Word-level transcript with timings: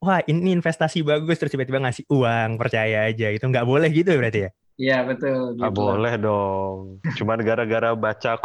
wah 0.00 0.20
ini 0.24 0.56
investasi 0.56 1.04
bagus 1.04 1.36
terus 1.36 1.52
tiba-tiba 1.52 1.80
ngasih 1.84 2.08
uang 2.08 2.56
percaya 2.56 3.08
aja 3.08 3.28
itu 3.28 3.44
nggak 3.44 3.68
boleh 3.68 3.88
gitu 3.92 4.16
berarti 4.16 4.48
ya 4.48 4.52
Iya 4.80 5.04
betul. 5.04 5.60
Nggak 5.60 5.72
gitu. 5.76 5.80
boleh 5.84 6.14
dong. 6.16 6.76
Cuman 7.20 7.38
gara-gara 7.44 7.92
baca 7.92 8.40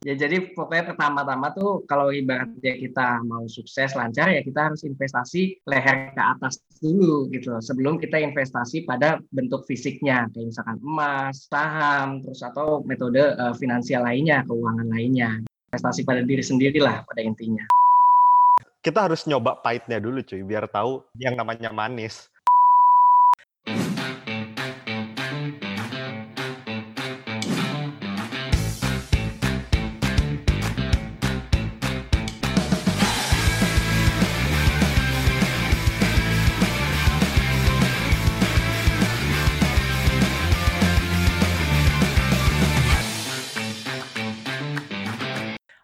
Ya 0.00 0.16
jadi 0.16 0.56
pokoknya 0.56 0.96
pertama-tama 0.96 1.52
tuh 1.52 1.84
kalau 1.84 2.08
ibaratnya 2.08 2.72
kita 2.80 3.20
mau 3.20 3.44
sukses 3.52 3.92
lancar 3.92 4.32
ya 4.32 4.40
kita 4.40 4.72
harus 4.72 4.80
investasi 4.80 5.60
leher 5.68 6.16
ke 6.16 6.22
atas 6.24 6.56
dulu 6.80 7.28
gitu 7.28 7.60
sebelum 7.60 8.00
kita 8.00 8.16
investasi 8.16 8.88
pada 8.88 9.20
bentuk 9.28 9.68
fisiknya 9.68 10.24
kayak 10.32 10.56
misalkan 10.56 10.80
emas, 10.80 11.44
saham, 11.52 12.24
terus 12.24 12.40
atau 12.40 12.80
metode 12.88 13.20
eh, 13.20 13.54
finansial 13.60 14.08
lainnya, 14.08 14.40
keuangan 14.48 14.88
lainnya. 14.88 15.44
Investasi 15.68 16.08
pada 16.08 16.24
diri 16.24 16.40
sendiri 16.40 16.80
lah 16.80 17.04
pada 17.04 17.20
intinya. 17.20 17.68
Kita 18.84 18.98
harus 19.08 19.28
nyoba 19.28 19.60
pahitnya 19.60 20.00
dulu 20.00 20.24
cuy 20.24 20.40
biar 20.44 20.64
tahu 20.72 21.04
yang 21.20 21.36
namanya 21.36 21.68
manis. 21.72 22.28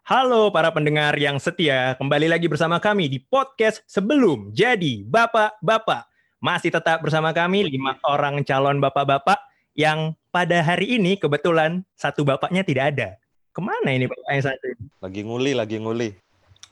Halo 0.06 0.54
para 0.54 0.70
pendengar 0.70 1.18
yang 1.18 1.34
setia, 1.42 1.98
kembali 1.98 2.30
lagi 2.30 2.46
bersama 2.46 2.78
kami 2.78 3.10
di 3.10 3.18
podcast 3.18 3.82
sebelum 3.90 4.54
jadi 4.54 5.02
bapak-bapak. 5.02 6.06
Masih 6.38 6.70
tetap 6.70 7.02
bersama 7.02 7.34
kami 7.34 7.66
lima 7.66 7.98
orang 8.06 8.46
calon 8.46 8.78
bapak-bapak 8.78 9.34
yang 9.74 10.14
pada 10.30 10.62
hari 10.62 11.02
ini 11.02 11.18
kebetulan 11.18 11.82
satu 11.98 12.22
bapaknya 12.22 12.62
tidak 12.62 12.94
ada. 12.94 13.08
Ke 13.50 13.58
mana 13.58 13.90
ini 13.90 14.06
bapak 14.06 14.30
yang 14.30 14.46
satu? 14.46 14.78
ini? 14.78 14.86
Lagi 15.02 15.20
nguli, 15.26 15.52
lagi 15.58 15.76
nguli. 15.82 16.14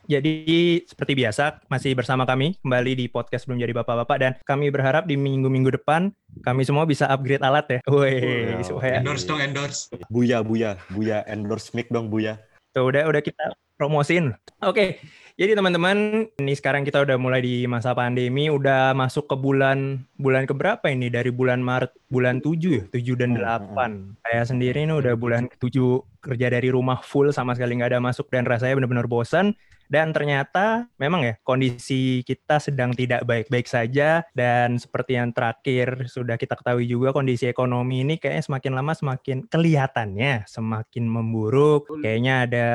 Jadi 0.07 0.87
seperti 0.87 1.19
biasa 1.19 1.59
masih 1.67 1.99
bersama 1.99 2.23
kami 2.23 2.55
kembali 2.63 3.03
di 3.03 3.11
podcast 3.11 3.51
sebelum 3.51 3.59
jadi 3.59 3.75
bapak-bapak 3.75 4.17
dan 4.23 4.33
kami 4.47 4.71
berharap 4.71 5.11
di 5.11 5.19
minggu-minggu 5.19 5.75
depan 5.75 6.15
kami 6.47 6.63
semua 6.63 6.87
bisa 6.87 7.11
upgrade 7.11 7.43
alat 7.43 7.67
ya. 7.67 7.79
Woi, 7.91 8.15
Wow. 8.55 8.63
supaya 8.63 9.03
Endorse 9.03 9.27
dong, 9.27 9.43
endorse. 9.43 9.91
Buya, 10.07 10.39
buya, 10.47 10.79
buya 10.87 11.27
endorse 11.27 11.75
mic 11.75 11.91
dong 11.91 12.15
buya. 12.15 12.39
Tuh, 12.75 12.91
udah 12.91 13.07
udah 13.07 13.23
kita 13.23 13.55
promosin. 13.79 14.35
Oke. 14.59 14.99
Jadi 15.35 15.59
teman-teman, 15.59 16.27
ini 16.39 16.55
sekarang 16.55 16.87
kita 16.87 17.03
udah 17.03 17.19
mulai 17.19 17.43
di 17.43 17.67
masa 17.67 17.91
pandemi, 17.91 18.47
udah 18.47 18.95
masuk 18.95 19.27
ke 19.27 19.35
bulan 19.35 19.99
bulan 20.15 20.47
keberapa 20.47 20.87
ini? 20.91 21.11
Dari 21.11 21.35
bulan 21.35 21.59
Maret, 21.59 21.91
bulan 22.07 22.39
7 22.39 22.71
ya, 22.71 22.85
7 22.91 23.19
dan 23.19 23.35
Hmm, 23.35 23.43
8. 23.43 23.91
Saya 24.23 24.43
sendiri 24.47 24.87
ini 24.87 24.95
udah 24.95 25.19
bulan 25.19 25.51
ke-7 25.51 25.79
kerja 26.23 26.47
dari 26.55 26.71
rumah 26.71 27.03
full 27.03 27.35
sama 27.35 27.55
sekali 27.59 27.79
nggak 27.79 27.99
ada 27.99 28.03
masuk 28.03 28.31
dan 28.31 28.47
rasanya 28.47 28.79
benar-benar 28.79 29.11
bosan. 29.11 29.59
Dan 29.95 30.11
ternyata 30.11 30.91
memang 30.99 31.23
ya 31.23 31.35
kondisi 31.47 32.27
kita 32.27 32.59
sedang 32.59 32.91
tidak 32.99 33.23
baik-baik 33.23 33.71
saja 33.71 34.27
dan 34.35 34.75
seperti 34.75 35.15
yang 35.15 35.31
terakhir 35.31 36.11
sudah 36.11 36.35
kita 36.35 36.59
ketahui 36.59 36.91
juga 36.91 37.15
kondisi 37.15 37.47
ekonomi 37.47 38.03
ini 38.03 38.19
kayaknya 38.19 38.43
semakin 38.43 38.73
lama 38.75 38.91
semakin 38.99 39.39
kelihatannya 39.47 40.51
semakin 40.51 41.07
memburuk. 41.07 41.87
Kayaknya 42.03 42.35
ada 42.43 42.67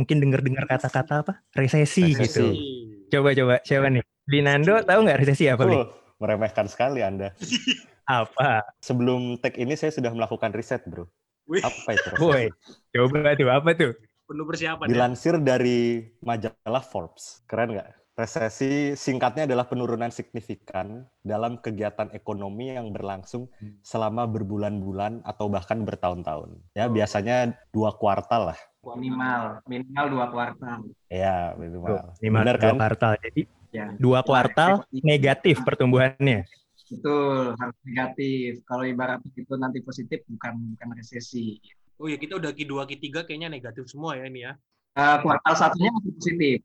mungkin 0.00 0.24
dengar-dengar 0.24 0.64
kata-kata 0.64 1.28
apa? 1.28 1.44
Resesi, 1.52 2.16
Resesi. 2.16 2.24
gitu. 2.24 2.46
Coba-coba 3.12 3.60
siapa 3.68 3.92
nih? 3.92 4.00
Dinando 4.24 4.80
tahu 4.80 5.04
nggak 5.04 5.18
resesi 5.20 5.52
apa 5.52 5.68
nih? 5.68 5.76
Oh, 5.76 5.92
meremehkan 6.24 6.72
sekali 6.72 7.04
Anda. 7.04 7.36
Apa? 8.02 8.66
Sebelum 8.82 9.38
tag 9.38 9.54
ini 9.54 9.78
saya 9.78 9.94
sudah 9.94 10.10
melakukan 10.10 10.50
riset, 10.50 10.82
Bro. 10.90 11.06
Wih, 11.46 11.62
Apa 11.62 11.94
itu? 11.94 12.08
resesi? 12.18 12.50
Coba 12.90 13.38
tuh 13.38 13.48
apa 13.50 13.70
tuh? 13.78 13.92
Penuh 14.32 14.48
persiapan 14.48 14.84
ya. 14.88 14.90
Dilansir 14.90 15.34
dari 15.44 16.08
majalah 16.24 16.80
Forbes. 16.80 17.44
Keren 17.44 17.76
nggak? 17.76 17.90
Resesi 18.12 18.92
singkatnya 18.92 19.48
adalah 19.48 19.64
penurunan 19.64 20.12
signifikan 20.12 21.08
dalam 21.24 21.56
kegiatan 21.56 22.12
ekonomi 22.12 22.68
yang 22.72 22.92
berlangsung 22.92 23.48
selama 23.80 24.28
berbulan-bulan 24.28 25.24
atau 25.24 25.48
bahkan 25.48 25.80
bertahun-tahun. 25.80 26.60
Ya, 26.76 26.92
biasanya 26.92 27.56
dua 27.72 27.96
kuartal 27.96 28.52
lah. 28.52 28.58
Minimal, 28.84 29.64
minimal 29.64 30.06
dua 30.12 30.26
kuartal. 30.28 30.78
Ya, 31.08 31.56
minimal. 31.56 32.12
Benar 32.20 32.56
dua 32.60 32.64
kan? 32.68 32.76
kuartal. 32.80 33.12
Jadi 33.20 33.42
Ya. 33.72 33.88
dua 33.96 34.20
kuartal 34.20 34.84
negatif 34.92 35.64
pertumbuhannya. 35.64 36.44
Betul, 36.92 37.56
harus 37.56 37.76
negatif. 37.88 38.60
Kalau 38.68 38.84
ibaratnya 38.84 39.32
itu 39.32 39.54
nanti 39.56 39.80
positif 39.80 40.20
bukan 40.28 40.76
bukan 40.76 40.88
resesi. 40.92 41.56
Oh 42.00 42.08
ya, 42.08 42.16
kita 42.16 42.40
udah 42.40 42.52
Q2, 42.54 42.72
Q3 42.88 43.06
kayaknya 43.28 43.48
negatif 43.52 43.88
semua 43.90 44.16
ya 44.16 44.24
ini 44.28 44.46
ya. 44.46 44.52
Eh, 44.92 45.16
kuartal 45.24 45.54
satunya 45.56 45.88
masih 45.92 46.12
positif. 46.16 46.58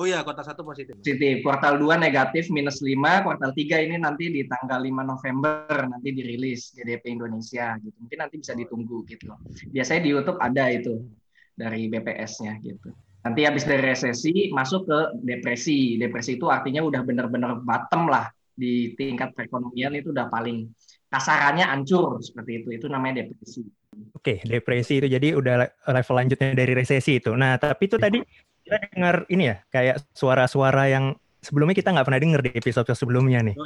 Oh 0.00 0.08
ya, 0.08 0.24
kota 0.24 0.40
satu 0.40 0.64
positif. 0.64 0.96
positif. 0.96 1.44
Kuartal 1.44 1.76
2 1.76 2.00
negatif 2.00 2.48
minus 2.48 2.80
5, 2.80 3.20
kuartal 3.20 3.52
3 3.52 3.84
ini 3.84 4.00
nanti 4.00 4.32
di 4.32 4.48
tanggal 4.48 4.80
5 4.80 5.04
November 5.04 5.76
nanti 5.84 6.08
dirilis 6.16 6.72
GDP 6.72 7.20
Indonesia 7.20 7.76
gitu. 7.76 7.96
Mungkin 8.00 8.18
nanti 8.24 8.40
bisa 8.40 8.56
ditunggu 8.56 9.04
gitu. 9.04 9.28
Biasanya 9.68 10.00
di 10.00 10.10
YouTube 10.12 10.40
ada 10.40 10.72
itu 10.72 11.04
dari 11.52 11.92
BPS-nya 11.92 12.56
gitu. 12.64 12.88
Nanti 13.20 13.44
habis 13.44 13.68
dari 13.68 13.84
resesi 13.84 14.48
masuk 14.48 14.88
ke 14.88 14.98
depresi. 15.20 16.00
Depresi 16.00 16.40
itu 16.40 16.48
artinya 16.48 16.80
udah 16.80 17.04
benar-benar 17.04 17.60
bottom 17.60 18.08
lah 18.08 18.24
di 18.56 18.96
tingkat 18.96 19.36
perekonomian 19.36 20.00
itu 20.00 20.16
udah 20.16 20.32
paling 20.32 20.64
kasarannya 21.12 21.68
hancur 21.68 22.24
seperti 22.24 22.64
itu. 22.64 22.68
Itu 22.72 22.86
namanya 22.88 23.20
depresi. 23.24 23.68
Oke, 24.14 24.38
depresi 24.46 25.02
itu 25.02 25.08
jadi 25.10 25.34
udah 25.34 25.54
le- 25.66 25.74
level 25.90 26.14
lanjutnya 26.14 26.54
dari 26.54 26.72
resesi 26.76 27.18
itu. 27.18 27.34
Nah, 27.34 27.58
tapi 27.58 27.90
itu 27.90 27.98
tadi 27.98 28.22
kita 28.62 28.76
dengar 28.94 29.26
ini 29.26 29.50
ya, 29.50 29.56
kayak 29.72 30.06
suara-suara 30.14 30.86
yang 30.86 31.16
sebelumnya 31.42 31.74
kita 31.74 31.90
nggak 31.90 32.06
pernah 32.06 32.20
dengar 32.22 32.40
di 32.44 32.50
episode 32.54 32.86
sebelumnya 32.94 33.42
nih. 33.42 33.56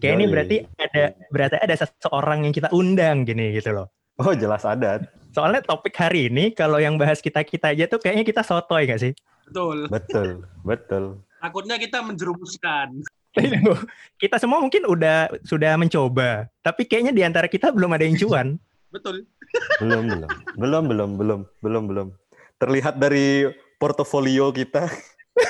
Kayak 0.00 0.14
ini 0.16 0.24
berarti 0.30 0.56
ada 0.80 1.04
berarti 1.28 1.56
ada 1.60 1.74
seseorang 1.76 2.48
yang 2.48 2.54
kita 2.54 2.68
undang 2.72 3.26
gini 3.28 3.52
gitu 3.52 3.74
loh. 3.74 3.86
Oh, 4.16 4.32
jelas 4.32 4.64
ada. 4.64 5.04
Soalnya 5.36 5.60
topik 5.60 5.92
hari 5.92 6.32
ini 6.32 6.56
kalau 6.56 6.80
yang 6.80 6.96
bahas 6.96 7.20
kita-kita 7.20 7.76
aja 7.76 7.84
tuh 7.84 8.00
kayaknya 8.00 8.24
kita 8.24 8.40
sotoy 8.40 8.88
gak 8.88 9.04
sih? 9.04 9.12
Betul. 9.44 9.92
Betul, 9.92 10.28
betul. 10.64 11.04
Takutnya 11.36 11.76
kita 11.76 12.00
menjerumuskan. 12.00 13.04
kita 14.22 14.40
semua 14.40 14.64
mungkin 14.64 14.88
udah 14.88 15.28
sudah 15.44 15.76
mencoba, 15.76 16.48
tapi 16.64 16.88
kayaknya 16.88 17.12
di 17.12 17.20
antara 17.20 17.44
kita 17.52 17.68
belum 17.68 17.92
ada 17.92 18.08
yang 18.08 18.16
cuan. 18.16 18.56
Betul. 18.88 19.28
Belum, 19.82 20.04
belum. 20.08 20.30
Belum, 20.56 20.84
belum, 20.88 21.10
belum, 21.18 21.40
belum, 21.60 21.84
belum. 21.88 22.08
Terlihat 22.56 22.96
dari 22.96 23.52
portofolio 23.76 24.48
kita 24.52 24.88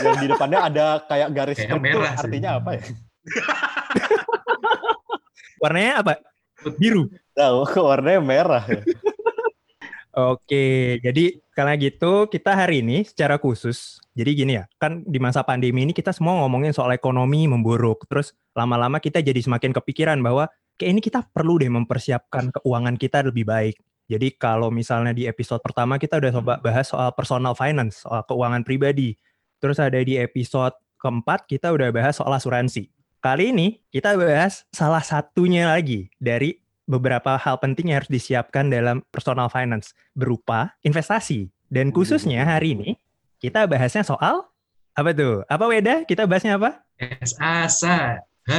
yang 0.02 0.16
di 0.18 0.26
depannya 0.26 0.60
ada 0.66 0.86
kayak 1.06 1.28
garis 1.30 1.58
kripto, 1.62 1.78
merah 1.78 2.12
sih. 2.18 2.26
artinya 2.26 2.50
apa 2.58 2.70
ya? 2.74 2.82
Warnanya 5.62 5.92
apa? 6.02 6.12
Biru. 6.76 7.08
Tahu, 7.36 7.84
warnanya 7.84 8.20
merah. 8.20 8.64
ya. 8.64 8.82
Oke, 10.16 10.96
jadi 11.04 11.36
karena 11.52 11.76
gitu 11.76 12.24
kita 12.32 12.56
hari 12.56 12.80
ini 12.80 13.04
secara 13.04 13.36
khusus, 13.36 14.00
jadi 14.16 14.32
gini 14.32 14.56
ya, 14.56 14.64
kan 14.80 15.04
di 15.04 15.20
masa 15.20 15.44
pandemi 15.44 15.84
ini 15.84 15.92
kita 15.92 16.08
semua 16.16 16.40
ngomongin 16.40 16.72
soal 16.72 16.88
ekonomi 16.96 17.44
memburuk, 17.44 18.08
terus 18.08 18.32
lama-lama 18.56 18.96
kita 18.96 19.20
jadi 19.20 19.36
semakin 19.36 19.76
kepikiran 19.76 20.16
bahwa 20.24 20.48
kayak 20.80 20.90
ini 20.96 21.00
kita 21.04 21.20
perlu 21.20 21.60
deh 21.60 21.68
mempersiapkan 21.68 22.48
keuangan 22.48 22.96
kita 22.96 23.28
lebih 23.28 23.44
baik. 23.44 23.76
Jadi 24.06 24.38
kalau 24.38 24.70
misalnya 24.70 25.10
di 25.10 25.26
episode 25.26 25.58
pertama 25.58 25.98
kita 25.98 26.22
udah 26.22 26.30
coba 26.38 26.54
bahas 26.62 26.86
soal 26.86 27.10
personal 27.10 27.58
finance, 27.58 28.06
soal 28.06 28.22
keuangan 28.22 28.62
pribadi. 28.62 29.18
Terus 29.58 29.82
ada 29.82 29.98
di 29.98 30.14
episode 30.14 30.74
keempat 31.02 31.50
kita 31.50 31.74
udah 31.74 31.90
bahas 31.90 32.14
soal 32.14 32.30
asuransi. 32.30 32.86
Kali 33.18 33.50
ini 33.50 33.82
kita 33.90 34.14
bahas 34.14 34.62
salah 34.70 35.02
satunya 35.02 35.66
lagi 35.66 36.06
dari 36.22 36.62
beberapa 36.86 37.34
hal 37.34 37.58
penting 37.58 37.90
yang 37.90 37.98
harus 37.98 38.12
disiapkan 38.12 38.70
dalam 38.70 39.02
personal 39.10 39.50
finance 39.50 39.90
berupa 40.14 40.78
investasi. 40.86 41.50
Dan 41.66 41.90
khususnya 41.90 42.46
hari 42.46 42.78
ini 42.78 42.94
kita 43.42 43.66
bahasnya 43.66 44.06
soal 44.06 44.46
apa 44.94 45.10
tuh? 45.12 45.42
Apa 45.50 45.66
Weda? 45.66 46.06
Kita 46.06 46.24
bahasnya 46.24 46.56
apa? 46.56 46.80
SA, 47.20 47.68
SA, 47.68 47.98
H, 48.48 48.52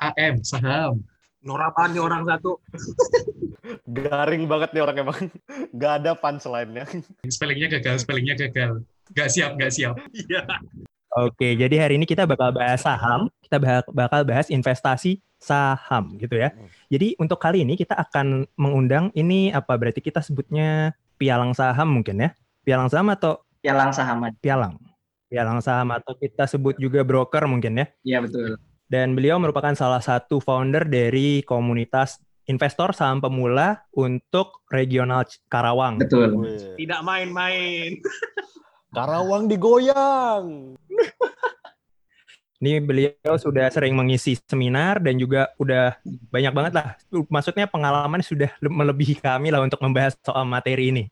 AM, 0.00 0.42
saham. 0.42 1.04
Norapan 1.44 1.94
nih 1.94 2.02
orang 2.02 2.26
satu. 2.26 2.58
Garing 3.86 4.44
banget 4.46 4.70
nih 4.74 4.82
orang 4.82 4.96
emang. 5.02 5.20
Gak 5.80 5.92
ada 6.02 6.12
punchline-nya. 6.18 6.84
Spellingnya 7.28 7.68
gagal, 7.78 8.06
spellingnya 8.06 8.36
gagal. 8.38 8.82
Gak 9.14 9.30
siap, 9.30 9.54
gak 9.54 9.70
siap. 9.70 9.94
Iya. 10.10 10.42
Oke, 11.16 11.56
jadi 11.56 11.80
hari 11.80 11.96
ini 11.96 12.04
kita 12.04 12.28
bakal 12.28 12.52
bahas 12.52 12.84
saham, 12.84 13.32
kita 13.40 13.56
bakal 13.88 14.20
bahas 14.26 14.52
investasi 14.52 15.22
saham 15.40 16.18
gitu 16.20 16.36
ya. 16.36 16.52
Hmm. 16.52 16.68
Jadi 16.92 17.16
untuk 17.16 17.40
kali 17.40 17.64
ini 17.64 17.78
kita 17.78 17.96
akan 17.96 18.44
mengundang 18.58 19.08
ini 19.16 19.48
apa 19.48 19.78
berarti 19.80 20.02
kita 20.02 20.20
sebutnya 20.20 20.92
pialang 21.16 21.56
saham 21.56 21.88
mungkin 21.88 22.20
ya? 22.20 22.30
Pialang 22.66 22.90
saham 22.92 23.08
atau 23.14 23.40
Pialang 23.64 23.90
saham 23.90 24.22
pialang? 24.38 24.78
Pialang 25.26 25.58
saham 25.58 25.90
atau 25.90 26.14
kita 26.14 26.46
sebut 26.46 26.78
juga 26.78 27.02
broker 27.02 27.48
mungkin 27.50 27.82
ya? 27.82 27.86
Iya 28.04 28.18
betul. 28.22 28.60
dan 28.86 29.18
beliau 29.18 29.34
merupakan 29.42 29.74
salah 29.74 29.98
satu 29.98 30.38
founder 30.38 30.86
dari 30.86 31.42
komunitas 31.42 32.22
investor 32.46 32.94
saham 32.94 33.18
pemula 33.18 33.84
untuk 33.94 34.62
regional 34.70 35.26
Karawang. 35.50 35.98
Betul. 35.98 36.34
Tidak 36.78 37.00
main-main. 37.02 37.98
Karawang 38.96 39.50
digoyang. 39.50 40.74
Ini 42.56 42.80
beliau 42.80 43.36
sudah 43.36 43.68
sering 43.68 43.92
mengisi 43.92 44.32
seminar 44.48 44.96
dan 45.04 45.20
juga 45.20 45.52
udah 45.60 46.00
banyak 46.32 46.52
banget 46.56 46.72
lah. 46.72 46.86
Maksudnya 47.28 47.68
pengalaman 47.68 48.24
sudah 48.24 48.48
le- 48.64 48.72
melebihi 48.72 49.20
kami 49.20 49.52
lah 49.52 49.60
untuk 49.60 49.76
membahas 49.84 50.16
soal 50.24 50.48
materi 50.48 50.88
ini. 50.88 51.04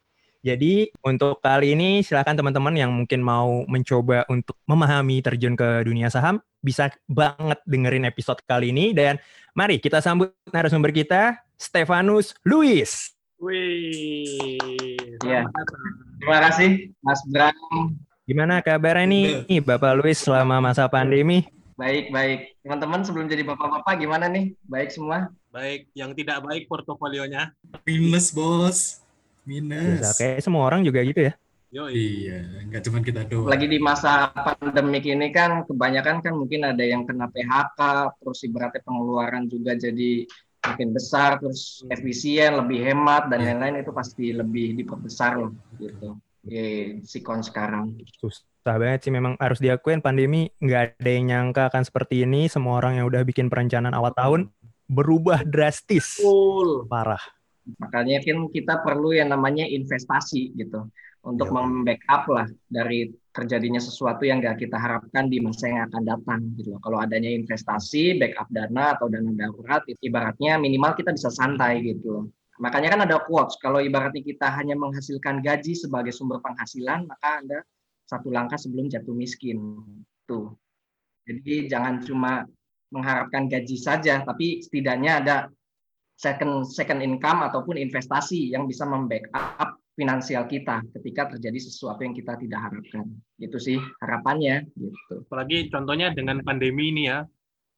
Jadi 0.44 0.92
untuk 1.00 1.40
kali 1.40 1.72
ini 1.72 2.04
silakan 2.04 2.36
teman-teman 2.36 2.76
yang 2.76 2.92
mungkin 2.92 3.24
mau 3.24 3.64
mencoba 3.64 4.28
untuk 4.28 4.60
memahami 4.68 5.24
terjun 5.24 5.56
ke 5.56 5.88
dunia 5.88 6.12
saham 6.12 6.36
bisa 6.60 6.92
banget 7.08 7.64
dengerin 7.64 8.04
episode 8.04 8.44
kali 8.44 8.68
ini 8.68 8.92
dan 8.92 9.16
mari 9.56 9.80
kita 9.80 10.04
sambut 10.04 10.36
narasumber 10.52 10.92
kita 10.92 11.40
Stefanus 11.56 12.36
Luis. 12.44 13.16
Wih. 13.40 14.60
Iya. 15.24 15.48
datang. 15.48 15.80
Terima 16.20 16.38
kasih 16.44 16.70
Mas 17.00 17.24
Bram. 17.24 17.96
Gimana 18.28 18.60
kabarnya 18.60 19.48
nih 19.48 19.64
Bapak 19.64 19.96
Luis 19.96 20.20
selama 20.20 20.60
masa 20.60 20.84
pandemi? 20.92 21.48
Baik, 21.80 22.12
baik. 22.12 22.60
Teman-teman 22.62 23.00
sebelum 23.02 23.26
jadi 23.26 23.42
bapak-bapak 23.48 23.96
gimana 23.96 24.30
nih? 24.30 24.54
Baik 24.68 24.94
semua? 24.94 25.32
Baik, 25.50 25.90
yang 25.96 26.14
tidak 26.14 26.38
baik 26.46 26.70
portofolionya. 26.70 27.50
Minus, 27.82 28.30
bos. 28.30 29.03
Bisa, 29.44 29.60
Minus. 29.60 30.16
kayak 30.16 30.40
semua 30.40 30.64
orang 30.64 30.80
juga 30.82 31.04
gitu 31.04 31.20
ya. 31.28 31.32
Yoi. 31.74 32.30
Iya, 32.30 32.38
nggak 32.70 32.82
cuma 32.86 32.98
kita 33.02 33.26
doang. 33.26 33.50
Lagi 33.50 33.66
di 33.66 33.82
masa 33.82 34.30
pandemik 34.30 35.04
ini 35.10 35.34
kan 35.34 35.66
kebanyakan 35.66 36.22
kan 36.22 36.32
mungkin 36.38 36.62
ada 36.62 36.84
yang 36.86 37.02
kena 37.02 37.26
PHK, 37.28 37.80
terus 38.22 38.38
ibaratnya 38.46 38.80
pengeluaran 38.86 39.50
juga 39.50 39.74
jadi 39.74 40.22
makin 40.64 40.94
besar, 40.94 41.42
terus 41.42 41.82
efisien, 41.90 42.56
lebih 42.56 42.78
hemat 42.88 43.26
dan 43.28 43.42
Iya. 43.42 43.46
lain-lain 43.52 43.82
itu 43.82 43.90
pasti 43.90 44.30
lebih 44.30 44.78
diperbesar 44.80 45.36
loh 45.36 45.52
gitu. 45.76 46.16
Di 46.46 46.94
sikon 47.02 47.42
sekarang. 47.42 47.98
Susah 48.22 48.78
banget 48.78 49.04
sih 49.08 49.12
memang 49.12 49.34
harus 49.42 49.58
diakuin 49.58 49.98
pandemi 49.98 50.48
nggak 50.62 51.02
ada 51.02 51.10
yang 51.10 51.24
nyangka 51.26 51.74
akan 51.74 51.82
seperti 51.82 52.22
ini. 52.22 52.46
Semua 52.46 52.78
orang 52.78 53.02
yang 53.02 53.10
udah 53.10 53.26
bikin 53.26 53.50
perencanaan 53.50 53.92
awal 53.98 54.14
tahun 54.14 54.46
berubah 54.86 55.42
drastis. 55.42 56.22
Parah. 56.86 57.33
Makanya 57.64 58.20
kan 58.20 58.48
kita 58.52 58.84
perlu 58.84 59.16
yang 59.16 59.32
namanya 59.32 59.64
investasi 59.64 60.52
gitu 60.52 60.88
untuk 61.24 61.48
Iya. 61.48 61.56
membackup 61.56 62.22
lah 62.28 62.46
dari 62.68 63.08
terjadinya 63.32 63.80
sesuatu 63.80 64.28
yang 64.28 64.44
nggak 64.44 64.60
kita 64.68 64.76
harapkan 64.76 65.32
di 65.32 65.40
masa 65.40 65.72
yang 65.72 65.88
akan 65.88 66.02
datang 66.04 66.40
gitu 66.60 66.76
loh. 66.76 66.80
Kalau 66.84 67.00
adanya 67.00 67.32
investasi, 67.32 68.20
backup 68.20 68.52
dana 68.52 68.94
atau 68.94 69.08
dana 69.08 69.32
darurat, 69.32 69.80
ibaratnya 70.04 70.60
minimal 70.60 70.92
kita 70.92 71.16
bisa 71.16 71.32
santai 71.32 71.80
gitu 71.80 72.06
loh. 72.12 72.24
Makanya 72.60 72.94
kan 72.94 73.00
ada 73.08 73.18
quotes, 73.24 73.58
kalau 73.58 73.82
ibaratnya 73.82 74.22
kita 74.22 74.46
hanya 74.54 74.78
menghasilkan 74.78 75.42
gaji 75.42 75.74
sebagai 75.74 76.14
sumber 76.14 76.38
penghasilan, 76.38 77.08
maka 77.08 77.42
Anda 77.42 77.58
satu 78.06 78.30
langkah 78.30 78.60
sebelum 78.60 78.86
jatuh 78.92 79.16
miskin. 79.16 79.58
Tuh. 80.28 80.54
Jadi 81.24 81.66
jangan 81.66 82.04
cuma 82.04 82.44
mengharapkan 82.94 83.50
gaji 83.50 83.74
saja, 83.74 84.22
tapi 84.22 84.62
setidaknya 84.62 85.24
ada 85.24 85.36
second 86.14 86.64
second 86.66 87.00
income 87.02 87.42
ataupun 87.42 87.78
investasi 87.78 88.54
yang 88.54 88.70
bisa 88.70 88.86
membackup 88.86 89.78
finansial 89.94 90.46
kita 90.50 90.82
ketika 90.98 91.30
terjadi 91.34 91.58
sesuatu 91.58 92.02
yang 92.02 92.14
kita 92.14 92.34
tidak 92.38 92.60
harapkan. 92.70 93.06
Itu 93.38 93.58
sih 93.62 93.78
harapannya 94.02 94.66
gitu. 94.74 95.22
Apalagi 95.30 95.70
contohnya 95.70 96.10
dengan 96.10 96.42
pandemi 96.42 96.90
ini 96.90 97.04
ya. 97.10 97.22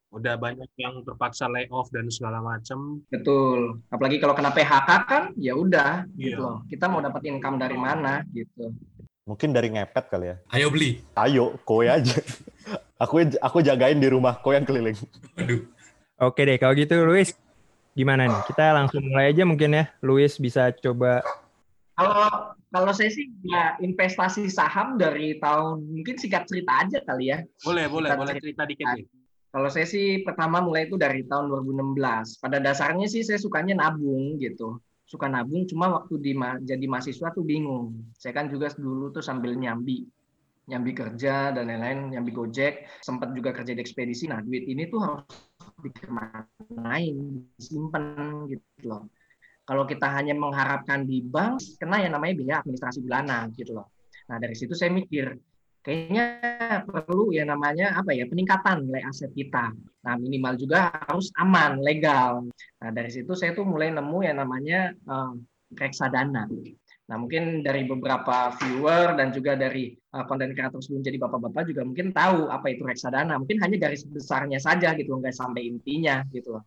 Udah 0.07 0.39
banyak 0.39 0.71
yang 0.79 1.03
terpaksa 1.03 1.51
layoff 1.51 1.91
dan 1.91 2.07
segala 2.07 2.39
macam. 2.39 3.03
Betul. 3.11 3.83
Apalagi 3.91 4.23
kalau 4.23 4.39
kena 4.39 4.55
PHK 4.55 4.89
kan 5.03 5.23
ya 5.35 5.51
udah 5.51 6.07
Iya. 6.15 6.31
gitu 6.31 6.39
loh. 6.41 6.57
Kita 6.71 6.87
mau 6.87 7.03
dapat 7.03 7.27
income 7.27 7.59
dari 7.59 7.75
mana 7.75 8.23
gitu. 8.31 8.71
Mungkin 9.27 9.51
dari 9.51 9.67
ngepet 9.75 10.07
kali 10.07 10.31
ya. 10.31 10.35
Ayo 10.55 10.71
beli. 10.71 11.03
Ayo, 11.19 11.59
kowe 11.67 11.83
aja. 11.83 12.15
aku 13.03 13.27
aku 13.43 13.57
jagain 13.59 13.99
di 13.99 14.07
rumah, 14.07 14.39
kowe 14.39 14.55
yang 14.55 14.63
keliling. 14.63 14.95
Aduh. 15.35 15.67
Oke 16.23 16.47
deh, 16.47 16.55
kalau 16.55 16.73
gitu 16.73 16.95
Luis, 17.03 17.35
gimana 17.97 18.29
nih? 18.29 18.41
Kita 18.45 18.65
langsung 18.77 19.01
mulai 19.09 19.33
aja 19.33 19.41
mungkin 19.41 19.73
ya. 19.73 19.89
Luis 20.05 20.37
bisa 20.37 20.69
coba 20.77 21.25
Kalau 21.97 22.53
kalau 22.69 22.91
saya 22.93 23.09
sih 23.09 23.25
ya 23.41 23.73
investasi 23.81 24.53
saham 24.53 25.01
dari 25.01 25.41
tahun 25.41 25.81
mungkin 25.81 26.15
singkat 26.21 26.45
cerita 26.45 26.85
aja 26.85 27.01
kali 27.01 27.33
ya. 27.33 27.41
Boleh, 27.65 27.89
boleh, 27.89 28.13
Kita 28.13 28.19
boleh 28.21 28.33
cerita. 28.37 28.43
cerita 28.45 28.63
dikit 28.69 28.87
nih. 28.93 29.05
Kalau 29.49 29.69
saya 29.73 29.87
sih 29.89 30.21
pertama 30.21 30.61
mulai 30.61 30.85
itu 30.85 30.99
dari 30.99 31.25
tahun 31.25 31.49
2016. 31.49 32.37
Pada 32.37 32.61
dasarnya 32.61 33.09
sih 33.09 33.25
saya 33.25 33.41
sukanya 33.41 33.73
nabung 33.73 34.37
gitu. 34.37 34.77
Suka 35.07 35.25
nabung 35.25 35.65
cuma 35.65 35.89
waktu 35.89 36.19
di 36.21 36.31
ma- 36.37 36.59
jadi 36.61 36.85
mahasiswa 36.85 37.33
tuh 37.33 37.41
bingung. 37.41 37.95
Saya 38.13 38.35
kan 38.35 38.51
juga 38.53 38.69
dulu 38.77 39.09
tuh 39.09 39.23
sambil 39.25 39.57
nyambi. 39.57 40.05
Nyambi 40.67 40.91
kerja 40.91 41.55
dan 41.55 41.71
lain-lain, 41.71 42.11
nyambi 42.11 42.35
Gojek, 42.35 42.87
sempat 42.99 43.31
juga 43.31 43.55
kerja 43.55 43.71
di 43.71 43.79
ekspedisi. 43.79 44.27
Nah, 44.27 44.43
duit 44.43 44.67
ini 44.67 44.91
tuh 44.91 44.99
harus 44.99 45.23
dikemanain, 45.79 47.15
disimpan 47.55 48.03
gitu 48.51 48.83
loh. 48.83 49.07
Kalau 49.63 49.83
kita 49.87 50.07
hanya 50.11 50.35
mengharapkan 50.35 51.07
di 51.07 51.23
bank, 51.23 51.79
kena 51.79 52.03
yang 52.03 52.15
namanya 52.15 52.35
biaya 52.35 52.55
administrasi 52.63 52.99
bulanan 53.03 53.51
gitu 53.55 53.79
loh. 53.79 53.87
Nah, 54.27 54.39
dari 54.43 54.55
situ 54.55 54.75
saya 54.75 54.91
mikir, 54.91 55.39
kayaknya 55.87 56.25
perlu 56.83 57.31
yang 57.31 57.47
namanya 57.47 57.95
apa 57.95 58.11
ya 58.11 58.27
peningkatan 58.27 58.91
nilai 58.91 59.07
aset 59.07 59.31
kita. 59.31 59.71
Nah 60.03 60.13
minimal 60.19 60.59
juga 60.59 60.91
harus 61.07 61.31
aman, 61.39 61.79
legal. 61.79 62.43
Nah 62.83 62.89
dari 62.91 63.07
situ 63.07 63.31
saya 63.39 63.55
tuh 63.55 63.63
mulai 63.63 63.95
nemu 63.95 64.19
yang 64.19 64.35
namanya 64.43 64.91
eh, 64.91 65.33
reksadana. 65.79 66.43
Nah 67.07 67.15
mungkin 67.15 67.63
dari 67.63 67.87
beberapa 67.87 68.51
viewer 68.59 69.15
dan 69.15 69.31
juga 69.31 69.55
dari 69.55 69.95
eh, 69.95 70.23
konten 70.27 70.51
kreator 70.51 70.83
sebelum 70.83 71.03
jadi 71.07 71.17
bapak-bapak 71.23 71.71
juga 71.71 71.81
mungkin 71.87 72.11
tahu 72.11 72.51
apa 72.51 72.67
itu 72.67 72.83
reksadana. 72.83 73.39
Mungkin 73.39 73.63
hanya 73.63 73.77
garis 73.79 74.03
besarnya 74.03 74.59
saja 74.59 74.91
gitu, 74.99 75.15
nggak 75.15 75.35
sampai 75.35 75.71
intinya 75.71 76.23
gitu 76.35 76.59
loh. 76.59 76.63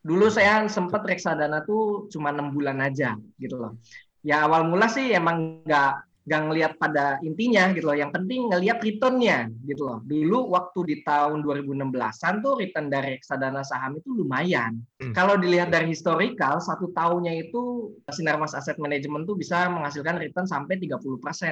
Dulu 0.00 0.28
saya 0.28 0.64
sempat 0.68 1.04
reksadana 1.04 1.64
tuh 1.64 2.08
cuma 2.12 2.32
enam 2.32 2.52
bulan 2.52 2.80
aja 2.80 3.16
gitu 3.40 3.56
loh. 3.56 3.80
Ya 4.20 4.44
awal 4.44 4.68
mula 4.68 4.88
sih 4.92 5.16
emang 5.16 5.64
nggak 5.64 6.09
nggak 6.30 6.42
ngelihat 6.46 6.72
pada 6.78 7.18
intinya 7.26 7.74
gitu 7.74 7.90
loh. 7.90 7.98
Yang 7.98 8.22
penting 8.22 8.54
ngelihat 8.54 8.78
returnnya 8.78 9.50
gitu 9.66 9.82
loh. 9.82 9.98
Dulu 10.06 10.54
waktu 10.54 10.80
di 10.86 10.96
tahun 11.02 11.42
2016-an 11.42 12.34
tuh 12.38 12.54
return 12.54 12.86
dari 12.86 13.18
reksadana 13.18 13.66
saham 13.66 13.98
itu 13.98 14.14
lumayan. 14.14 14.78
Hmm. 15.02 15.10
Kalau 15.10 15.34
dilihat 15.34 15.74
dari 15.74 15.90
historical, 15.90 16.62
satu 16.62 16.94
tahunnya 16.94 17.50
itu 17.50 17.90
Sinarmas 18.14 18.54
Asset 18.54 18.78
Management 18.78 19.26
tuh 19.26 19.34
bisa 19.34 19.66
menghasilkan 19.74 20.22
return 20.22 20.46
sampai 20.46 20.78
30% 20.78 21.02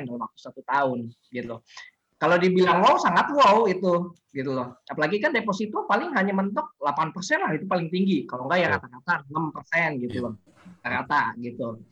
dalam 0.06 0.22
waktu 0.22 0.38
satu 0.38 0.62
tahun 0.62 1.10
gitu 1.34 1.58
loh. 1.58 1.66
Kalau 2.18 2.38
dibilang 2.38 2.78
wow, 2.78 3.02
sangat 3.02 3.34
wow 3.34 3.66
itu 3.66 4.14
gitu 4.30 4.54
loh. 4.54 4.78
Apalagi 4.86 5.18
kan 5.18 5.34
deposito 5.34 5.90
paling 5.90 6.14
hanya 6.14 6.38
mentok 6.38 6.78
8% 6.78 7.14
lah 7.42 7.50
itu 7.50 7.66
paling 7.66 7.90
tinggi. 7.90 8.30
Kalau 8.30 8.46
enggak 8.46 8.58
ya 8.62 8.68
rata-rata 8.78 9.26
6% 9.26 10.06
gitu 10.06 10.22
loh. 10.22 10.34
Rata 10.86 11.34
gitu. 11.42 11.82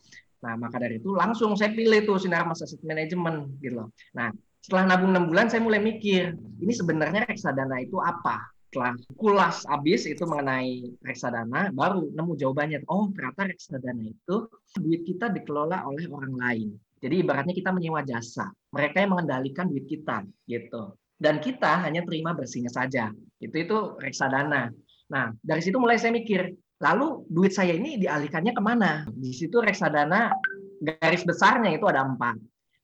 Nah, 0.45 0.55
maka 0.61 0.77
dari 0.77 1.01
itu 1.01 1.17
langsung 1.17 1.57
saya 1.57 1.73
pilih 1.73 2.05
tuh 2.05 2.21
Sinar 2.21 2.45
Mas 2.45 2.61
Asset 2.61 2.83
Management 2.85 3.57
gitu 3.65 3.81
loh. 3.81 3.89
Nah, 4.13 4.29
setelah 4.61 4.95
nabung 4.95 5.15
6 5.15 5.31
bulan 5.31 5.47
saya 5.47 5.63
mulai 5.63 5.81
mikir, 5.81 6.35
ini 6.37 6.73
sebenarnya 6.75 7.25
reksadana 7.25 7.81
itu 7.81 7.97
apa? 8.03 8.51
Setelah 8.67 8.93
kulas 9.17 9.65
habis 9.71 10.05
itu 10.05 10.27
mengenai 10.27 10.93
reksadana, 11.01 11.73
baru 11.73 12.13
nemu 12.13 12.33
jawabannya. 12.37 12.85
Oh, 12.91 13.09
ternyata 13.15 13.49
reksadana 13.49 14.05
itu 14.05 14.37
duit 14.77 15.07
kita 15.07 15.33
dikelola 15.33 15.87
oleh 15.87 16.11
orang 16.11 16.35
lain. 16.37 16.69
Jadi 17.01 17.23
ibaratnya 17.23 17.55
kita 17.55 17.71
menyewa 17.73 18.03
jasa. 18.03 18.51
Mereka 18.75 19.01
yang 19.01 19.17
mengendalikan 19.17 19.71
duit 19.71 19.87
kita 19.87 20.27
gitu. 20.51 20.99
Dan 21.17 21.41
kita 21.41 21.81
hanya 21.81 22.05
terima 22.05 22.37
bersihnya 22.37 22.69
saja. 22.69 23.09
Itu 23.41 23.57
itu 23.57 23.77
reksadana. 23.97 24.69
Nah, 25.09 25.33
dari 25.41 25.63
situ 25.63 25.79
mulai 25.79 25.97
saya 25.97 26.13
mikir, 26.13 26.53
lalu 26.81 27.25
duit 27.31 27.53
saya 27.53 27.73
ini 27.73 27.97
dialihkannya 28.01 28.53
ke 28.53 28.63
mana? 28.63 29.05
Di 29.09 29.33
situ 29.33 29.61
reksadana 29.61 30.33
garis 30.81 31.25
besarnya 31.25 31.73
itu 31.73 31.85
ada 31.89 32.05
empat. 32.05 32.37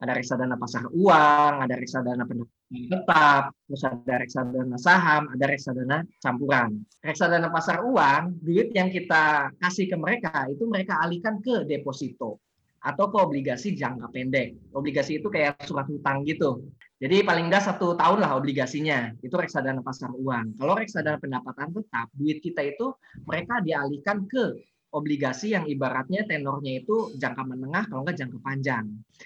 Ada 0.02 0.18
reksadana 0.18 0.58
pasar 0.58 0.90
uang, 0.90 1.54
ada 1.62 1.74
reksadana 1.78 2.26
pendapatan 2.26 2.62
tetap, 2.90 3.42
terus 3.68 3.82
ada 3.86 4.14
reksadana 4.18 4.76
saham, 4.80 5.30
ada 5.30 5.44
reksadana 5.46 6.02
campuran. 6.18 6.82
Reksadana 7.04 7.48
pasar 7.54 7.86
uang, 7.86 8.42
duit 8.42 8.74
yang 8.74 8.90
kita 8.90 9.54
kasih 9.62 9.86
ke 9.86 9.94
mereka 9.94 10.50
itu 10.50 10.66
mereka 10.66 10.98
alihkan 10.98 11.38
ke 11.38 11.62
deposito 11.68 12.42
atau 12.82 13.04
ke 13.14 13.18
obligasi 13.20 13.78
jangka 13.78 14.10
pendek. 14.10 14.58
Obligasi 14.74 15.22
itu 15.22 15.30
kayak 15.30 15.62
surat 15.62 15.86
hutang 15.86 16.26
gitu. 16.26 16.66
Jadi 17.02 17.26
paling 17.26 17.50
enggak 17.50 17.66
satu 17.66 17.98
tahun 17.98 18.22
lah 18.22 18.38
obligasinya. 18.38 19.10
Itu 19.18 19.34
reksadana 19.34 19.82
pasar 19.82 20.14
uang. 20.14 20.54
Kalau 20.54 20.78
reksadana 20.78 21.18
pendapatan 21.18 21.74
tetap, 21.74 22.06
duit 22.14 22.38
kita 22.38 22.62
itu 22.62 22.94
mereka 23.26 23.58
dialihkan 23.58 24.30
ke 24.30 24.62
obligasi 24.94 25.50
yang 25.50 25.66
ibaratnya 25.66 26.22
tenornya 26.30 26.78
itu 26.78 27.10
jangka 27.18 27.42
menengah 27.42 27.90
kalau 27.90 28.06
enggak 28.06 28.22
jangka 28.22 28.38
panjang. 28.46 28.84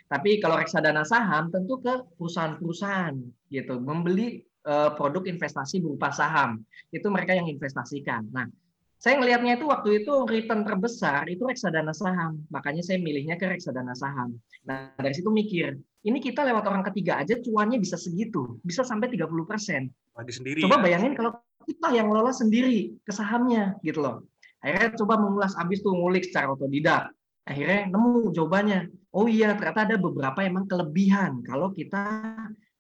Tapi 0.08 0.40
kalau 0.40 0.56
reksadana 0.56 1.04
saham 1.04 1.52
tentu 1.52 1.76
ke 1.84 2.00
perusahaan-perusahaan 2.16 3.12
gitu, 3.52 3.76
membeli 3.76 4.40
eh, 4.64 4.90
produk 4.96 5.28
investasi 5.28 5.84
berupa 5.84 6.08
saham. 6.16 6.64
Itu 6.88 7.12
mereka 7.12 7.36
yang 7.36 7.44
investasikan. 7.44 8.32
Nah, 8.32 8.48
saya 8.96 9.20
ngelihatnya 9.20 9.60
itu 9.60 9.68
waktu 9.68 10.02
itu 10.02 10.24
return 10.24 10.64
terbesar 10.64 11.28
itu 11.28 11.44
reksadana 11.44 11.92
saham. 11.92 12.40
Makanya 12.48 12.80
saya 12.80 12.96
milihnya 12.96 13.36
ke 13.36 13.44
reksadana 13.44 13.92
saham. 13.92 14.40
Nah, 14.64 14.96
dari 14.96 15.12
situ 15.12 15.28
mikir, 15.28 15.76
ini 16.06 16.22
kita 16.22 16.46
lewat 16.46 16.64
orang 16.70 16.86
ketiga 16.86 17.18
aja 17.18 17.34
cuannya 17.42 17.82
bisa 17.82 17.98
segitu, 17.98 18.62
bisa 18.62 18.86
sampai 18.86 19.10
30%. 19.10 19.90
Bagi 20.14 20.32
sendiri. 20.32 20.62
Coba 20.62 20.78
ya. 20.78 20.82
bayangin 20.86 21.12
kalau 21.18 21.34
kita 21.66 21.88
yang 21.90 22.06
ngelola 22.06 22.30
sendiri 22.30 22.94
ke 23.02 23.10
sahamnya 23.10 23.74
gitu 23.82 24.06
loh. 24.06 24.22
Akhirnya 24.62 24.94
coba 24.94 25.18
mengulas 25.18 25.58
abis 25.58 25.82
tuh 25.82 25.92
ngulik 25.98 26.22
secara 26.30 26.54
otodidak. 26.54 27.10
Akhirnya 27.42 27.90
nemu 27.90 28.30
jawabannya. 28.30 28.90
Oh 29.10 29.26
iya, 29.26 29.58
ternyata 29.58 29.90
ada 29.90 29.96
beberapa 29.98 30.46
emang 30.46 30.70
kelebihan 30.70 31.42
kalau 31.42 31.74
kita 31.74 32.22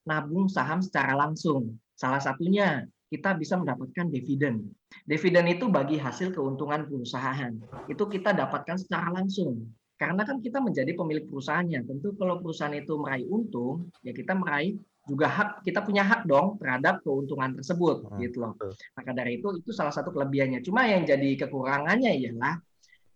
nabung 0.06 0.46
saham 0.46 0.78
secara 0.78 1.18
langsung. 1.18 1.74
Salah 1.98 2.22
satunya 2.22 2.86
kita 3.10 3.34
bisa 3.34 3.58
mendapatkan 3.58 4.06
dividen. 4.10 4.70
Dividen 5.06 5.46
itu 5.50 5.66
bagi 5.70 5.98
hasil 5.98 6.34
keuntungan 6.34 6.86
perusahaan. 6.86 7.54
Itu 7.90 8.06
kita 8.06 8.34
dapatkan 8.34 8.78
secara 8.78 9.10
langsung. 9.14 9.66
Karena 9.96 10.22
kan 10.28 10.44
kita 10.44 10.60
menjadi 10.60 10.92
pemilik 10.92 11.24
perusahaannya. 11.24 11.80
Tentu 11.88 12.12
kalau 12.20 12.40
perusahaan 12.44 12.76
itu 12.76 13.00
meraih 13.00 13.26
untung, 13.32 13.88
ya 14.04 14.12
kita 14.12 14.36
meraih 14.36 14.76
juga 15.06 15.26
hak 15.30 15.48
kita 15.62 15.80
punya 15.86 16.02
hak 16.02 16.26
dong 16.26 16.58
terhadap 16.60 17.00
keuntungan 17.00 17.54
tersebut 17.56 18.10
Hmm, 18.10 18.20
gitu 18.20 18.42
loh. 18.42 18.52
Maka 18.98 19.10
dari 19.14 19.38
itu 19.40 19.48
itu 19.56 19.70
salah 19.72 19.94
satu 19.94 20.10
kelebihannya. 20.12 20.60
Cuma 20.66 20.84
yang 20.84 21.06
jadi 21.06 21.46
kekurangannya 21.46 22.12
ialah 22.12 22.54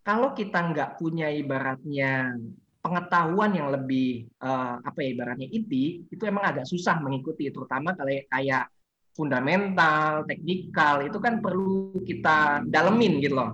kalau 0.06 0.32
kita 0.32 0.72
nggak 0.72 0.90
punya 0.96 1.28
ibaratnya 1.28 2.32
pengetahuan 2.80 3.52
yang 3.52 3.68
lebih 3.74 4.24
eh, 4.40 4.74
apa 4.80 4.98
ya 5.04 5.08
ibaratnya 5.12 5.48
inti, 5.52 6.08
itu 6.08 6.22
emang 6.24 6.44
agak 6.48 6.64
susah 6.64 6.96
mengikuti 7.04 7.52
terutama 7.52 7.92
kalau 7.92 8.08
kayak 8.32 8.72
fundamental, 9.12 10.24
teknikal 10.24 11.04
itu 11.04 11.18
kan 11.20 11.44
perlu 11.44 11.98
kita 12.08 12.64
dalemin 12.64 13.20
gitu 13.20 13.36
loh. 13.36 13.50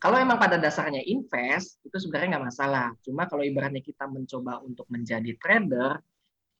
Kalau 0.00 0.16
emang 0.16 0.40
pada 0.40 0.56
dasarnya 0.56 1.04
invest 1.04 1.76
itu 1.84 1.96
sebenarnya 2.00 2.40
nggak 2.40 2.46
masalah. 2.48 2.88
Cuma 3.04 3.28
kalau 3.28 3.44
ibaratnya 3.44 3.84
kita 3.84 4.08
mencoba 4.08 4.64
untuk 4.64 4.88
menjadi 4.88 5.36
trader 5.36 6.00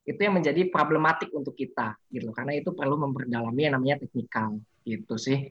itu 0.05 0.21
yang 0.21 0.37
menjadi 0.37 0.69
problematik 0.69 1.33
untuk 1.33 1.57
kita 1.57 1.97
gitu 2.13 2.29
loh. 2.29 2.37
Karena 2.37 2.53
itu 2.61 2.77
perlu 2.77 3.01
memperdalami 3.01 3.65
yang 3.65 3.81
namanya 3.81 4.05
teknikal 4.05 4.61
gitu 4.85 5.17
sih. 5.17 5.49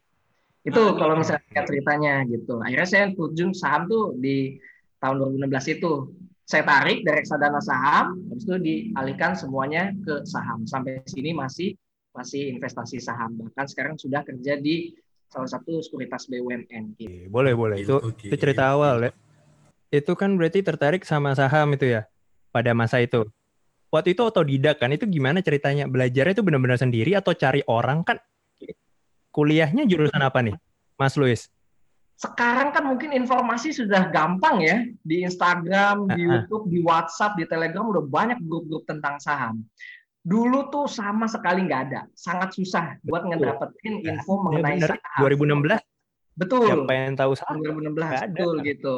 Itu 0.62 0.77
Nah, 0.77 0.96
kalau 1.01 1.13
iya. 1.17 1.22
misalnya 1.25 1.62
ceritanya 1.65 2.13
gitu. 2.29 2.62
Akhirnya 2.62 2.88
saya 2.88 3.05
terjun 3.10 3.58
saham 3.58 3.89
tuh 3.89 4.13
di 4.22 4.62
tahun 5.01 5.15
2016 5.41 5.74
itu. 5.74 6.13
Saya 6.50 6.65
tarik 6.65 7.05
dari 7.05 7.22
reksadana 7.22 7.62
saham, 7.62 8.25
habis 8.25 8.46
itu 8.46 8.58
dialihkan 8.58 9.38
semuanya 9.38 9.93
ke 10.01 10.25
saham. 10.25 10.65
Sampai 10.65 11.01
sini 11.05 11.29
masih 11.34 11.77
masih 12.13 12.58
investasi 12.58 12.98
saham. 12.98 13.38
Bahkan 13.38 13.65
sekarang 13.69 13.96
sudah 14.01 14.25
kerja 14.25 14.58
di 14.58 14.93
salah 15.29 15.50
satu 15.50 15.79
sekuritas 15.79 16.25
BUMN. 16.25 16.98
Gitu. 16.98 17.29
Boleh, 17.29 17.53
boleh. 17.53 17.86
Itu 17.86 18.01
Oke, 18.01 18.27
itu 18.27 18.36
cerita 18.36 18.69
oke. 18.69 18.74
awal 18.75 18.95
ya. 19.07 19.12
Itu 19.89 20.13
kan 20.17 20.38
berarti 20.38 20.62
tertarik 20.62 21.05
sama 21.05 21.33
saham 21.38 21.74
itu 21.74 21.89
ya 21.89 22.09
pada 22.50 22.74
masa 22.74 23.01
itu. 23.01 23.25
Waktu 23.89 24.13
itu 24.13 24.21
otodidak 24.21 24.77
kan? 24.77 24.93
Itu 24.93 25.09
gimana 25.09 25.41
ceritanya? 25.41 25.89
Belajarnya 25.89 26.38
itu 26.38 26.45
benar-benar 26.45 26.77
sendiri 26.77 27.17
atau 27.17 27.33
cari 27.33 27.65
orang 27.65 28.05
kan? 28.05 28.21
Kuliahnya 29.33 29.86
jurusan 29.86 30.21
apa 30.21 30.45
nih, 30.45 30.57
Mas 30.98 31.17
Luis? 31.17 31.50
Sekarang 32.19 32.75
kan 32.75 32.83
mungkin 32.83 33.15
informasi 33.15 33.71
sudah 33.71 34.12
gampang 34.12 34.59
ya 34.59 34.83
di 35.01 35.24
Instagram, 35.24 36.05
di. 36.12 36.27
YouTube, 36.27 36.67
di 36.67 36.83
WhatsApp, 36.83 37.39
di 37.39 37.48
Telegram 37.48 37.88
udah 37.88 38.03
banyak 38.03 38.43
grup-grup 38.43 38.83
tentang 38.86 39.17
saham. 39.24 39.63
Dulu 40.20 40.68
tuh 40.68 40.86
sama 40.92 41.26
sekali 41.32 41.64
nggak 41.64 41.82
ada, 41.90 42.02
sangat 42.12 42.52
susah 42.52 43.00
buat 43.08 43.24
ngedapetin 43.24 44.04
info 44.04 44.36
Ya 44.36 44.44
mengenai 44.44 44.78
bener, 44.78 44.90
saham. 45.00 45.20
2016 45.24 45.80
Betul. 46.40 46.66
siapa 46.68 46.94
yang 46.96 47.16
tahu 47.16 47.32
saham? 47.40 47.56
2016 47.64 47.96
Nggak 47.96 48.24
ada. 48.24 48.28
betul 48.36 48.54
gitu. 48.68 48.96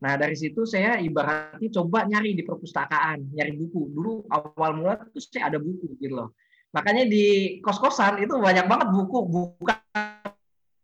Nah 0.00 0.12
dari 0.16 0.36
situ 0.36 0.64
saya 0.64 0.96
ibaratnya 1.00 1.68
coba 1.80 2.08
nyari 2.08 2.36
di 2.36 2.44
perpustakaan, 2.44 3.32
nyari 3.36 3.52
buku. 3.56 3.88
Dulu 3.92 4.12
awal 4.32 4.70
mula 4.76 5.00
tuh 5.08 5.20
saya 5.20 5.52
ada 5.52 5.58
buku 5.60 5.96
gitu 6.00 6.12
loh. 6.16 6.36
Makanya 6.72 7.04
di 7.08 7.58
kos-kosan 7.60 8.22
itu 8.22 8.36
banyak 8.36 8.64
banget 8.68 8.88
buku, 8.94 9.18
bukan 9.26 9.78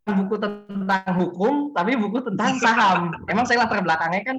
buku 0.06 0.34
tentang 0.38 1.14
hukum, 1.14 1.70
tapi 1.72 1.94
buku 1.94 2.18
tentang 2.26 2.58
saham. 2.58 3.14
Emang 3.30 3.46
saya 3.46 3.64
latar 3.64 3.80
belakangnya 3.86 4.34
kan 4.34 4.36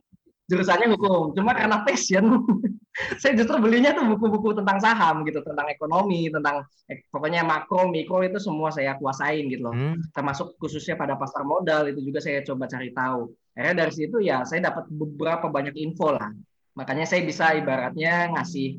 jurusannya 0.48 0.96
hukum, 0.96 1.36
cuma 1.36 1.52
karena 1.56 1.84
passion, 1.84 2.24
saya 3.22 3.38
justru 3.38 3.58
belinya 3.62 3.94
tuh 3.94 4.06
buku-buku 4.10 4.58
tentang 4.58 4.82
saham 4.82 5.22
gitu, 5.24 5.46
tentang 5.46 5.70
ekonomi, 5.70 6.34
tentang 6.34 6.66
eh, 6.90 7.06
pokoknya 7.14 7.46
makro, 7.46 7.86
mikro 7.90 8.26
itu 8.26 8.42
semua 8.42 8.74
saya 8.74 8.98
kuasain 8.98 9.46
gitu 9.48 9.70
loh 9.70 9.76
Hmm, 9.78 10.02
termasuk 10.10 10.58
khususnya 10.58 10.98
pada 10.98 11.14
pasar 11.20 11.46
modal 11.46 11.86
itu 11.92 12.02
juga 12.02 12.18
saya 12.18 12.42
coba 12.42 12.66
cari 12.66 12.90
tahu. 12.96 13.30
Akhirnya 13.54 13.86
dari 13.86 13.94
situ 13.94 14.18
ya 14.24 14.42
saya 14.42 14.74
dapat 14.74 14.90
beberapa 14.90 15.54
banyak 15.54 15.78
info 15.78 16.10
lah. 16.14 16.34
Makanya 16.74 17.06
saya 17.06 17.22
bisa 17.26 17.54
ibaratnya 17.54 18.34
ngasih 18.34 18.78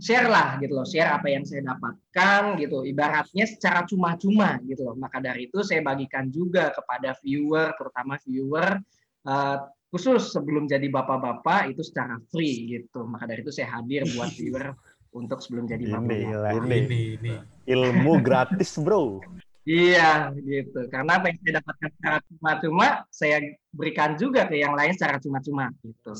share 0.00 0.28
lah 0.32 0.56
gitu 0.64 0.72
loh, 0.80 0.88
share 0.88 1.12
apa 1.12 1.28
yang 1.28 1.44
saya 1.44 1.60
dapatkan 1.64 2.56
gitu. 2.56 2.88
Ibaratnya 2.88 3.44
secara 3.44 3.84
cuma-cuma 3.84 4.56
gitu 4.64 4.88
loh. 4.88 4.96
Maka 4.96 5.20
dari 5.20 5.48
itu 5.52 5.60
saya 5.60 5.84
bagikan 5.84 6.32
juga 6.32 6.72
kepada 6.72 7.12
viewer, 7.20 7.76
terutama 7.76 8.16
viewer 8.24 8.80
eh, 9.28 9.58
khusus 9.90 10.30
sebelum 10.30 10.70
jadi 10.70 10.86
bapak-bapak 10.86 11.74
itu 11.74 11.82
secara 11.82 12.16
free 12.30 12.70
gitu. 12.70 13.04
Maka 13.04 13.26
dari 13.26 13.42
itu 13.42 13.50
saya 13.50 13.78
hadir 13.78 14.06
buat 14.14 14.30
viewer 14.32 14.72
untuk 15.10 15.42
sebelum 15.42 15.66
jadi 15.66 15.84
Ini, 15.84 15.92
bapak-bapak. 15.92 16.50
Ini 16.62 16.76
Ini, 16.86 17.00
ini. 17.18 17.34
ilmu 17.66 18.22
gratis, 18.22 18.78
bro. 18.78 19.18
Iya, 19.66 20.32
gitu. 20.40 20.88
Karena 20.88 21.20
apa 21.20 21.28
yang 21.28 21.38
saya 21.44 21.52
dapatkan 21.60 21.90
secara 21.94 22.18
cuma-cuma, 22.26 22.86
saya 23.12 23.36
berikan 23.70 24.16
juga 24.16 24.48
ke 24.48 24.56
yang 24.56 24.72
lain 24.72 24.96
secara 24.96 25.20
cuma-cuma. 25.20 25.68
Gitu. 25.84 26.12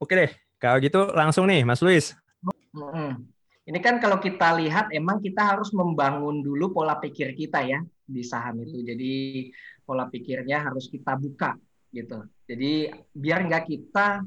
Oke 0.00 0.12
deh, 0.16 0.30
kalau 0.56 0.80
gitu 0.80 1.12
langsung 1.12 1.44
nih, 1.46 1.62
Mas 1.68 1.84
Luis. 1.84 2.16
Mm-mm. 2.72 3.22
Ini 3.66 3.78
kan 3.82 3.98
kalau 3.98 4.22
kita 4.22 4.54
lihat, 4.56 4.94
emang 4.94 5.18
kita 5.18 5.42
harus 5.42 5.74
membangun 5.74 6.38
dulu 6.38 6.70
pola 6.70 6.96
pikir 7.02 7.34
kita 7.34 7.66
ya 7.66 7.82
di 8.06 8.22
saham 8.22 8.62
itu. 8.62 8.78
Jadi 8.82 9.12
pola 9.82 10.06
pikirnya 10.06 10.70
harus 10.70 10.86
kita 10.86 11.18
buka, 11.18 11.58
gitu. 11.90 12.24
Jadi 12.46 12.94
biar 13.10 13.46
nggak 13.50 13.64
kita 13.66 14.22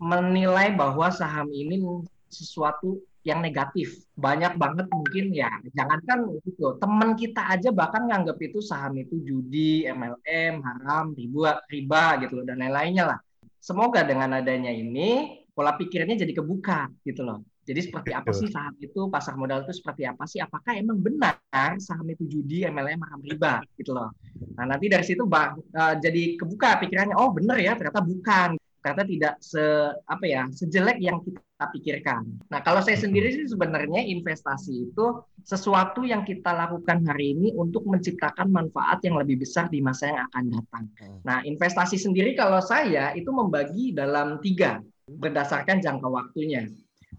menilai 0.00 0.74
bahwa 0.74 1.08
saham 1.14 1.46
ini 1.54 1.78
sesuatu 2.26 2.98
yang 3.22 3.44
negatif. 3.44 4.00
Banyak 4.16 4.56
banget 4.56 4.86
mungkin 4.88 5.32
ya, 5.36 5.52
jangankan 5.76 6.40
itu, 6.40 6.76
teman 6.80 7.12
kita 7.14 7.52
aja 7.52 7.68
bahkan 7.68 8.08
nganggap 8.08 8.40
itu 8.40 8.64
saham 8.64 8.96
itu 8.96 9.20
judi, 9.20 9.84
MLM, 9.84 10.64
haram, 10.64 11.12
riba, 11.12 11.60
riba 11.68 12.04
gitu 12.24 12.40
loh, 12.40 12.44
dan 12.48 12.64
lain-lainnya 12.64 13.04
lah. 13.16 13.18
Semoga 13.60 14.00
dengan 14.08 14.40
adanya 14.40 14.72
ini, 14.72 15.44
pola 15.52 15.76
pikirnya 15.76 16.16
jadi 16.16 16.32
kebuka 16.32 16.88
gitu 17.04 17.20
loh. 17.20 17.44
Jadi 17.70 17.86
seperti 17.86 18.10
apa 18.10 18.34
sih 18.34 18.50
saham 18.50 18.74
itu, 18.82 19.06
pasar 19.06 19.38
modal 19.38 19.62
itu 19.62 19.78
seperti 19.78 20.02
apa 20.02 20.26
sih? 20.26 20.42
Apakah 20.42 20.74
emang 20.74 20.98
benar 20.98 21.38
saham 21.78 22.02
itu 22.10 22.26
judi, 22.26 22.66
MLM, 22.66 22.98
haram, 22.98 23.22
riba 23.22 23.62
gitu 23.78 23.94
loh. 23.94 24.10
Nah 24.58 24.74
nanti 24.74 24.90
dari 24.90 25.06
situ 25.06 25.22
bang, 25.22 25.54
eh, 25.54 25.94
jadi 26.02 26.34
kebuka 26.34 26.82
pikirannya, 26.82 27.14
oh 27.14 27.30
benar 27.30 27.62
ya, 27.62 27.78
ternyata 27.78 28.02
bukan 28.02 28.58
ternyata 28.80 29.04
tidak 29.04 29.34
se 29.44 29.60
apa 30.08 30.24
ya 30.24 30.42
sejelek 30.48 30.98
yang 31.04 31.20
kita 31.20 31.64
pikirkan. 31.76 32.24
Nah 32.48 32.64
kalau 32.64 32.80
saya 32.80 32.96
sendiri 32.96 33.28
sih 33.28 33.44
sebenarnya 33.44 34.00
investasi 34.08 34.88
itu 34.88 35.06
sesuatu 35.44 36.00
yang 36.00 36.24
kita 36.24 36.48
lakukan 36.48 37.04
hari 37.04 37.36
ini 37.36 37.52
untuk 37.52 37.84
menciptakan 37.84 38.48
manfaat 38.48 39.04
yang 39.04 39.20
lebih 39.20 39.44
besar 39.44 39.68
di 39.68 39.84
masa 39.84 40.08
yang 40.08 40.24
akan 40.32 40.44
datang. 40.48 40.84
Hmm. 40.96 41.20
Nah 41.28 41.38
investasi 41.44 42.00
sendiri 42.00 42.32
kalau 42.32 42.64
saya 42.64 43.12
itu 43.12 43.28
membagi 43.28 43.92
dalam 43.92 44.40
tiga 44.40 44.80
berdasarkan 45.04 45.84
jangka 45.84 46.08
waktunya. 46.08 46.64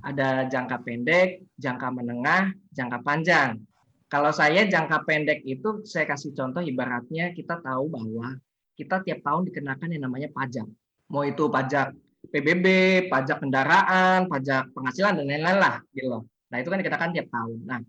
Ada 0.01 0.49
jangka 0.49 0.81
pendek, 0.81 1.45
jangka 1.61 1.87
menengah, 1.93 2.53
jangka 2.73 2.99
panjang. 3.05 3.61
Kalau 4.09 4.33
saya 4.33 4.67
jangka 4.67 5.07
pendek 5.07 5.45
itu 5.45 5.85
saya 5.87 6.09
kasih 6.09 6.35
contoh 6.35 6.59
ibaratnya 6.59 7.31
kita 7.31 7.61
tahu 7.61 7.87
bahwa 7.87 8.35
kita 8.75 9.05
tiap 9.05 9.21
tahun 9.23 9.47
dikenakan 9.47 9.93
yang 9.93 10.03
namanya 10.09 10.27
pajak 10.33 10.65
mau 11.11 11.27
itu 11.27 11.43
pajak 11.51 11.91
PBB, 12.31 12.65
pajak 13.11 13.43
kendaraan, 13.43 14.31
pajak 14.31 14.71
penghasilan 14.71 15.19
dan 15.19 15.27
lain-lain 15.27 15.59
lah 15.59 15.75
gitu 15.91 16.07
loh. 16.07 16.23
Nah, 16.47 16.57
itu 16.63 16.71
kan 16.71 16.79
dikenakan 16.79 17.11
tiap 17.11 17.27
tahun. 17.27 17.59
Nah, 17.67 17.79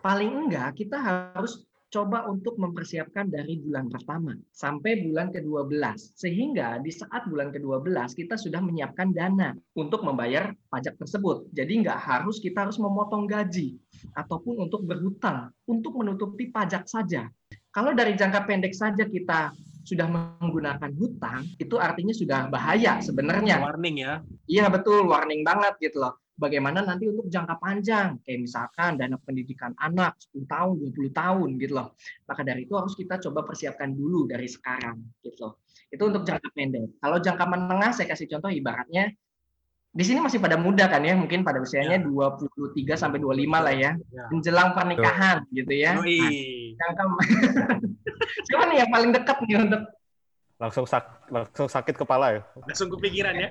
paling 0.00 0.30
enggak 0.32 0.72
kita 0.78 0.96
harus 0.96 1.67
coba 1.88 2.28
untuk 2.28 2.60
mempersiapkan 2.60 3.32
dari 3.32 3.56
bulan 3.64 3.88
pertama 3.88 4.36
sampai 4.52 5.08
bulan 5.08 5.32
ke-12 5.32 5.80
sehingga 6.16 6.76
di 6.84 6.92
saat 6.92 7.24
bulan 7.24 7.48
ke-12 7.48 8.12
kita 8.12 8.36
sudah 8.36 8.60
menyiapkan 8.60 9.08
dana 9.16 9.56
untuk 9.72 10.04
membayar 10.04 10.52
pajak 10.68 11.00
tersebut. 11.00 11.48
Jadi 11.56 11.84
enggak 11.84 11.96
harus 11.96 12.44
kita 12.44 12.68
harus 12.68 12.76
memotong 12.76 13.24
gaji 13.24 13.80
ataupun 14.12 14.68
untuk 14.68 14.84
berhutang 14.84 15.48
untuk 15.64 15.96
menutupi 15.96 16.52
pajak 16.52 16.84
saja. 16.84 17.32
Kalau 17.72 17.96
dari 17.96 18.12
jangka 18.16 18.44
pendek 18.44 18.76
saja 18.76 19.08
kita 19.08 19.56
sudah 19.88 20.04
menggunakan 20.04 20.92
hutang, 21.00 21.48
itu 21.56 21.80
artinya 21.80 22.12
sudah 22.12 22.52
bahaya 22.52 23.00
sebenarnya. 23.00 23.56
Warning 23.64 23.96
ya. 24.04 24.20
Iya 24.44 24.68
betul, 24.68 25.08
warning 25.08 25.40
banget 25.40 25.80
gitu 25.80 26.04
loh. 26.04 26.20
Bagaimana 26.38 26.86
nanti 26.86 27.10
untuk 27.10 27.26
jangka 27.26 27.58
panjang, 27.58 28.22
kayak 28.22 28.40
misalkan 28.46 28.94
dana 28.94 29.18
pendidikan 29.18 29.74
anak 29.76 30.16
10 30.30 30.46
tahun, 30.46 30.74
20 30.94 31.10
tahun 31.10 31.48
gitu 31.58 31.72
loh. 31.74 31.98
Maka 32.30 32.46
dari 32.46 32.64
itu 32.64 32.78
harus 32.78 32.94
kita 32.94 33.18
coba 33.18 33.42
persiapkan 33.42 33.90
dulu 33.90 34.30
dari 34.30 34.46
sekarang 34.46 35.02
gitu 35.20 35.36
loh. 35.42 35.52
Itu 35.90 36.06
untuk 36.06 36.22
jangka 36.22 36.48
pendek. 36.54 37.02
Kalau 37.02 37.18
jangka 37.18 37.44
menengah 37.44 37.90
saya 37.90 38.06
kasih 38.14 38.30
contoh 38.30 38.48
ibaratnya 38.54 39.10
di 39.88 40.04
sini 40.06 40.22
masih 40.22 40.38
pada 40.38 40.54
muda 40.54 40.86
kan 40.86 41.02
ya, 41.02 41.18
mungkin 41.18 41.42
pada 41.42 41.58
usianya 41.58 41.98
23 41.98 42.94
sampai 42.94 43.18
25 43.18 43.58
lah 43.58 43.74
ya, 43.74 43.90
Ya. 44.14 44.30
menjelang 44.30 44.70
pernikahan 44.76 45.42
gitu 45.50 45.74
ya. 45.74 45.98
Nah, 45.98 46.06
jangka 46.78 47.02
siapa 48.46 48.64
nih 48.70 48.86
yang 48.86 48.90
paling 48.94 49.10
dekat 49.10 49.36
nih 49.42 49.58
untuk 49.58 49.82
Langsung 50.58 50.90
sak 50.90 51.30
langsung 51.30 51.70
sakit 51.70 51.94
kepala 51.94 52.34
ya. 52.34 52.42
Langsung 52.66 52.90
kepikiran 52.90 53.34
ya. 53.38 53.48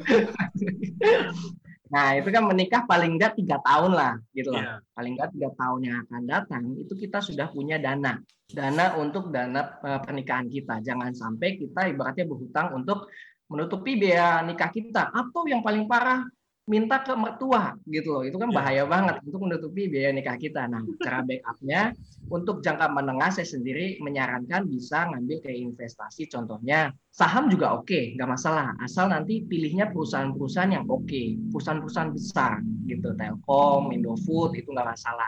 Nah, 1.90 2.14
itu 2.14 2.30
kan 2.30 2.46
menikah 2.46 2.86
paling 2.86 3.18
enggak 3.18 3.34
tiga 3.34 3.58
tahun 3.66 3.98
lah, 3.98 4.14
gitu 4.30 4.54
lah. 4.54 4.62
Iya. 4.62 4.74
Paling 4.94 5.12
enggak 5.18 5.30
tiga 5.34 5.48
tahun 5.58 5.80
yang 5.82 5.96
akan 6.06 6.22
datang, 6.22 6.62
itu 6.78 6.94
kita 6.94 7.18
sudah 7.18 7.50
punya 7.50 7.82
dana. 7.82 8.22
Dana 8.46 8.94
untuk 8.94 9.34
dana 9.34 9.78
eh, 9.82 10.00
pernikahan 10.02 10.46
kita. 10.46 10.78
Jangan 10.86 11.10
sampai 11.10 11.58
kita 11.58 11.90
ibaratnya 11.90 12.30
berhutang 12.30 12.78
untuk 12.78 13.10
menutupi 13.50 13.98
biaya 13.98 14.46
nikah 14.46 14.70
kita. 14.70 15.10
Atau 15.10 15.50
yang 15.50 15.66
paling 15.66 15.90
parah, 15.90 16.22
minta 16.70 17.02
ke 17.02 17.10
mertua, 17.18 17.74
gitu 17.90 18.14
loh. 18.14 18.22
Itu 18.22 18.38
kan 18.38 18.54
Iya. 18.54 18.56
bahaya 18.62 18.84
banget 18.86 19.16
untuk 19.26 19.42
menutupi 19.42 19.90
biaya 19.90 20.14
nikah 20.14 20.38
kita. 20.38 20.70
Nah, 20.70 20.86
cara 21.02 21.26
backupnya, 21.26 21.90
untuk 22.30 22.62
jangka 22.62 22.86
menengah 22.94 23.34
saya 23.34 23.42
sendiri 23.42 23.98
menyarankan 23.98 24.70
bisa 24.70 25.10
ngambil 25.10 25.42
kayak 25.42 25.58
investasi. 25.66 26.30
Contohnya, 26.30 26.94
saham 27.10 27.50
juga 27.50 27.74
oke, 27.74 28.14
nggak 28.14 28.30
masalah. 28.30 28.78
Asal 28.78 29.10
nanti 29.10 29.42
pilihnya 29.42 29.90
perusahaan-perusahaan 29.90 30.70
yang 30.70 30.86
oke, 30.86 31.50
perusahaan-perusahaan 31.50 32.14
besar 32.14 32.62
gitu, 32.86 33.18
Telkom, 33.18 33.90
Indofood 33.90 34.54
itu 34.54 34.70
nggak 34.70 34.94
masalah. 34.94 35.26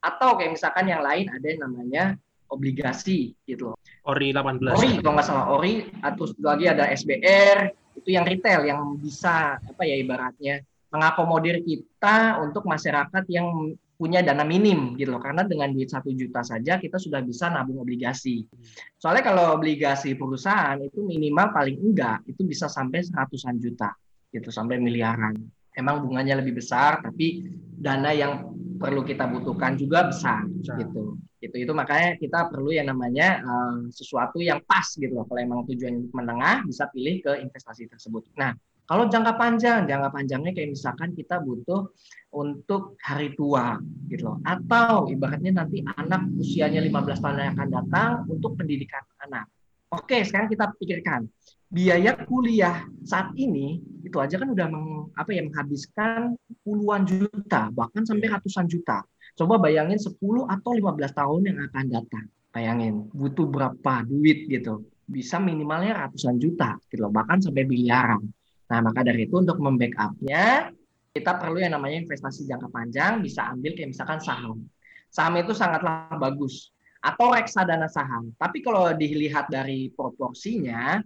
Atau 0.00 0.40
kayak 0.40 0.56
misalkan 0.56 0.88
yang 0.88 1.04
lain 1.04 1.28
ada 1.28 1.44
yang 1.44 1.60
namanya 1.68 2.04
obligasi 2.48 3.36
gitu 3.44 3.76
loh. 3.76 3.76
Ori 4.08 4.32
18. 4.32 4.80
Ori 4.80 4.90
kalau 5.04 5.12
nggak 5.12 5.28
salah 5.28 5.46
Ori, 5.52 5.84
atau 6.00 6.24
lagi 6.40 6.64
ada 6.72 6.88
SBR, 6.88 7.68
itu 8.00 8.16
yang 8.16 8.24
retail 8.24 8.64
yang 8.64 8.96
bisa 8.96 9.60
apa 9.60 9.82
ya 9.84 9.92
ibaratnya 10.00 10.64
mengakomodir 10.90 11.62
kita 11.62 12.42
untuk 12.42 12.66
masyarakat 12.66 13.24
yang 13.30 13.74
punya 14.00 14.24
dana 14.24 14.48
minim 14.48 14.96
gitu 14.96 15.12
loh. 15.12 15.20
Karena 15.20 15.44
dengan 15.44 15.68
duit 15.76 15.92
satu 15.92 16.08
juta 16.16 16.40
saja 16.40 16.80
kita 16.80 16.96
sudah 16.96 17.20
bisa 17.20 17.52
nabung 17.52 17.84
obligasi. 17.84 18.48
Soalnya 18.96 19.28
kalau 19.28 19.44
obligasi 19.52 20.16
perusahaan 20.16 20.80
itu 20.80 21.04
minimal 21.04 21.52
paling 21.52 21.76
enggak 21.76 22.24
itu 22.24 22.40
bisa 22.48 22.64
sampai 22.66 23.04
seratusan 23.04 23.60
juta 23.60 23.92
gitu 24.32 24.48
sampai 24.48 24.80
miliaran. 24.80 25.36
Emang 25.76 26.00
bunganya 26.02 26.40
lebih 26.40 26.58
besar 26.58 27.04
tapi 27.04 27.44
dana 27.76 28.10
yang 28.10 28.56
perlu 28.80 29.04
kita 29.04 29.28
butuhkan 29.28 29.76
juga 29.76 30.08
besar 30.08 30.48
Besar. 30.48 30.80
gitu. 30.80 31.20
Itu 31.40 31.56
itu 31.60 31.72
makanya 31.76 32.16
kita 32.16 32.48
perlu 32.48 32.72
yang 32.72 32.88
namanya 32.88 33.44
eh, 33.44 33.76
sesuatu 33.92 34.40
yang 34.40 34.64
pas 34.64 34.88
gitu 34.96 35.12
loh. 35.12 35.28
Kalau 35.28 35.40
emang 35.44 35.68
tujuan 35.68 36.08
menengah 36.16 36.64
bisa 36.64 36.88
pilih 36.88 37.20
ke 37.20 37.32
investasi 37.44 37.84
tersebut. 37.92 38.32
Nah 38.40 38.56
kalau 38.90 39.06
jangka 39.06 39.38
panjang, 39.38 39.86
jangka 39.86 40.10
panjangnya 40.10 40.50
kayak 40.50 40.74
misalkan 40.74 41.14
kita 41.14 41.38
butuh 41.38 41.94
untuk 42.34 42.98
hari 42.98 43.30
tua 43.38 43.78
gitu 44.10 44.34
loh. 44.34 44.42
Atau 44.42 45.06
ibaratnya 45.14 45.62
nanti 45.62 45.86
anak 45.86 46.26
usianya 46.34 46.82
15 46.82 47.22
tahun 47.22 47.38
yang 47.38 47.54
akan 47.54 47.68
datang 47.70 48.10
untuk 48.26 48.58
pendidikan 48.58 49.06
anak. 49.22 49.46
Oke, 49.94 50.26
sekarang 50.26 50.50
kita 50.50 50.74
pikirkan 50.74 51.30
biaya 51.70 52.18
kuliah 52.26 52.82
saat 53.06 53.30
ini 53.38 53.78
itu 54.02 54.18
aja 54.18 54.42
kan 54.42 54.50
udah 54.50 54.66
meng, 54.66 55.14
apa 55.14 55.30
ya 55.30 55.46
menghabiskan 55.46 56.34
puluhan 56.66 57.06
juta, 57.06 57.70
bahkan 57.70 58.02
sampai 58.02 58.26
ratusan 58.26 58.66
juta. 58.66 59.06
Coba 59.38 59.62
bayangin 59.62 60.02
10 60.02 60.18
atau 60.50 60.70
15 60.74 61.14
tahun 61.14 61.40
yang 61.46 61.58
akan 61.70 61.84
datang. 61.86 62.26
Bayangin, 62.50 63.06
butuh 63.14 63.46
berapa 63.46 64.02
duit 64.02 64.50
gitu. 64.50 64.82
Bisa 65.06 65.38
minimalnya 65.38 66.06
ratusan 66.06 66.42
juta 66.42 66.74
gitu 66.90 67.06
loh, 67.06 67.14
bahkan 67.14 67.38
sampai 67.38 67.62
miliaran. 67.62 68.26
Nah, 68.70 68.78
maka 68.78 69.02
dari 69.02 69.26
itu 69.26 69.34
untuk 69.34 69.58
membackupnya 69.58 70.70
kita 71.10 71.42
perlu 71.42 71.58
yang 71.58 71.74
namanya 71.74 72.06
investasi 72.06 72.46
jangka 72.46 72.70
panjang, 72.70 73.18
bisa 73.18 73.50
ambil 73.50 73.74
kayak 73.74 73.90
misalkan 73.90 74.22
saham. 74.22 74.62
Saham 75.10 75.34
itu 75.42 75.50
sangatlah 75.50 76.06
bagus. 76.14 76.70
Atau 77.02 77.34
reksadana 77.34 77.90
saham. 77.90 78.30
Tapi 78.38 78.62
kalau 78.62 78.94
dilihat 78.94 79.50
dari 79.50 79.90
proporsinya, 79.90 81.02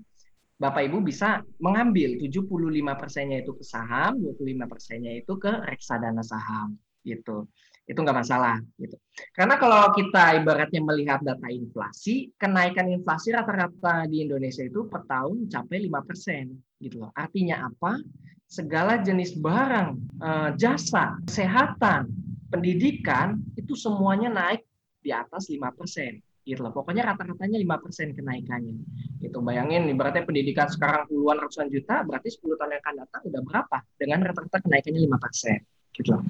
Bapak 0.60 0.92
Ibu 0.92 1.00
bisa 1.00 1.40
mengambil 1.56 2.20
75 2.20 3.00
persennya 3.00 3.40
itu 3.40 3.52
ke 3.56 3.64
saham, 3.64 4.20
25 4.20 4.68
persennya 4.68 5.12
itu 5.16 5.32
ke 5.40 5.52
reksadana 5.64 6.20
saham. 6.20 6.76
Gitu. 7.00 7.48
Itu 7.84 8.00
nggak 8.00 8.16
masalah. 8.24 8.56
Gitu. 8.80 8.96
Karena 9.36 9.60
kalau 9.60 9.92
kita 9.92 10.40
ibaratnya 10.40 10.80
melihat 10.80 11.20
data 11.20 11.48
inflasi, 11.52 12.32
kenaikan 12.40 12.88
inflasi 12.88 13.36
rata-rata 13.36 14.08
di 14.08 14.24
Indonesia 14.24 14.64
itu 14.64 14.88
per 14.88 15.04
tahun 15.04 15.46
mencapai 15.46 15.78
5 15.84 16.08
persen 16.08 16.44
gitu 16.80 17.04
loh. 17.04 17.12
Artinya 17.12 17.68
apa? 17.68 18.00
Segala 18.48 19.00
jenis 19.00 19.36
barang, 19.36 19.88
eh, 20.20 20.50
jasa, 20.56 21.20
kesehatan, 21.28 22.08
pendidikan 22.48 23.40
itu 23.58 23.76
semuanya 23.76 24.32
naik 24.32 24.64
di 25.04 25.12
atas 25.12 25.52
5%. 25.52 26.22
Gitu 26.44 26.60
loh. 26.60 26.72
Pokoknya 26.76 27.08
rata-ratanya 27.08 27.56
5% 27.56 28.12
kenaikannya. 28.12 28.76
Itu 29.20 29.40
bayangin 29.40 29.88
ibaratnya 29.88 30.28
pendidikan 30.28 30.68
sekarang 30.68 31.08
puluhan 31.08 31.40
ratusan 31.40 31.72
juta, 31.72 32.04
berarti 32.04 32.28
10 32.32 32.56
tahun 32.60 32.76
yang 32.76 32.82
akan 32.84 32.94
datang 33.00 33.22
udah 33.28 33.42
berapa? 33.44 33.76
Dengan 33.96 34.18
rata-rata 34.28 34.58
kenaikannya 34.60 35.00
5%. 35.08 35.60
Gitu 35.94 36.10
loh. 36.10 36.22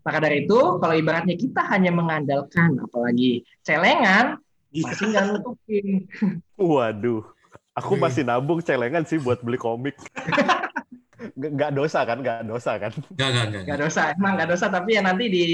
Maka 0.00 0.18
dari 0.24 0.48
itu, 0.48 0.58
kalau 0.80 0.94
ibaratnya 0.96 1.36
kita 1.36 1.60
hanya 1.68 1.92
mengandalkan 1.92 2.80
apalagi 2.80 3.44
celengan, 3.60 4.40
masih 4.72 5.06
nggak 5.12 5.24
nutupin. 5.28 5.86
Waduh. 6.56 7.22
Aku 7.76 7.94
Wih. 7.94 8.02
masih 8.02 8.22
nabung 8.26 8.64
celengan 8.64 9.04
sih 9.06 9.20
buat 9.20 9.44
beli 9.44 9.60
komik. 9.60 9.94
Nggak 11.36 11.52
nggak 11.52 11.72
dosa 11.76 12.00
kan? 12.08 12.24
Nggak 12.24 12.48
dosa 12.48 12.72
kan? 12.80 12.92
Enggak, 13.12 13.28
enggak, 13.28 13.44
enggak. 13.44 13.62
nggak 13.68 13.78
dosa 13.84 14.02
emang 14.16 14.32
nggak 14.40 14.50
dosa 14.56 14.66
tapi 14.72 14.90
ya 14.96 15.02
nanti 15.04 15.24
di 15.28 15.44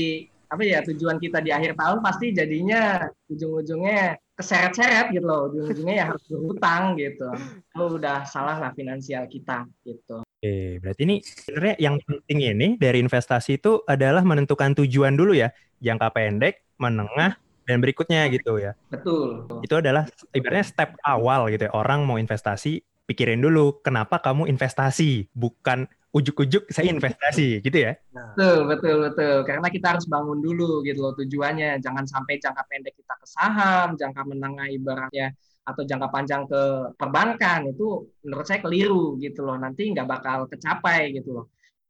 apa 0.46 0.62
ya 0.62 0.78
tujuan 0.86 1.18
kita 1.18 1.42
di 1.42 1.50
akhir 1.50 1.74
tahun 1.74 1.98
pasti 2.06 2.30
jadinya 2.30 3.02
ujung-ujungnya 3.26 4.14
keseret-seret 4.38 5.10
gitu 5.10 5.26
loh 5.26 5.50
ujung-ujungnya 5.50 5.94
ya 5.98 6.04
harus 6.14 6.22
berhutang 6.30 6.94
gitu 6.94 7.28
lo 7.74 7.84
udah 7.98 8.22
salah 8.30 8.62
lah 8.62 8.70
finansial 8.78 9.26
kita 9.26 9.66
gitu 9.82 10.22
Oke, 10.36 10.76
berarti 10.84 11.00
ini 11.08 11.16
sebenarnya 11.24 11.74
yang 11.80 11.96
penting 12.04 12.38
ini 12.44 12.68
dari 12.76 13.00
investasi 13.00 13.56
itu 13.56 13.80
adalah 13.88 14.20
menentukan 14.20 14.76
tujuan 14.76 15.16
dulu 15.16 15.32
ya, 15.32 15.48
jangka 15.80 16.12
pendek, 16.12 16.60
menengah, 16.76 17.40
dan 17.64 17.76
berikutnya 17.80 18.28
gitu 18.28 18.60
ya. 18.60 18.76
betul 18.92 19.48
Itu 19.64 19.80
adalah 19.80 20.04
ibaratnya 20.36 20.68
step 20.68 20.92
awal 21.00 21.48
gitu 21.48 21.66
ya. 21.66 21.72
Orang 21.72 22.04
mau 22.04 22.20
investasi, 22.20 22.84
pikirin 23.08 23.40
dulu 23.40 23.80
kenapa 23.80 24.20
kamu 24.20 24.44
investasi, 24.52 25.32
bukan 25.32 25.88
ujuk-ujuk 26.12 26.68
saya 26.68 26.92
investasi 26.92 27.64
gitu 27.64 27.88
ya. 27.88 27.96
betul 28.12 28.68
betul 28.68 28.96
betul 29.08 29.36
karena 29.44 29.68
kita 29.68 29.86
harus 29.96 30.04
bangun 30.08 30.40
dulu 30.40 30.80
gitu 30.84 31.00
loh 31.04 31.12
tujuannya 31.12 31.76
jangan 31.84 32.08
sampai 32.08 32.40
jangka 32.40 32.64
pendek 32.64 32.96
kita 32.96 33.14
ke 33.20 33.26
saham 33.28 33.92
jangka 34.00 34.24
menengah 34.24 34.68
ibaratnya 34.72 35.36
atau 35.66 35.82
jangka 35.82 36.08
panjang 36.14 36.46
ke 36.46 36.94
perbankan 36.94 37.74
itu 37.74 38.06
menurut 38.22 38.46
saya 38.46 38.62
keliru 38.62 39.18
gitu 39.18 39.42
loh. 39.42 39.58
Nanti 39.58 39.90
nggak 39.90 40.06
bakal 40.06 40.46
kecapai 40.46 41.10
gitu 41.18 41.42
loh. 41.42 41.46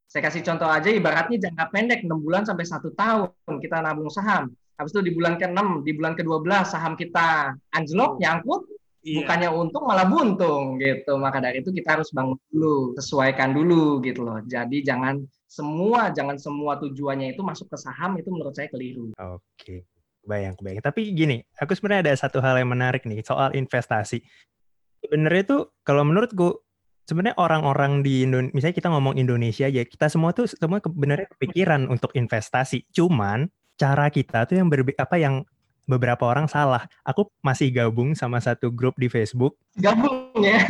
Saya 0.09 0.25
kasih 0.31 0.41
contoh 0.41 0.71
aja 0.71 0.89
ibaratnya 0.89 1.51
jangka 1.51 1.65
pendek 1.75 2.01
6 2.07 2.25
bulan 2.25 2.43
sampai 2.49 2.65
satu 2.65 2.95
tahun 2.97 3.31
kita 3.61 3.85
nabung 3.85 4.09
saham. 4.09 4.49
Habis 4.81 4.93
itu 4.93 5.03
di 5.09 5.13
bulan 5.13 5.37
ke-6 5.37 5.85
di 5.85 5.93
bulan 5.93 6.13
ke-12 6.17 6.53
saham 6.69 6.97
kita 6.97 7.53
anjlok 7.77 8.17
nyangkut 8.21 8.65
Iya. 9.07 9.23
bukannya 9.23 9.49
untung 9.55 9.85
malah 9.87 10.07
buntung 10.11 10.83
gitu. 10.83 11.15
Maka 11.15 11.39
dari 11.39 11.63
itu 11.63 11.71
kita 11.71 11.95
harus 11.95 12.11
bangun 12.11 12.35
dulu 12.51 12.99
sesuaikan 12.99 13.55
dulu 13.55 14.03
gitu 14.03 14.27
loh. 14.27 14.43
Jadi 14.43 14.83
jangan 14.83 15.23
semua 15.47 16.11
jangan 16.11 16.35
semua 16.35 16.75
tujuannya 16.83 17.39
itu 17.39 17.43
masuk 17.47 17.71
ke 17.71 17.79
saham 17.79 18.19
itu 18.19 18.27
menurut 18.35 18.51
saya 18.59 18.67
keliru. 18.67 19.15
Oke, 19.15 19.87
bayang, 20.27 20.59
bayang. 20.61 20.83
Tapi 20.83 21.15
gini, 21.15 21.41
aku 21.57 21.73
sebenarnya 21.73 22.11
ada 22.11 22.15
satu 22.19 22.43
hal 22.43 22.59
yang 22.59 22.69
menarik 22.69 23.07
nih 23.07 23.23
soal 23.23 23.55
investasi. 23.55 24.21
Sebenarnya 25.01 25.45
tuh 25.47 25.63
kalau 25.87 26.03
menurutku 26.03 26.67
sebenarnya 27.07 27.39
orang-orang 27.39 28.03
di 28.03 28.27
Indonesia, 28.27 28.53
misalnya 28.53 28.77
kita 28.77 28.89
ngomong 28.91 29.15
Indonesia 29.15 29.65
aja, 29.71 29.83
kita 29.87 30.11
semua 30.11 30.35
tuh 30.35 30.51
semua 30.51 30.83
sebenarnya 30.83 31.31
kepikiran 31.31 31.87
untuk 31.87 32.11
investasi. 32.13 32.85
Cuman 32.91 33.47
cara 33.79 34.11
kita 34.11 34.45
tuh 34.51 34.59
yang 34.59 34.67
berbe 34.67 34.93
apa 34.99 35.17
yang 35.17 35.47
beberapa 35.87 36.27
orang 36.27 36.51
salah. 36.51 36.91
Aku 37.07 37.31
masih 37.41 37.71
gabung 37.71 38.19
sama 38.19 38.43
satu 38.43 38.75
grup 38.75 38.99
di 38.99 39.07
Facebook. 39.07 39.55
gabung 39.79 40.35
ya 40.43 40.67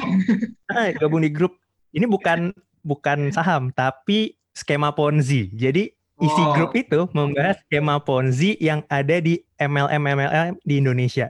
Ah, 0.69 0.93
gabung 1.01 1.25
di 1.25 1.33
grup. 1.33 1.57
Ini 1.97 2.05
bukan 2.05 2.53
bukan 2.85 3.33
saham, 3.33 3.73
tapi 3.73 4.37
skema 4.53 4.93
Ponzi. 4.93 5.49
Jadi 5.57 5.96
isi 6.17 6.43
Wow. 6.43 6.55
grup 6.57 6.73
itu 6.73 7.01
membahas 7.13 7.61
skema 7.69 8.01
Ponzi 8.01 8.57
yang 8.57 8.81
ada 8.89 9.21
di 9.21 9.41
MLM 9.61 10.01
MLM 10.01 10.53
di 10.65 10.81
Indonesia. 10.81 11.29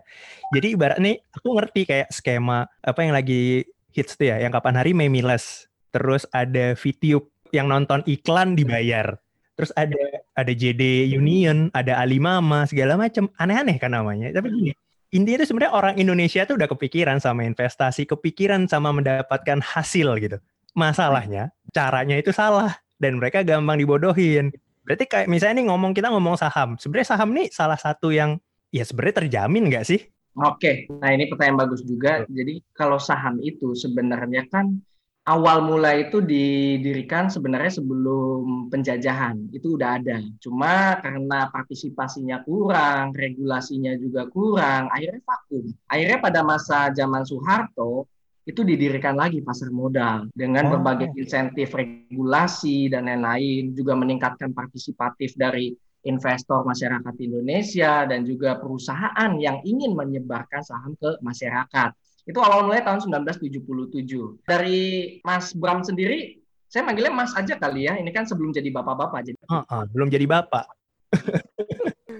Jadi 0.55 0.79
ibarat 0.79 0.99
nih 1.03 1.19
aku 1.35 1.49
ngerti 1.59 1.81
kayak 1.91 2.09
skema 2.15 2.71
apa 2.87 3.01
yang 3.03 3.15
lagi 3.15 3.67
hits 3.91 4.15
tuh 4.15 4.31
ya, 4.31 4.37
yang 4.39 4.55
kapan 4.55 4.77
hari 4.79 4.93
Memiles. 4.95 5.67
Terus 5.91 6.29
ada 6.31 6.77
VTube. 6.77 7.33
yang 7.55 7.71
nonton 7.71 8.03
iklan 8.11 8.59
dibayar. 8.59 9.17
Terus 9.57 9.71
ada 9.79 9.97
ada 10.35 10.53
JD 10.53 11.09
Union, 11.15 11.71
ada 11.73 11.97
Alimama, 12.03 12.67
segala 12.69 12.99
macam. 12.99 13.31
Aneh-aneh 13.39 13.79
kan 13.79 13.95
namanya. 13.95 14.35
Tapi 14.35 14.51
gini, 14.51 14.73
intinya 15.15 15.41
itu 15.41 15.55
sebenarnya 15.55 15.73
orang 15.73 15.95
Indonesia 15.97 16.43
tuh 16.45 16.59
udah 16.59 16.69
kepikiran 16.69 17.23
sama 17.23 17.47
investasi, 17.47 18.05
kepikiran 18.05 18.67
sama 18.69 18.91
mendapatkan 18.93 19.63
hasil 19.63 20.19
gitu. 20.21 20.37
Masalahnya 20.77 21.55
caranya 21.73 22.19
itu 22.21 22.35
salah 22.35 22.77
dan 23.01 23.17
mereka 23.17 23.41
gampang 23.47 23.81
dibodohin. 23.81 24.53
Berarti 24.87 25.05
kayak 25.11 25.27
misalnya 25.27 25.59
nih 25.59 25.67
ngomong 25.75 25.91
kita 25.91 26.15
ngomong 26.15 26.39
saham. 26.39 26.79
Sebenarnya 26.79 27.09
saham 27.11 27.35
nih 27.35 27.51
salah 27.51 27.75
satu 27.75 28.15
yang 28.15 28.39
ya 28.71 28.87
sebenarnya 28.87 29.27
terjamin 29.27 29.67
nggak 29.67 29.83
sih? 29.83 30.01
Oke, 30.37 30.87
nah 31.03 31.11
ini 31.11 31.27
pertanyaan 31.27 31.67
bagus 31.67 31.83
juga. 31.83 32.23
Jadi 32.31 32.63
kalau 32.71 33.01
saham 33.03 33.43
itu 33.43 33.75
sebenarnya 33.75 34.47
kan 34.47 34.79
awal 35.27 35.67
mula 35.67 35.97
itu 35.99 36.23
didirikan 36.23 37.27
sebenarnya 37.27 37.83
sebelum 37.83 38.71
penjajahan 38.71 39.51
itu 39.51 39.75
udah 39.75 39.99
ada. 39.99 40.23
Cuma 40.39 41.03
karena 41.03 41.51
partisipasinya 41.51 42.47
kurang, 42.47 43.11
regulasinya 43.11 43.99
juga 43.99 44.31
kurang, 44.31 44.87
akhirnya 44.95 45.25
vakum. 45.27 45.67
Akhirnya 45.91 46.19
pada 46.23 46.41
masa 46.47 46.95
zaman 46.95 47.27
Soeharto 47.27 48.07
itu 48.47 48.63
didirikan 48.63 49.19
lagi 49.19 49.43
pasar 49.43 49.75
modal 49.75 50.31
dengan 50.31 50.71
Oh. 50.71 50.79
berbagai 50.79 51.11
insentif 51.19 51.75
regulasi 51.75 52.87
dan 52.87 53.11
lain-lain, 53.11 53.75
juga 53.75 53.99
meningkatkan 53.99 54.55
partisipatif 54.55 55.35
dari 55.35 55.75
investor 56.07 56.63
masyarakat 56.63 57.15
Indonesia 57.19 58.07
dan 58.07 58.23
juga 58.23 58.55
perusahaan 58.63 59.35
yang 59.43 59.59
ingin 59.67 59.99
menyebarkan 59.99 60.63
saham 60.63 60.95
ke 60.95 61.19
masyarakat. 61.19 61.91
Itu 62.23 62.39
awal 62.39 62.71
mulai 62.71 62.87
tahun 62.87 63.03
1977. 63.03 64.39
Dari 64.47 65.19
Mas 65.27 65.51
Bram 65.51 65.83
sendiri, 65.83 66.39
saya 66.71 66.87
manggilnya 66.87 67.11
Mas 67.11 67.35
aja 67.35 67.59
kali 67.59 67.91
ya. 67.91 67.99
Ini 67.99 68.11
kan 68.15 68.31
sebelum 68.31 68.55
jadi 68.55 68.71
bapak-bapak. 68.71 69.27
Jadi 69.27 69.39
Heeh, 69.43 69.83
belum 69.91 70.07
jadi 70.07 70.27
bapak. 70.31 70.67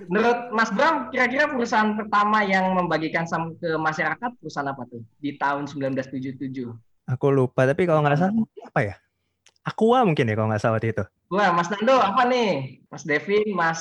menurut 0.09 0.51
Mas 0.55 0.71
Bram, 0.73 1.11
kira-kira 1.11 1.51
perusahaan 1.51 1.95
pertama 1.95 2.43
yang 2.43 2.75
membagikan 2.75 3.27
saham 3.27 3.55
ke 3.59 3.77
masyarakat 3.79 4.31
perusahaan 4.41 4.71
apa 4.71 4.87
tuh 4.89 5.03
di 5.21 5.35
tahun 5.37 5.67
1977? 5.71 6.73
Aku 7.07 7.27
lupa, 7.31 7.67
tapi 7.67 7.87
kalau 7.87 8.03
nggak 8.03 8.19
salah 8.19 8.35
apa 8.67 8.81
ya? 8.83 8.95
Aqua 9.67 10.07
mungkin 10.07 10.31
ya 10.31 10.35
kalau 10.39 10.49
nggak 10.51 10.63
salah 10.63 10.79
waktu 10.79 10.91
itu. 10.95 11.05
Wah, 11.31 11.51
Mas 11.51 11.71
Nando 11.71 11.99
apa 11.99 12.23
nih? 12.27 12.83
Mas 12.91 13.03
Devin, 13.03 13.51
Mas 13.55 13.81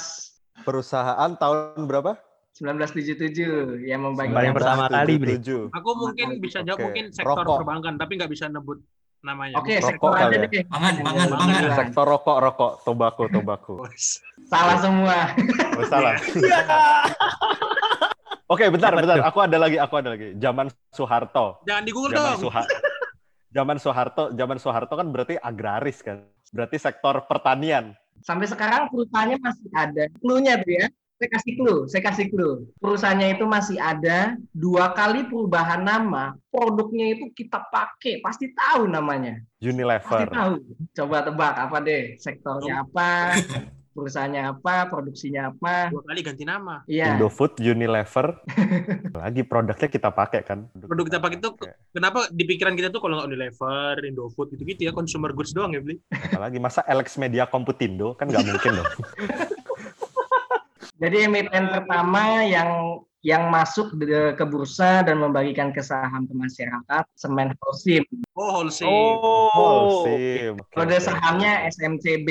Perusahaan 0.65 1.31
tahun 1.35 1.83
berapa? 1.85 2.15
1977 2.55 3.83
yang 3.83 4.07
membagikan 4.07 4.39
Paling 4.39 4.55
pertama 4.55 4.83
kali. 4.87 5.19
77. 5.19 5.75
Aku 5.75 5.89
mungkin 5.99 6.39
bisa 6.39 6.63
jawab 6.63 6.79
Oke. 6.79 6.85
mungkin 6.87 7.05
sektor 7.11 7.43
Rokok. 7.43 7.59
perbankan, 7.61 7.99
tapi 7.99 8.15
nggak 8.15 8.31
bisa 8.31 8.47
nebut 8.47 8.79
namanya. 9.25 9.57
Oke, 9.57 9.81
Rokok 9.81 9.89
sektor 9.89 10.09
kali 10.13 10.21
aja 10.21 10.37
ya? 10.37 10.45
deh. 10.45 10.63
Pangan, 10.69 10.93
pangan, 11.01 11.27
pangan. 11.33 11.61
Sektor 11.73 12.05
rokok, 12.05 12.37
rokok, 12.37 12.71
tobako, 12.85 13.23
tobako. 13.33 13.73
Salah 14.53 14.77
semua. 14.77 15.33
Oh, 15.73 15.85
salah. 15.89 16.13
Oke, 18.53 18.69
bentar, 18.69 18.93
Apa 18.93 19.01
bentar. 19.01 19.15
tuh? 19.17 19.25
Aku 19.25 19.39
ada 19.41 19.57
lagi, 19.57 19.77
aku 19.81 19.93
ada 19.97 20.09
lagi. 20.13 20.37
Zaman 20.37 20.69
Soeharto. 20.93 21.65
Jangan 21.65 21.81
di 21.81 21.91
Google 21.91 22.13
Zaman 22.13 22.29
dong. 22.29 22.41
Soeharto. 22.45 22.77
Zaman 23.55 23.77
Soeharto, 23.79 24.23
zaman 24.35 24.57
Soeharto 24.59 24.93
kan 24.99 25.07
berarti 25.09 25.39
agraris 25.39 26.03
kan. 26.03 26.27
Berarti 26.51 26.75
sektor 26.77 27.23
pertanian. 27.25 27.95
Sampai 28.19 28.51
sekarang 28.51 28.91
perusahaannya 28.91 29.39
masih 29.39 29.69
ada. 29.71 30.03
Clue-nya 30.19 30.59
tuh 30.59 30.75
ya. 30.75 30.85
Saya 31.15 31.29
kasih 31.31 31.53
clue, 31.55 31.79
saya 31.87 32.03
kasih 32.11 32.25
clue. 32.27 32.67
Perusahaannya 32.83 33.39
itu 33.39 33.47
masih 33.47 33.79
ada. 33.79 34.35
Dua 34.51 34.91
kali 34.91 35.23
perubahan 35.31 35.79
nama, 35.79 36.35
produknya 36.51 37.15
itu 37.15 37.31
kita 37.31 37.63
pakai, 37.71 38.19
pasti 38.19 38.51
tahu 38.51 38.91
namanya. 38.91 39.39
Pasti 39.55 39.71
Unilever. 39.71 40.27
tahu. 40.27 40.55
Coba 40.91 41.17
tebak 41.23 41.55
apa 41.55 41.77
deh? 41.79 42.19
Sektornya 42.19 42.83
apa? 42.83 43.31
Perusahaannya 43.95 44.59
apa? 44.59 44.91
Produksinya 44.91 45.55
apa? 45.55 45.87
Dua 45.87 46.03
kali 46.03 46.19
ganti 46.19 46.43
nama. 46.43 46.83
Iya. 46.83 47.15
Indofood, 47.15 47.63
Unilever. 47.63 48.35
Lagi 49.23 49.47
produknya 49.47 49.87
kita 49.87 50.11
pakai 50.11 50.43
kan. 50.43 50.67
Produk 50.83 51.15
kita 51.15 51.23
pakai 51.23 51.39
itu 51.39 51.55
kenapa 51.95 52.27
di 52.27 52.43
pikiran 52.43 52.75
kita 52.75 52.91
tuh 52.91 52.99
kalau 52.99 53.23
nggak 53.23 53.31
Unilever, 53.31 54.03
Indofood 54.03 54.51
gitu-gitu 54.51 54.83
ya 54.83 54.91
consumer 54.91 55.31
goods 55.31 55.55
doang 55.55 55.71
ya 55.71 55.79
beli. 55.79 55.95
Apalagi 56.11 56.59
masa 56.59 56.83
Alex 56.83 57.15
Media 57.15 57.47
Computindo 57.47 58.19
kan 58.19 58.27
nggak 58.27 58.43
mungkin 58.43 58.83
dong. 58.83 58.91
Jadi 60.95 61.27
emiten 61.27 61.67
pertama 61.71 62.43
yang 62.47 63.03
yang 63.25 63.49
masuk 63.49 63.97
de- 63.97 64.37
ke 64.37 64.45
bursa 64.45 65.01
dan 65.01 65.17
membagikan 65.17 65.73
ke 65.73 65.81
saham 65.81 66.29
ke 66.29 66.33
masyarakat, 66.37 67.03
Semen 67.17 67.57
Holcim. 67.57 68.05
Oh, 68.37 68.61
wholesale. 68.61 69.17
Oh, 69.57 70.05
sim. 70.05 70.53
Oke, 70.61 70.77
Kode 70.77 70.97
sahamnya 71.01 71.65
SMCB. 71.65 72.29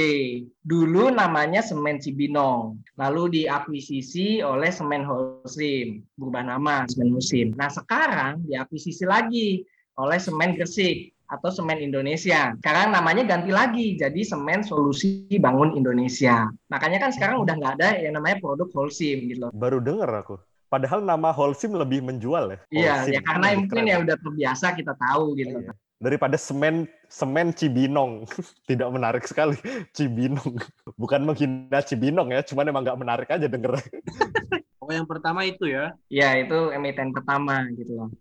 Dulu 0.62 1.10
namanya 1.10 1.66
Semen 1.66 1.98
Cibinong. 1.98 2.78
Lalu 2.94 3.42
diakuisisi 3.42 4.38
oleh 4.46 4.70
Semen 4.70 5.02
Holcim. 5.02 6.06
Berubah 6.14 6.46
nama 6.46 6.86
Semen 6.86 7.18
Holcim. 7.18 7.58
Nah 7.58 7.74
sekarang 7.74 8.46
diakuisisi 8.46 9.02
lagi 9.02 9.66
oleh 9.98 10.18
Semen 10.22 10.54
Gresik 10.54 11.13
atau 11.38 11.50
Semen 11.50 11.82
Indonesia. 11.82 12.54
Sekarang 12.62 12.94
namanya 12.94 13.26
ganti 13.26 13.50
lagi 13.50 13.98
jadi 13.98 14.20
Semen 14.22 14.62
Solusi 14.62 15.26
Bangun 15.36 15.74
Indonesia. 15.74 16.48
Makanya 16.70 16.98
kan 17.02 17.10
sekarang 17.10 17.42
udah 17.42 17.54
nggak 17.58 17.74
ada 17.80 17.88
yang 17.98 18.14
namanya 18.16 18.38
produk 18.38 18.70
Holcim 18.72 19.30
gitu 19.30 19.48
loh. 19.48 19.50
Baru 19.52 19.82
denger 19.82 20.08
aku. 20.08 20.36
Padahal 20.72 21.06
nama 21.06 21.30
Holcim 21.30 21.76
lebih 21.78 22.02
menjual 22.02 22.50
ya. 22.50 22.58
Iya, 22.74 22.94
ya 23.18 23.20
karena 23.22 23.54
lebih 23.54 23.58
mungkin 23.62 23.82
keren. 23.86 23.92
ya 23.94 23.96
udah 24.02 24.16
terbiasa 24.18 24.66
kita 24.74 24.92
tahu 24.98 25.38
gitu. 25.38 25.54
Iya. 25.62 25.72
Daripada 26.02 26.34
semen 26.34 26.90
semen 27.06 27.54
Cibinong. 27.54 28.26
Tidak 28.68 28.88
menarik 28.90 29.22
sekali. 29.22 29.54
Cibinong. 29.96 30.58
Bukan 30.98 31.22
menghina 31.22 31.78
Cibinong 31.78 32.34
ya, 32.34 32.42
cuman 32.42 32.74
emang 32.74 32.82
nggak 32.82 32.98
menarik 32.98 33.28
aja 33.30 33.46
denger. 33.46 33.78
Oh, 34.84 34.92
yang 34.92 35.08
pertama 35.08 35.48
itu 35.48 35.64
ya. 35.64 35.96
Ya, 36.12 36.36
itu 36.36 36.68
emiten 36.76 37.08
pertama 37.16 37.64
gitu 37.72 37.96
loh. 37.96 38.12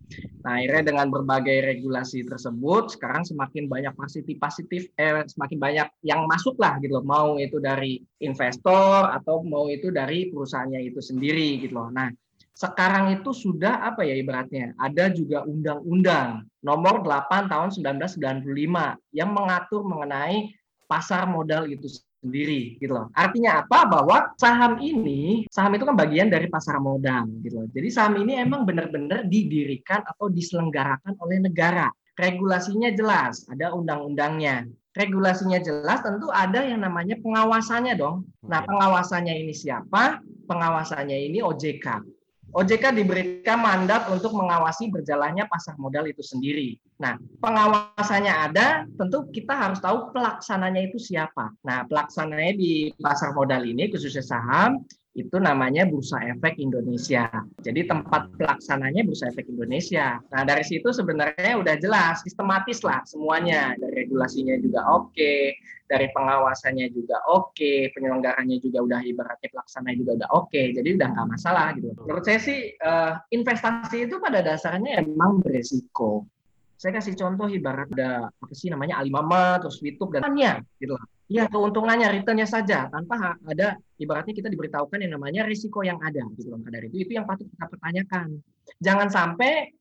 Nah, 0.48 0.64
akhirnya 0.64 0.96
dengan 0.96 1.12
berbagai 1.12 1.60
regulasi 1.60 2.24
tersebut, 2.24 2.96
sekarang 2.96 3.28
semakin 3.28 3.68
banyak 3.68 3.92
positif-positif, 4.00 4.88
eh, 4.96 5.28
semakin 5.28 5.60
banyak 5.60 5.88
yang 6.08 6.24
masuk 6.24 6.56
lah 6.64 6.80
gitu 6.80 7.04
loh. 7.04 7.04
Mau 7.04 7.36
itu 7.36 7.60
dari 7.60 8.00
investor 8.24 9.12
atau 9.12 9.44
mau 9.44 9.68
itu 9.68 9.92
dari 9.92 10.32
perusahaannya 10.32 10.88
itu 10.88 11.04
sendiri 11.04 11.60
gitu 11.60 11.76
loh. 11.76 11.92
Nah, 11.92 12.08
sekarang 12.56 13.12
itu 13.20 13.36
sudah 13.36 13.84
apa 13.84 14.08
ya 14.08 14.16
ibaratnya, 14.16 14.72
ada 14.80 15.12
juga 15.12 15.44
undang-undang 15.44 16.48
nomor 16.64 17.04
8 17.04 17.52
tahun 17.52 17.76
1995 17.76 18.96
yang 19.12 19.36
mengatur 19.36 19.84
mengenai 19.84 20.48
pasar 20.88 21.28
modal 21.28 21.68
itu 21.68 21.92
sendiri 22.24 22.80
gitu 22.80 22.96
loh. 22.96 23.12
Artinya 23.12 23.62
apa? 23.62 23.84
Bahwa 23.86 24.32
saham 24.40 24.80
ini, 24.80 25.44
saham 25.52 25.76
itu 25.76 25.84
kan 25.84 26.00
bagian 26.00 26.32
dari 26.32 26.48
pasar 26.48 26.80
modal 26.80 27.28
gitu 27.44 27.62
loh. 27.62 27.68
Jadi 27.76 27.88
saham 27.92 28.16
ini 28.24 28.40
emang 28.40 28.64
benar-benar 28.64 29.28
didirikan 29.28 30.02
atau 30.08 30.32
diselenggarakan 30.32 31.20
oleh 31.20 31.44
negara. 31.44 31.92
Regulasinya 32.16 32.90
jelas, 32.96 33.44
ada 33.52 33.76
undang-undangnya. 33.76 34.70
Regulasinya 34.94 35.58
jelas, 35.58 36.06
tentu 36.06 36.30
ada 36.30 36.62
yang 36.62 36.86
namanya 36.86 37.18
pengawasannya 37.18 37.98
dong. 37.98 38.30
Nah, 38.46 38.62
pengawasannya 38.62 39.34
ini 39.34 39.50
siapa? 39.50 40.22
Pengawasannya 40.46 41.18
ini 41.34 41.42
OJK. 41.42 42.06
OJK 42.54 42.94
diberikan 42.94 43.66
mandat 43.66 44.06
untuk 44.14 44.38
mengawasi 44.38 44.94
berjalannya 44.94 45.50
pasar 45.50 45.74
modal 45.82 46.06
itu 46.06 46.22
sendiri. 46.22 46.78
Nah, 47.02 47.18
pengawasannya 47.42 48.30
ada, 48.30 48.86
tentu 48.94 49.26
kita 49.34 49.58
harus 49.58 49.82
tahu 49.82 50.14
pelaksananya 50.14 50.86
itu 50.86 51.02
siapa. 51.02 51.50
Nah, 51.66 51.82
pelaksananya 51.90 52.54
di 52.54 52.94
pasar 53.02 53.34
modal 53.34 53.66
ini, 53.66 53.90
khususnya 53.90 54.22
saham, 54.22 54.86
itu 55.14 55.38
namanya 55.38 55.86
Bursa 55.86 56.18
Efek 56.26 56.58
Indonesia. 56.58 57.30
Jadi 57.62 57.86
tempat 57.86 58.34
pelaksananya 58.34 59.06
Bursa 59.06 59.30
Efek 59.30 59.46
Indonesia. 59.46 60.18
Nah, 60.34 60.42
dari 60.42 60.66
situ 60.66 60.90
sebenarnya 60.90 61.54
udah 61.62 61.78
jelas, 61.78 62.26
sistematis 62.26 62.82
lah 62.82 63.06
semuanya. 63.06 63.78
Dari 63.78 64.10
regulasinya 64.10 64.58
juga 64.58 64.82
oke, 64.90 65.54
dari 65.86 66.10
pengawasannya 66.10 66.90
juga 66.90 67.22
oke, 67.30 67.94
penyelenggaranya 67.94 68.58
juga 68.58 68.82
udah 68.82 69.00
ibaratnya 69.06 69.50
pelaksananya 69.54 69.98
juga 70.02 70.12
udah 70.18 70.30
oke. 70.34 70.62
Jadi 70.74 70.90
udah 70.98 71.08
nggak 71.14 71.28
masalah 71.30 71.68
gitu. 71.78 71.94
Menurut 71.94 72.24
saya 72.26 72.40
sih 72.42 72.74
eh, 72.74 73.14
investasi 73.38 74.10
itu 74.10 74.18
pada 74.18 74.42
dasarnya 74.42 74.98
emang 74.98 75.46
beresiko. 75.46 76.26
Saya 76.74 77.00
kasih 77.00 77.14
contoh 77.14 77.48
ibarat 77.48 77.88
ada 77.96 78.34
apa 78.34 78.54
sih 78.58 78.74
namanya 78.74 78.98
Alimama, 78.98 79.62
terus 79.62 79.78
YouTube 79.78 80.18
dan 80.18 80.26
lainnya 80.26 80.60
gitu 80.82 80.98
loh. 80.98 81.06
Iya, 81.32 81.48
keuntungannya, 81.48 82.12
returnnya 82.12 82.44
saja 82.44 82.92
tanpa 82.92 83.40
ada 83.48 83.80
ibaratnya 83.96 84.36
kita 84.36 84.52
diberitahukan 84.52 85.00
yang 85.00 85.16
namanya 85.16 85.48
risiko 85.48 85.80
yang 85.80 85.98
ada 86.04 86.28
gitu 86.36 86.52
loh. 86.52 86.60
Dari 86.60 86.92
itu 86.92 87.08
itu 87.08 87.12
yang 87.16 87.24
patut 87.24 87.48
kita 87.48 87.66
pertanyakan. 87.72 88.44
Jangan 88.84 89.08
sampai 89.08 89.72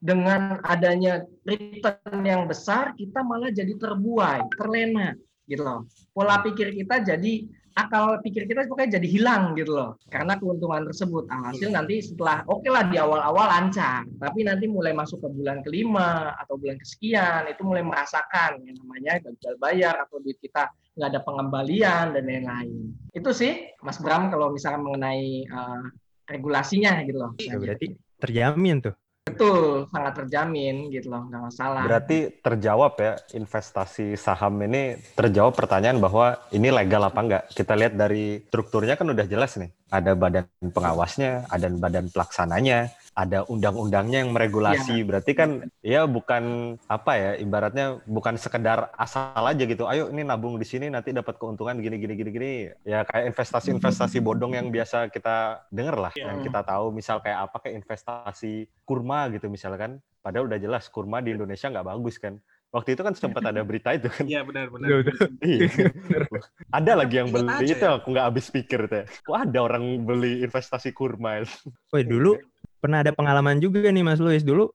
dengan 0.00 0.60
adanya 0.64 1.24
return 1.44 2.20
yang 2.24 2.44
besar 2.48 2.96
kita 2.96 3.20
malah 3.20 3.52
jadi 3.52 3.72
terbuai, 3.76 4.44
terlena 4.56 5.16
gitu 5.48 5.60
loh. 5.64 5.88
Pola 6.12 6.40
pikir 6.44 6.72
kita 6.72 7.04
jadi 7.04 7.48
akal 7.76 8.18
pikir 8.22 8.46
kita 8.46 8.66
pokoknya 8.66 8.98
jadi 8.98 9.08
hilang 9.08 9.54
gitu 9.54 9.74
loh. 9.74 9.90
Karena 10.10 10.36
keuntungan 10.38 10.86
tersebut. 10.88 11.30
Alhasil 11.30 11.70
nanti 11.70 12.02
setelah 12.02 12.42
oke 12.46 12.66
lah 12.66 12.86
di 12.88 12.96
awal-awal 12.98 13.46
lancar. 13.46 14.06
Tapi 14.18 14.46
nanti 14.46 14.66
mulai 14.66 14.94
masuk 14.94 15.22
ke 15.22 15.28
bulan 15.30 15.62
kelima 15.62 16.34
atau 16.38 16.58
bulan 16.58 16.76
kesekian 16.80 17.46
itu 17.50 17.62
mulai 17.62 17.82
merasakan 17.86 18.62
yang 18.66 18.76
namanya 18.82 19.22
gagal 19.22 19.54
bayar 19.58 19.94
atau 20.02 20.18
duit 20.22 20.38
kita 20.42 20.70
nggak 20.98 21.08
ada 21.16 21.20
pengembalian 21.22 22.16
dan 22.16 22.24
lain-lain. 22.26 22.94
Itu 23.14 23.30
sih 23.30 23.70
Mas 23.80 23.98
Bram 24.02 24.28
kalau 24.28 24.50
misalnya 24.50 24.80
mengenai 24.82 25.46
uh, 25.48 25.84
regulasinya 26.26 27.02
gitu 27.06 27.18
loh. 27.18 27.32
Ya, 27.38 27.58
berarti 27.58 27.94
terjamin 28.20 28.84
tuh 28.84 28.94
Betul, 29.34 29.86
sangat 29.90 30.12
terjamin 30.24 30.90
gitu 30.90 31.10
loh, 31.10 31.26
nggak 31.30 31.42
masalah. 31.50 31.82
Berarti 31.86 32.18
terjawab 32.42 32.92
ya 32.98 33.12
investasi 33.34 34.14
saham 34.14 34.60
ini 34.64 34.98
terjawab 35.14 35.54
pertanyaan 35.56 35.98
bahwa 35.98 36.38
ini 36.50 36.68
legal 36.68 37.02
apa 37.06 37.20
enggak. 37.20 37.42
Kita 37.54 37.74
lihat 37.74 37.94
dari 37.94 38.42
strukturnya 38.46 38.94
kan 38.98 39.08
udah 39.10 39.26
jelas 39.26 39.56
nih. 39.56 39.70
Ada 39.90 40.14
badan 40.14 40.46
pengawasnya, 40.70 41.50
ada 41.50 41.66
badan 41.66 42.06
pelaksananya, 42.14 42.94
ada 43.14 43.42
undang-undangnya 43.50 44.22
yang 44.22 44.30
meregulasi. 44.30 45.02
Ya. 45.02 45.06
Berarti 45.06 45.32
kan 45.34 45.50
ya 45.82 46.06
bukan 46.06 46.76
apa 46.86 47.12
ya, 47.18 47.30
ibaratnya 47.36 47.98
bukan 48.06 48.38
sekedar 48.38 48.94
asal 48.94 49.42
aja 49.42 49.62
gitu. 49.66 49.90
Ayo 49.90 50.08
ini 50.14 50.22
nabung 50.22 50.56
di 50.56 50.66
sini 50.66 50.88
nanti 50.88 51.10
dapat 51.10 51.36
keuntungan 51.36 51.78
gini 51.82 51.98
gini 51.98 52.14
gini 52.14 52.30
gini. 52.30 52.52
Ya 52.86 53.02
kayak 53.04 53.34
investasi-investasi 53.34 54.22
bodong 54.26 54.54
yang 54.54 54.70
biasa 54.70 55.10
kita 55.10 55.66
dengar 55.74 55.98
lah, 55.98 56.12
ya. 56.14 56.30
yang 56.32 56.46
kita 56.46 56.62
tahu 56.62 56.94
misal 56.94 57.18
kayak 57.18 57.50
apa 57.50 57.56
kayak 57.60 57.82
investasi 57.82 58.70
kurma 58.86 59.28
gitu 59.34 59.50
misalkan. 59.50 59.98
Padahal 60.20 60.52
udah 60.52 60.60
jelas 60.60 60.86
kurma 60.92 61.24
di 61.24 61.32
Indonesia 61.34 61.66
nggak 61.66 61.86
bagus 61.86 62.20
kan. 62.20 62.38
Waktu 62.70 62.94
itu 62.94 63.02
kan 63.02 63.14
sempat 63.18 63.42
ada 63.42 63.66
berita 63.66 63.90
itu 63.90 64.06
kan. 64.06 64.22
Iya 64.22 64.46
benar 64.46 64.70
benar. 64.70 65.02
Iya. 65.42 65.90
ada 66.78 66.92
lagi 67.02 67.18
yang 67.18 67.34
beli 67.34 67.50
itu 67.66 67.82
ya? 67.82 67.98
aku 67.98 68.14
nggak 68.14 68.26
habis 68.30 68.46
pikir 68.46 68.86
teh. 68.86 69.04
Kok 69.26 69.50
ada 69.50 69.58
orang 69.58 70.06
beli 70.06 70.46
investasi 70.46 70.94
kurma? 70.94 71.42
Woi 71.90 72.06
dulu 72.06 72.38
pernah 72.80 73.04
ada 73.04 73.12
pengalaman 73.12 73.60
juga 73.60 73.86
nih 73.92 74.02
Mas 74.02 74.18
Luis 74.18 74.42
dulu 74.42 74.72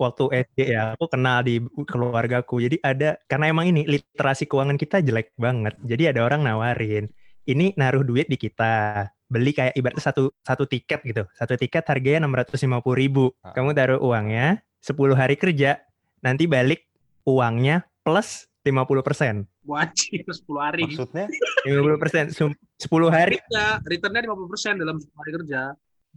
waktu 0.00 0.48
SD 0.48 0.72
ya 0.72 0.96
aku 0.96 1.10
kenal 1.12 1.44
di 1.44 1.60
keluargaku. 1.84 2.64
Jadi 2.64 2.80
ada 2.80 3.20
karena 3.28 3.52
emang 3.52 3.68
ini 3.68 3.84
literasi 3.84 4.48
keuangan 4.48 4.80
kita 4.80 5.04
jelek 5.04 5.36
banget. 5.36 5.76
Jadi 5.84 6.14
ada 6.14 6.24
orang 6.24 6.40
nawarin 6.46 7.10
ini 7.44 7.74
naruh 7.76 8.06
duit 8.06 8.30
di 8.30 8.40
kita 8.40 9.04
beli 9.30 9.54
kayak 9.54 9.76
ibaratnya 9.76 10.02
satu 10.02 10.32
satu 10.40 10.64
tiket 10.64 11.04
gitu. 11.04 11.22
Satu 11.36 11.54
tiket 11.58 11.84
harganya 11.86 12.24
enam 12.24 12.32
ratus 12.32 12.62
lima 12.64 12.80
puluh 12.80 12.96
ribu. 12.96 13.24
Ah. 13.44 13.52
Kamu 13.52 13.76
taruh 13.76 14.00
uangnya 14.00 14.64
10 14.80 15.12
hari 15.12 15.36
kerja, 15.36 15.76
nanti 16.24 16.48
balik 16.48 16.88
uangnya 17.28 17.84
plus 18.00 18.48
50 18.64 19.04
persen. 19.04 19.34
Wajib 19.68 20.24
10 20.24 20.40
hari. 20.64 20.84
Maksudnya? 20.88 21.28
50 21.68 22.00
persen, 22.00 22.24
10 22.32 22.56
hari. 23.12 23.36
Ya, 23.52 23.76
returnnya 23.84 24.24
50 24.24 24.52
persen 24.52 24.72
dalam 24.80 24.96
10 24.96 25.20
hari 25.20 25.30
kerja. 25.36 25.60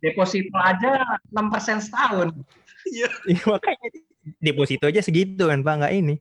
Deposito 0.04 0.60
aja 0.60 1.24
6 1.32 1.54
persen 1.54 1.80
setahun. 1.80 2.36
Iya. 2.92 3.08
iya. 3.32 3.44
makanya 3.48 3.88
deposito 4.44 4.92
aja 4.92 5.00
segitu 5.00 5.48
kan 5.48 5.64
Pak, 5.64 5.74
nggak 5.80 5.94
ini. 5.96 6.16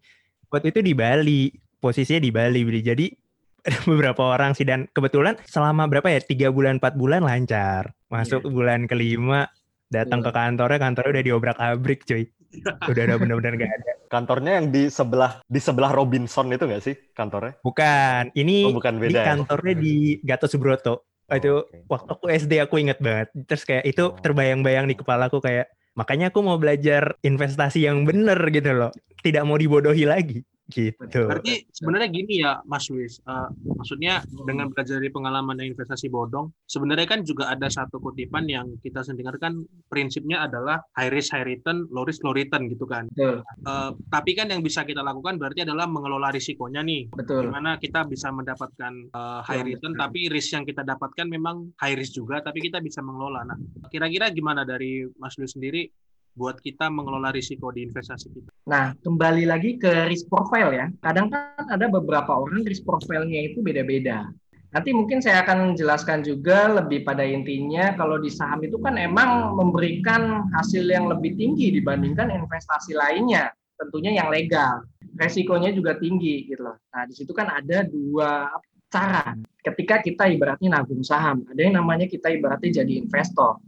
Waktu 0.47 0.71
itu 0.71 0.81
di 0.87 0.95
Bali, 0.95 1.51
posisinya 1.83 2.23
di 2.23 2.31
Bali. 2.31 2.63
Jadi 2.63 3.07
ada 3.67 3.79
beberapa 3.87 4.23
orang 4.23 4.55
sih 4.55 4.67
dan 4.67 4.91
kebetulan 4.91 5.39
selama 5.47 5.87
berapa 5.91 6.07
ya 6.11 6.23
tiga 6.23 6.51
bulan 6.51 6.83
empat 6.83 6.99
bulan 6.99 7.23
lancar 7.23 7.95
masuk 8.11 8.43
yeah. 8.43 8.51
bulan 8.51 8.91
kelima 8.91 9.47
datang 9.87 10.19
yeah. 10.19 10.35
ke 10.35 10.35
kantornya 10.35 10.79
kantornya 10.83 11.11
udah 11.15 11.25
diobrak 11.31 11.59
abrik 11.63 12.03
cuy 12.03 12.27
udah 12.61 13.03
ada 13.09 13.17
benar-benar 13.17 13.57
gak 13.57 13.73
ada. 13.73 13.93
Kantornya 14.13 14.61
yang 14.61 14.69
di 14.69 14.93
sebelah 14.93 15.41
di 15.49 15.57
sebelah 15.57 15.89
Robinson 15.89 16.53
itu 16.53 16.69
gak 16.69 16.85
sih 16.85 16.93
kantornya? 17.17 17.57
Bukan, 17.65 18.29
ini 18.37 18.69
oh, 18.69 18.77
bukan 18.77 19.01
beda, 19.01 19.09
di 19.09 19.17
ya? 19.17 19.25
kantornya 19.25 19.73
ya? 19.73 19.81
di 19.81 19.95
Gatot 20.21 20.51
Subroto. 20.53 20.95
Oh, 21.33 21.37
itu 21.41 21.65
okay. 21.65 21.81
waktu 21.89 22.11
aku 22.13 22.27
SD 22.29 22.53
aku 22.61 22.75
inget 22.77 23.01
banget. 23.01 23.33
Terus 23.49 23.65
kayak 23.65 23.85
itu 23.89 24.05
oh. 24.05 24.21
terbayang-bayang 24.21 24.85
di 24.85 24.93
kepala 24.93 25.33
aku 25.33 25.41
kayak 25.41 25.73
makanya 25.97 26.29
aku 26.29 26.45
mau 26.45 26.61
belajar 26.61 27.17
investasi 27.25 27.89
yang 27.89 28.05
bener 28.05 28.37
gitu 28.53 28.77
loh. 28.77 28.93
Tidak 29.25 29.41
mau 29.49 29.57
dibodohi 29.57 30.05
lagi. 30.05 30.45
Gitu. 30.71 30.95
Berarti 31.27 31.67
sebenarnya 31.75 32.09
gini 32.09 32.35
ya, 32.41 32.63
Mas 32.65 32.87
Luis. 32.89 33.19
Uh, 33.27 33.51
maksudnya 33.67 34.23
dengan 34.47 34.71
belajar 34.71 35.03
dari 35.03 35.11
pengalaman 35.11 35.59
dan 35.59 35.75
investasi 35.75 36.07
bodong, 36.09 36.55
sebenarnya 36.71 37.07
kan 37.09 37.21
juga 37.27 37.51
ada 37.51 37.67
satu 37.67 37.99
kutipan 37.99 38.47
yang 38.47 38.79
kita 38.81 39.03
sering 39.03 39.21
kan 39.43 39.65
prinsipnya 39.91 40.47
adalah 40.47 40.81
high 40.95 41.11
risk 41.11 41.35
high 41.35 41.45
return, 41.45 41.87
low 41.91 42.07
risk 42.07 42.23
low 42.23 42.33
return 42.33 42.71
gitu 42.71 42.87
kan. 42.87 43.11
Betul. 43.13 43.43
Uh, 43.67 43.91
tapi 44.09 44.39
kan 44.39 44.49
yang 44.49 44.63
bisa 44.63 44.87
kita 44.87 45.03
lakukan 45.03 45.37
berarti 45.37 45.67
adalah 45.67 45.91
mengelola 45.91 46.31
risikonya 46.31 46.81
nih. 46.81 47.11
Betul. 47.11 47.51
Gimana 47.51 47.77
kita 47.77 48.07
bisa 48.07 48.31
mendapatkan 48.31 48.93
uh, 49.13 49.41
high 49.45 49.67
return, 49.67 49.99
betul. 49.99 50.03
tapi 50.09 50.21
risk 50.31 50.55
yang 50.55 50.65
kita 50.65 50.87
dapatkan 50.87 51.27
memang 51.27 51.75
high 51.83 51.99
risk 51.99 52.17
juga, 52.17 52.41
tapi 52.41 52.63
kita 52.65 52.79
bisa 52.79 53.03
mengelola. 53.05 53.45
Nah, 53.45 53.59
kira-kira 53.91 54.31
gimana 54.31 54.63
dari 54.63 55.05
Mas 55.19 55.35
Luis 55.37 55.53
sendiri 55.53 55.91
buat 56.33 56.61
kita 56.61 56.89
mengelola 56.89 57.29
risiko 57.33 57.69
di 57.69 57.85
investasi 57.85 58.27
kita. 58.33 58.51
Nah, 58.69 58.97
kembali 59.05 59.45
lagi 59.45 59.77
ke 59.77 60.09
risk 60.09 60.33
profile 60.33 60.73
ya. 60.73 60.87
Kadang 61.05 61.29
kan 61.29 61.69
ada 61.69 61.87
beberapa 61.93 62.33
orang 62.33 62.65
risk 62.65 62.89
profile-nya 62.89 63.53
itu 63.53 63.61
beda-beda. 63.61 64.33
Nanti 64.73 64.97
mungkin 64.97 65.21
saya 65.21 65.45
akan 65.45 65.77
jelaskan 65.77 66.25
juga 66.25 66.73
lebih 66.73 67.05
pada 67.05 67.21
intinya 67.21 67.93
kalau 67.93 68.17
di 68.17 68.33
saham 68.33 68.65
itu 68.65 68.81
kan 68.81 68.97
emang 68.97 69.53
memberikan 69.53 70.49
hasil 70.57 70.89
yang 70.89 71.13
lebih 71.13 71.37
tinggi 71.37 71.69
dibandingkan 71.77 72.33
investasi 72.33 72.97
lainnya, 72.97 73.53
tentunya 73.77 74.17
yang 74.17 74.33
legal. 74.33 74.81
Resikonya 75.13 75.77
juga 75.77 76.01
tinggi 76.01 76.49
gitu 76.49 76.65
loh. 76.65 76.81
Nah, 76.89 77.05
di 77.05 77.13
situ 77.13 77.37
kan 77.37 77.53
ada 77.53 77.85
dua 77.85 78.49
cara 78.89 79.37
ketika 79.61 80.01
kita 80.01 80.25
ibaratnya 80.33 80.81
nabung 80.81 81.05
saham. 81.05 81.45
Ada 81.53 81.61
yang 81.69 81.77
namanya 81.77 82.09
kita 82.09 82.33
ibaratnya 82.33 82.81
jadi 82.81 82.93
investor 83.05 83.61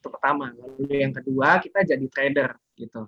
itu 0.00 0.08
pertama. 0.08 0.56
Lalu 0.56 1.04
yang 1.04 1.12
kedua 1.12 1.60
kita 1.60 1.84
jadi 1.84 2.06
trader 2.08 2.56
gitu. 2.80 3.04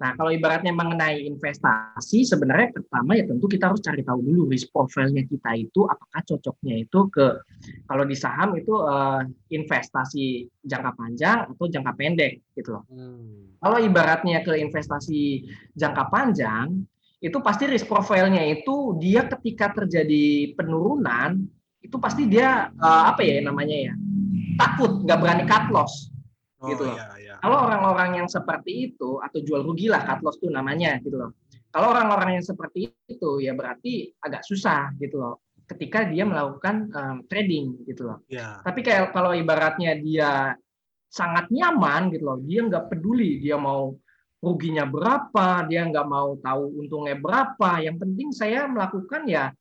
Nah, 0.00 0.16
kalau 0.16 0.32
ibaratnya 0.32 0.72
mengenai 0.72 1.28
investasi, 1.28 2.24
sebenarnya 2.24 2.72
pertama 2.72 3.20
ya 3.20 3.28
tentu 3.28 3.44
kita 3.44 3.68
harus 3.68 3.84
cari 3.84 4.00
tahu 4.00 4.24
dulu 4.24 4.48
risk 4.48 4.72
profile-nya 4.72 5.28
kita 5.28 5.52
itu 5.60 5.84
apakah 5.84 6.24
cocoknya 6.24 6.88
itu 6.88 7.00
ke 7.12 7.36
kalau 7.84 8.08
di 8.08 8.16
saham 8.16 8.56
itu 8.56 8.80
uh, 8.80 9.20
investasi 9.52 10.48
jangka 10.64 10.96
panjang 10.96 11.38
atau 11.52 11.68
jangka 11.68 11.92
pendek 12.00 12.40
gitu 12.56 12.80
loh. 12.80 12.88
Hmm. 12.88 13.52
Kalau 13.60 13.76
ibaratnya 13.76 14.40
ke 14.40 14.56
investasi 14.56 15.44
jangka 15.76 16.08
panjang, 16.08 16.80
itu 17.20 17.36
pasti 17.44 17.68
risk 17.68 17.84
profile-nya 17.84 18.40
itu 18.48 18.96
dia 18.96 19.28
ketika 19.28 19.76
terjadi 19.84 20.56
penurunan 20.56 21.44
itu 21.84 21.96
pasti 22.00 22.24
dia 22.24 22.72
uh, 22.80 23.12
apa 23.12 23.20
ya 23.20 23.44
namanya 23.44 23.92
ya 23.92 23.94
takut 24.56 25.04
nggak 25.04 25.20
berani 25.20 25.44
cut 25.44 25.68
loss 25.72 26.09
oh, 26.60 26.68
gitu 26.68 26.82
loh. 26.86 26.96
Iya, 26.96 27.08
iya. 27.18 27.34
Kalau 27.40 27.58
orang-orang 27.66 28.10
yang 28.22 28.28
seperti 28.28 28.92
itu 28.92 29.18
atau 29.18 29.38
jual 29.40 29.64
rugi 29.64 29.88
lah 29.88 30.04
cut 30.04 30.20
loss 30.20 30.38
tuh 30.38 30.52
namanya 30.52 31.00
gitu 31.00 31.16
loh. 31.16 31.32
Kalau 31.70 31.94
orang-orang 31.94 32.38
yang 32.40 32.44
seperti 32.44 32.90
itu 33.08 33.30
ya 33.40 33.54
berarti 33.54 34.10
agak 34.20 34.42
susah 34.42 34.90
gitu 34.98 35.22
loh 35.22 35.38
ketika 35.70 36.02
dia 36.02 36.26
melakukan 36.26 36.90
um, 36.90 37.16
trading 37.30 37.78
gitu 37.86 38.10
loh. 38.10 38.18
Yeah. 38.26 38.58
Tapi 38.66 38.82
kayak 38.82 39.14
kalau 39.14 39.30
ibaratnya 39.30 39.94
dia 40.02 40.58
sangat 41.06 41.46
nyaman 41.50 42.10
gitu 42.10 42.26
loh, 42.26 42.38
dia 42.42 42.66
nggak 42.66 42.90
peduli 42.90 43.38
dia 43.38 43.54
mau 43.54 43.94
ruginya 44.42 44.82
berapa, 44.88 45.68
dia 45.70 45.86
nggak 45.86 46.06
mau 46.10 46.34
tahu 46.42 46.82
untungnya 46.82 47.14
berapa. 47.14 47.86
Yang 47.86 47.96
penting 48.02 48.28
saya 48.34 48.66
melakukan 48.66 49.30
ya 49.30 49.54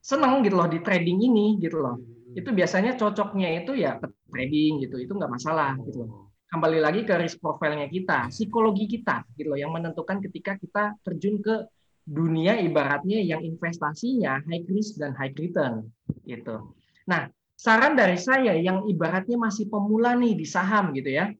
seneng 0.00 0.44
gitu 0.44 0.60
loh 0.60 0.68
di 0.68 0.84
trading 0.84 1.24
ini 1.24 1.56
gitu 1.56 1.80
loh. 1.80 1.96
Hmm. 2.30 2.38
Itu 2.38 2.50
biasanya 2.54 2.94
cocoknya 2.94 3.48
itu 3.62 3.74
ya 3.74 3.98
trading 4.30 4.86
gitu 4.86 5.02
itu 5.02 5.12
nggak 5.12 5.30
masalah 5.30 5.74
gitu 5.82 6.06
loh. 6.06 6.30
Kembali 6.50 6.82
lagi 6.82 7.06
ke 7.06 7.14
risk 7.14 7.38
profile-nya 7.38 7.86
kita 7.86 8.30
psikologi 8.30 8.86
kita 8.90 9.22
gitu 9.38 9.54
loh 9.54 9.58
yang 9.58 9.70
menentukan 9.70 10.18
ketika 10.22 10.58
kita 10.58 10.98
terjun 11.06 11.38
ke 11.42 11.66
dunia 12.02 12.58
ibaratnya 12.58 13.22
yang 13.22 13.38
investasinya 13.42 14.42
high 14.46 14.66
risk 14.66 14.98
dan 14.98 15.14
high 15.14 15.34
return 15.34 15.86
gitu. 16.26 16.74
Nah 17.06 17.30
saran 17.54 17.94
dari 17.94 18.18
saya 18.18 18.54
yang 18.58 18.86
ibaratnya 18.86 19.38
masih 19.38 19.70
pemula 19.70 20.18
nih 20.18 20.34
di 20.34 20.46
saham 20.46 20.90
gitu 20.94 21.10
ya. 21.10 21.30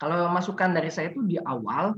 Kalau 0.00 0.32
masukan 0.32 0.72
dari 0.72 0.88
saya 0.88 1.12
itu 1.12 1.20
di 1.20 1.36
awal 1.36 1.92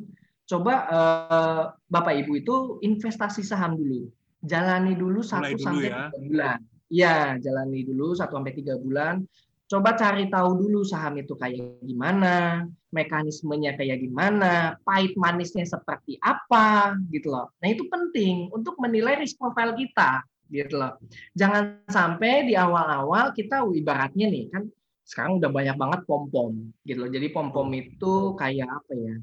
coba 0.50 0.74
eh, 0.90 1.62
bapak 1.86 2.14
ibu 2.26 2.32
itu 2.38 2.54
investasi 2.82 3.46
saham 3.46 3.78
dulu. 3.78 4.10
Jalani 4.42 4.98
dulu 4.98 5.22
satu 5.22 5.54
sampai 5.54 5.86
ya. 5.86 6.10
tiga 6.10 6.18
bulan 6.18 6.58
ya 6.92 7.40
jalani 7.40 7.88
dulu 7.88 8.12
satu 8.12 8.36
sampai 8.36 8.52
tiga 8.52 8.76
bulan 8.76 9.24
coba 9.72 9.96
cari 9.96 10.28
tahu 10.28 10.50
dulu 10.60 10.84
saham 10.84 11.16
itu 11.16 11.32
kayak 11.32 11.80
gimana, 11.80 12.68
mekanismenya 12.92 13.72
kayak 13.80 14.04
gimana, 14.04 14.76
pahit 14.84 15.16
manisnya 15.16 15.64
seperti 15.64 16.20
apa, 16.20 16.92
gitu 17.08 17.32
loh. 17.32 17.48
Nah 17.64 17.72
itu 17.72 17.88
penting 17.88 18.52
untuk 18.52 18.76
menilai 18.76 19.16
risk 19.16 19.40
profile 19.40 19.72
kita, 19.72 20.20
gitu 20.52 20.76
loh. 20.76 21.00
Jangan 21.32 21.80
sampai 21.88 22.44
di 22.44 22.52
awal-awal 22.52 23.32
kita 23.32 23.64
ibaratnya 23.64 24.28
nih 24.28 24.52
kan 24.52 24.68
sekarang 25.08 25.40
udah 25.40 25.48
banyak 25.48 25.76
banget 25.80 26.00
pom 26.04 26.28
pom, 26.28 26.52
gitu 26.84 27.08
loh. 27.08 27.08
Jadi 27.08 27.26
pom 27.32 27.48
pom 27.48 27.72
itu 27.72 28.36
kayak 28.36 28.68
apa 28.68 28.92
ya? 28.92 29.16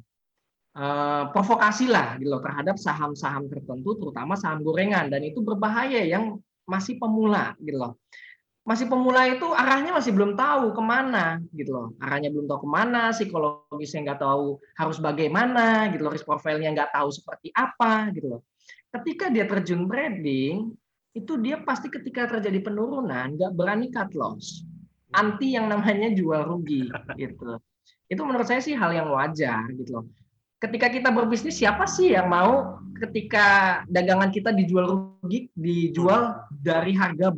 Uh, 0.69 1.23
provokasi 1.33 1.89
lah 1.89 2.17
gitu 2.17 2.29
loh 2.29 2.41
terhadap 2.41 2.77
saham-saham 2.77 3.49
tertentu 3.49 3.97
terutama 3.99 4.37
saham 4.37 4.61
gorengan 4.61 5.09
dan 5.09 5.25
itu 5.25 5.41
berbahaya 5.41 6.05
yang 6.05 6.37
masih 6.69 7.01
pemula 7.01 7.57
gitu 7.57 7.81
loh. 7.81 7.97
Masih 8.61 8.85
pemula 8.85 9.25
itu 9.25 9.49
arahnya 9.49 9.97
masih 9.97 10.13
belum 10.13 10.37
tahu 10.37 10.77
ke 10.77 10.81
mana 10.85 11.41
gitu 11.57 11.73
loh. 11.73 11.87
Arahnya 11.97 12.29
belum 12.29 12.45
tahu 12.45 12.59
ke 12.63 12.69
mana 12.69 13.09
psikologisnya 13.09 14.05
nggak 14.05 14.21
tahu 14.21 14.61
harus 14.77 14.97
bagaimana 15.01 15.89
gitu 15.89 16.05
loh. 16.05 16.13
Risk 16.13 16.29
profile-nya 16.29 16.69
nggak 16.77 16.93
tahu 16.93 17.09
seperti 17.09 17.49
apa 17.57 18.13
gitu 18.13 18.37
loh. 18.37 18.41
Ketika 18.93 19.33
dia 19.33 19.49
terjun 19.49 19.89
trading 19.89 20.69
itu 21.17 21.33
dia 21.41 21.65
pasti 21.65 21.89
ketika 21.89 22.37
terjadi 22.37 22.61
penurunan 22.61 23.33
nggak 23.33 23.51
berani 23.57 23.89
cut 23.89 24.13
loss. 24.13 24.61
Anti 25.09 25.57
yang 25.57 25.65
namanya 25.65 26.13
jual 26.13 26.45
rugi 26.45 26.85
gitu 27.17 27.57
itu 28.09 28.21
menurut 28.25 28.49
saya 28.49 28.59
sih 28.59 28.73
hal 28.73 28.89
yang 28.89 29.07
wajar 29.13 29.69
gitu 29.77 30.01
loh 30.01 30.05
ketika 30.59 30.91
kita 30.91 31.09
berbisnis 31.09 31.55
siapa 31.55 31.87
sih 31.87 32.11
yang 32.11 32.27
mau 32.27 32.83
ketika 32.99 33.79
dagangan 33.87 34.27
kita 34.27 34.51
dijual 34.51 35.15
rugi 35.23 35.47
dijual 35.55 36.51
dari 36.51 36.91
harga 36.91 37.31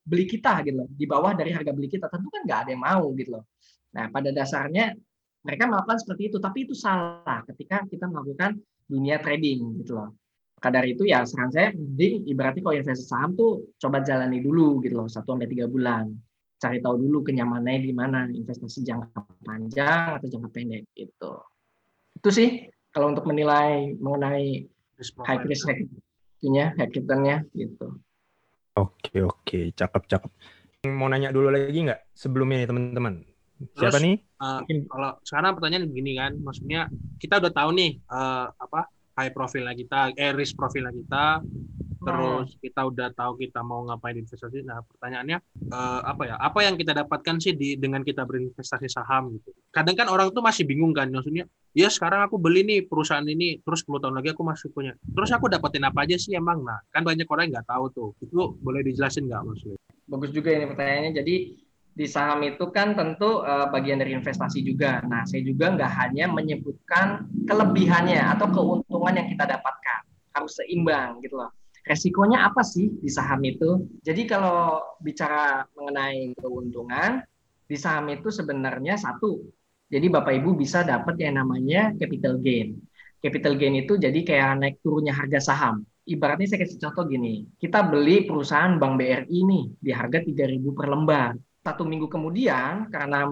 beli 0.00 0.24
kita 0.24 0.64
gitu 0.64 0.82
loh. 0.82 0.88
Di 0.88 1.04
bawah 1.04 1.36
dari 1.36 1.52
harga 1.52 1.70
beli 1.76 1.92
kita. 1.92 2.08
Tentu 2.08 2.32
kan 2.32 2.42
nggak 2.48 2.58
ada 2.66 2.70
yang 2.72 2.82
mau 2.82 3.12
gitu 3.12 3.36
loh. 3.36 3.44
Nah 3.92 4.08
pada 4.08 4.32
dasarnya 4.32 4.96
mereka 5.44 5.68
melakukan 5.68 6.00
seperti 6.00 6.32
itu. 6.32 6.40
Tapi 6.40 6.58
itu 6.64 6.72
salah 6.72 7.44
ketika 7.44 7.84
kita 7.84 8.08
melakukan 8.08 8.56
dunia 8.88 9.20
trading 9.20 9.84
gitu 9.84 10.00
loh. 10.00 10.16
Maka 10.56 10.72
dari 10.72 10.96
itu 10.96 11.04
ya 11.04 11.28
saran 11.28 11.52
saya 11.52 11.76
mending 11.76 12.24
ibaratnya 12.32 12.64
kalau 12.64 12.76
investasi 12.80 13.04
saham 13.04 13.36
tuh 13.36 13.76
coba 13.76 14.00
jalani 14.00 14.40
dulu 14.40 14.80
gitu 14.80 14.96
loh 14.96 15.08
satu 15.12 15.36
sampai 15.36 15.52
tiga 15.52 15.68
bulan. 15.68 16.08
Cari 16.56 16.80
tahu 16.80 16.96
dulu 17.04 17.20
kenyamanannya 17.20 17.84
di 17.84 17.92
mana 17.92 18.24
investasi 18.32 18.80
jangka 18.80 19.44
panjang 19.44 20.16
atau 20.16 20.24
jangka 20.32 20.48
pendek 20.48 20.88
gitu 20.96 21.36
itu 22.16 22.28
sih 22.32 22.48
kalau 22.90 23.12
untuk 23.12 23.28
menilai 23.28 23.92
mengenai 24.00 24.64
high 25.28 25.40
profile. 25.44 25.48
risk 25.48 25.68
nya 26.46 26.72
high 26.78 26.88
returnnya 26.88 27.42
gitu 27.52 28.00
Oke 28.76 29.24
oke, 29.24 29.72
cakep 29.72 30.02
cakep. 30.04 30.30
Mau 30.92 31.08
nanya 31.08 31.32
dulu 31.32 31.48
lagi 31.48 31.80
nggak 31.80 32.12
sebelum 32.12 32.52
ini 32.52 32.68
teman-teman? 32.68 33.24
Siapa 33.72 33.96
Terus, 33.96 34.04
nih? 34.04 34.16
Uh, 34.36 34.60
Mungkin 34.60 34.78
kalau 34.84 35.10
sekarang 35.24 35.50
pertanyaan 35.56 35.88
begini 35.88 36.12
kan, 36.12 36.32
maksudnya 36.44 36.80
kita 37.16 37.40
udah 37.40 37.52
tahu 37.56 37.70
nih 37.72 37.96
eh, 37.96 38.46
apa 38.52 38.80
high 39.16 39.32
profilnya 39.32 39.72
kita, 39.72 40.12
eh 40.12 40.36
risk 40.36 40.60
profilnya 40.60 40.92
kita, 40.92 41.40
terus 42.06 42.48
kita 42.62 42.80
udah 42.86 43.10
tahu 43.10 43.42
kita 43.42 43.60
mau 43.66 43.82
ngapain 43.90 44.14
investasi. 44.14 44.62
Nah 44.62 44.86
pertanyaannya 44.86 45.38
eh, 45.74 46.00
apa 46.06 46.22
ya? 46.30 46.34
Apa 46.38 46.62
yang 46.62 46.78
kita 46.78 46.94
dapatkan 46.94 47.42
sih 47.42 47.58
di 47.58 47.74
dengan 47.74 48.06
kita 48.06 48.22
berinvestasi 48.22 48.86
saham 48.86 49.34
gitu? 49.34 49.50
Kadang 49.74 49.98
kan 49.98 50.06
orang 50.06 50.30
tuh 50.30 50.40
masih 50.40 50.62
bingung 50.64 50.94
kan, 50.94 51.10
maksudnya, 51.10 51.44
ya 51.76 51.90
sekarang 51.92 52.24
aku 52.24 52.40
beli 52.40 52.64
nih 52.64 52.80
perusahaan 52.86 53.26
ini, 53.26 53.60
terus 53.60 53.84
10 53.84 54.00
tahun 54.00 54.14
lagi 54.22 54.32
aku 54.32 54.46
masih 54.46 54.70
punya. 54.72 54.96
Terus 55.02 55.30
aku 55.34 55.50
dapetin 55.50 55.84
apa 55.84 56.06
aja 56.06 56.16
sih 56.16 56.32
emang? 56.32 56.62
Nah 56.62 56.78
kan 56.94 57.02
banyak 57.04 57.28
orang 57.28 57.50
yang 57.50 57.60
nggak 57.60 57.68
tahu 57.68 57.84
tuh. 57.92 58.08
Itu 58.22 58.56
boleh 58.62 58.80
dijelasin 58.86 59.28
nggak 59.28 59.42
maksudnya? 59.44 59.80
bagus 60.06 60.30
juga 60.30 60.54
ini 60.54 60.66
pertanyaannya 60.70 61.12
jadi 61.18 61.36
di 61.96 62.06
saham 62.06 62.44
itu 62.46 62.64
kan 62.70 62.94
tentu 62.94 63.42
eh, 63.42 63.66
bagian 63.74 63.98
dari 63.98 64.14
investasi 64.14 64.62
juga 64.62 65.02
nah 65.04 65.26
saya 65.26 65.42
juga 65.42 65.74
nggak 65.74 65.92
hanya 65.98 66.30
menyebutkan 66.30 67.26
kelebihannya 67.44 68.22
atau 68.38 68.46
keuntungan 68.54 69.18
yang 69.18 69.28
kita 69.28 69.44
dapatkan 69.44 70.00
harus 70.36 70.52
seimbang 70.62 71.18
gitu 71.20 71.42
loh 71.42 71.50
resikonya 71.86 72.50
apa 72.50 72.66
sih 72.66 72.90
di 72.98 73.06
saham 73.06 73.40
itu? 73.46 73.86
Jadi 74.02 74.26
kalau 74.26 74.82
bicara 74.98 75.62
mengenai 75.78 76.34
keuntungan 76.34 77.22
di 77.66 77.76
saham 77.78 78.10
itu 78.10 78.28
sebenarnya 78.34 78.98
satu. 78.98 79.46
Jadi 79.86 80.06
bapak 80.10 80.42
ibu 80.42 80.58
bisa 80.58 80.82
dapat 80.82 81.14
yang 81.22 81.38
namanya 81.46 81.94
capital 81.94 82.42
gain. 82.42 82.74
Capital 83.22 83.54
gain 83.54 83.86
itu 83.86 83.94
jadi 83.94 84.18
kayak 84.26 84.50
naik 84.58 84.76
turunnya 84.82 85.14
harga 85.14 85.38
saham. 85.38 85.86
Ibaratnya 86.06 86.46
saya 86.46 86.62
kasih 86.62 86.78
contoh 86.78 87.10
gini, 87.10 87.46
kita 87.58 87.82
beli 87.82 88.26
perusahaan 88.26 88.78
Bank 88.78 88.94
BRI 88.94 89.38
nih 89.42 89.64
di 89.78 89.90
harga 89.90 90.22
3.000 90.22 90.70
per 90.70 90.86
lembar. 90.86 91.34
Satu 91.66 91.82
minggu 91.82 92.06
kemudian 92.06 92.86
karena 92.94 93.26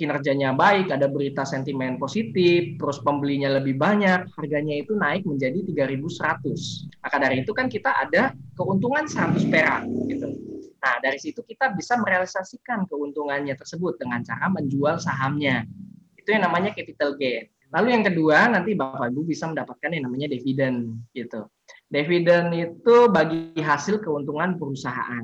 kinerjanya 0.00 0.56
baik, 0.56 0.88
ada 0.88 1.04
berita 1.04 1.44
sentimen 1.44 2.00
positif, 2.00 2.80
terus 2.80 2.96
pembelinya 3.04 3.52
lebih 3.60 3.76
banyak, 3.76 4.32
harganya 4.32 4.80
itu 4.80 4.96
naik 4.96 5.28
menjadi 5.28 5.60
3.100. 5.60 6.88
Maka 7.04 7.16
dari 7.20 7.44
itu 7.44 7.52
kan 7.52 7.68
kita 7.68 7.92
ada 7.92 8.32
keuntungan 8.56 9.04
100 9.04 9.52
perak 9.52 9.84
gitu. 10.08 10.32
Nah, 10.80 10.96
dari 11.04 11.20
situ 11.20 11.44
kita 11.44 11.76
bisa 11.76 12.00
merealisasikan 12.00 12.88
keuntungannya 12.88 13.52
tersebut 13.52 14.00
dengan 14.00 14.24
cara 14.24 14.48
menjual 14.48 14.96
sahamnya. 14.96 15.68
Itu 16.16 16.32
yang 16.32 16.48
namanya 16.48 16.72
capital 16.72 17.20
gain. 17.20 17.52
Lalu 17.70 17.88
yang 17.94 18.04
kedua, 18.08 18.50
nanti 18.50 18.74
Bapak 18.74 19.12
Ibu 19.14 19.28
bisa 19.28 19.46
mendapatkan 19.46 19.92
yang 19.92 20.10
namanya 20.10 20.26
dividen 20.26 21.04
gitu. 21.14 21.46
Dividen 21.86 22.50
itu 22.56 22.96
bagi 23.12 23.54
hasil 23.60 24.02
keuntungan 24.02 24.58
perusahaan. 24.58 25.22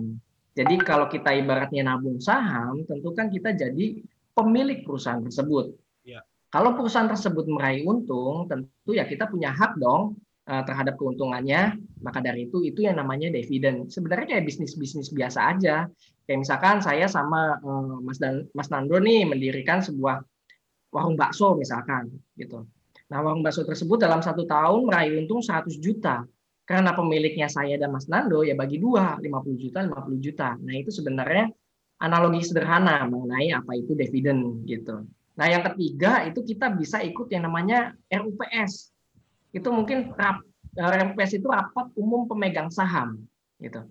Jadi 0.56 0.74
kalau 0.80 1.10
kita 1.10 1.36
ibaratnya 1.36 1.84
nabung 1.84 2.16
saham, 2.22 2.86
tentu 2.86 3.12
kan 3.12 3.28
kita 3.28 3.52
jadi 3.52 4.00
pemilik 4.36 4.84
perusahaan 4.84 5.24
tersebut. 5.24 5.72
Ya. 6.04 6.20
Kalau 6.52 6.76
perusahaan 6.76 7.08
tersebut 7.08 7.48
meraih 7.48 7.88
untung, 7.88 8.44
tentu 8.46 8.92
ya 8.92 9.08
kita 9.08 9.26
punya 9.32 9.50
hak 9.56 9.80
dong 9.80 10.20
eh, 10.44 10.62
terhadap 10.68 11.00
keuntungannya. 11.00 11.80
Maka 12.04 12.20
dari 12.20 12.52
itu 12.52 12.60
itu 12.60 12.84
yang 12.84 13.00
namanya 13.00 13.32
dividen. 13.32 13.88
Sebenarnya 13.88 14.36
kayak 14.36 14.44
bisnis-bisnis 14.44 15.10
biasa 15.10 15.56
aja. 15.56 15.88
Kayak 16.28 16.38
misalkan 16.44 16.84
saya 16.84 17.08
sama 17.08 17.56
eh, 17.56 17.96
Mas 18.04 18.20
Dan 18.20 18.44
Mas 18.52 18.68
Nando 18.68 19.00
nih 19.00 19.24
mendirikan 19.24 19.80
sebuah 19.80 20.20
warung 20.92 21.16
bakso 21.16 21.56
misalkan 21.56 22.12
gitu. 22.36 22.68
Nah, 23.06 23.18
warung 23.24 23.40
bakso 23.40 23.64
tersebut 23.64 24.02
dalam 24.02 24.20
satu 24.20 24.44
tahun 24.44 24.86
meraih 24.86 25.24
untung 25.24 25.40
100 25.40 25.80
juta 25.80 26.26
karena 26.66 26.90
pemiliknya 26.98 27.46
saya 27.46 27.78
dan 27.78 27.94
Mas 27.94 28.10
Nando 28.10 28.42
ya 28.42 28.58
bagi 28.58 28.82
dua 28.82 29.22
50 29.22 29.54
juta 29.54 29.86
50 29.86 30.18
juta 30.18 30.58
nah 30.58 30.74
itu 30.74 30.90
sebenarnya 30.90 31.46
analogi 31.96 32.44
sederhana 32.44 33.08
mengenai 33.08 33.52
apa 33.56 33.72
itu 33.76 33.96
dividen 33.96 34.64
gitu. 34.68 35.04
Nah 35.36 35.46
yang 35.48 35.64
ketiga 35.72 36.24
itu 36.24 36.40
kita 36.44 36.72
bisa 36.72 37.00
ikut 37.04 37.28
yang 37.28 37.48
namanya 37.48 37.92
RUPS 38.08 38.92
itu 39.52 39.68
mungkin 39.72 40.12
rap, 40.16 40.44
RUPS 40.76 41.40
itu 41.40 41.46
rapat 41.48 41.92
umum 41.96 42.28
pemegang 42.28 42.68
saham 42.72 43.24
gitu. 43.60 43.84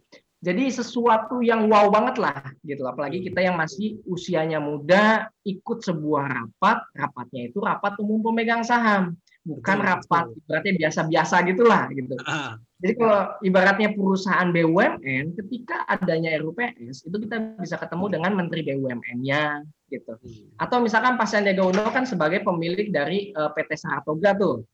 Jadi 0.45 0.69
sesuatu 0.69 1.41
yang 1.41 1.65
wow 1.65 1.89
banget 1.89 2.21
lah 2.21 2.53
gitu. 2.61 2.85
Apalagi 2.85 3.25
kita 3.25 3.41
yang 3.41 3.57
masih 3.57 3.97
usianya 4.05 4.61
muda 4.61 5.25
ikut 5.41 5.81
sebuah 5.81 6.29
rapat 6.29 6.85
rapatnya 6.93 7.49
itu 7.49 7.57
rapat 7.57 7.97
umum 7.97 8.21
pemegang 8.21 8.61
saham 8.61 9.17
bukan 9.45 9.77
Betul, 9.77 9.87
rapat 9.87 10.25
berarti 10.49 10.69
biasa-biasa 10.73 11.35
gitulah 11.45 11.85
gitu 11.93 12.17
Ah, 12.25 12.57
jadi 12.81 12.93
kalau 12.99 13.21
ibaratnya 13.39 13.89
perusahaan 13.95 14.51
BUMN, 14.51 15.33
ketika 15.39 15.87
adanya 15.87 16.35
RUPS, 16.43 17.07
itu 17.07 17.17
kita 17.23 17.55
bisa 17.57 17.79
ketemu 17.79 18.05
dengan 18.19 18.31
Menteri 18.35 18.61
BUMN-nya, 18.67 19.63
gitu. 19.87 20.19
Atau 20.59 20.83
misalkan 20.83 21.15
Pak 21.15 21.25
Sandiaga 21.25 21.63
Uno 21.63 21.87
kan 21.89 22.03
sebagai 22.03 22.43
pemilik 22.43 22.91
dari 22.91 23.31
eh, 23.31 23.51
PT 23.55 23.79
Saratoga 23.79 24.35
tuh. 24.35 24.67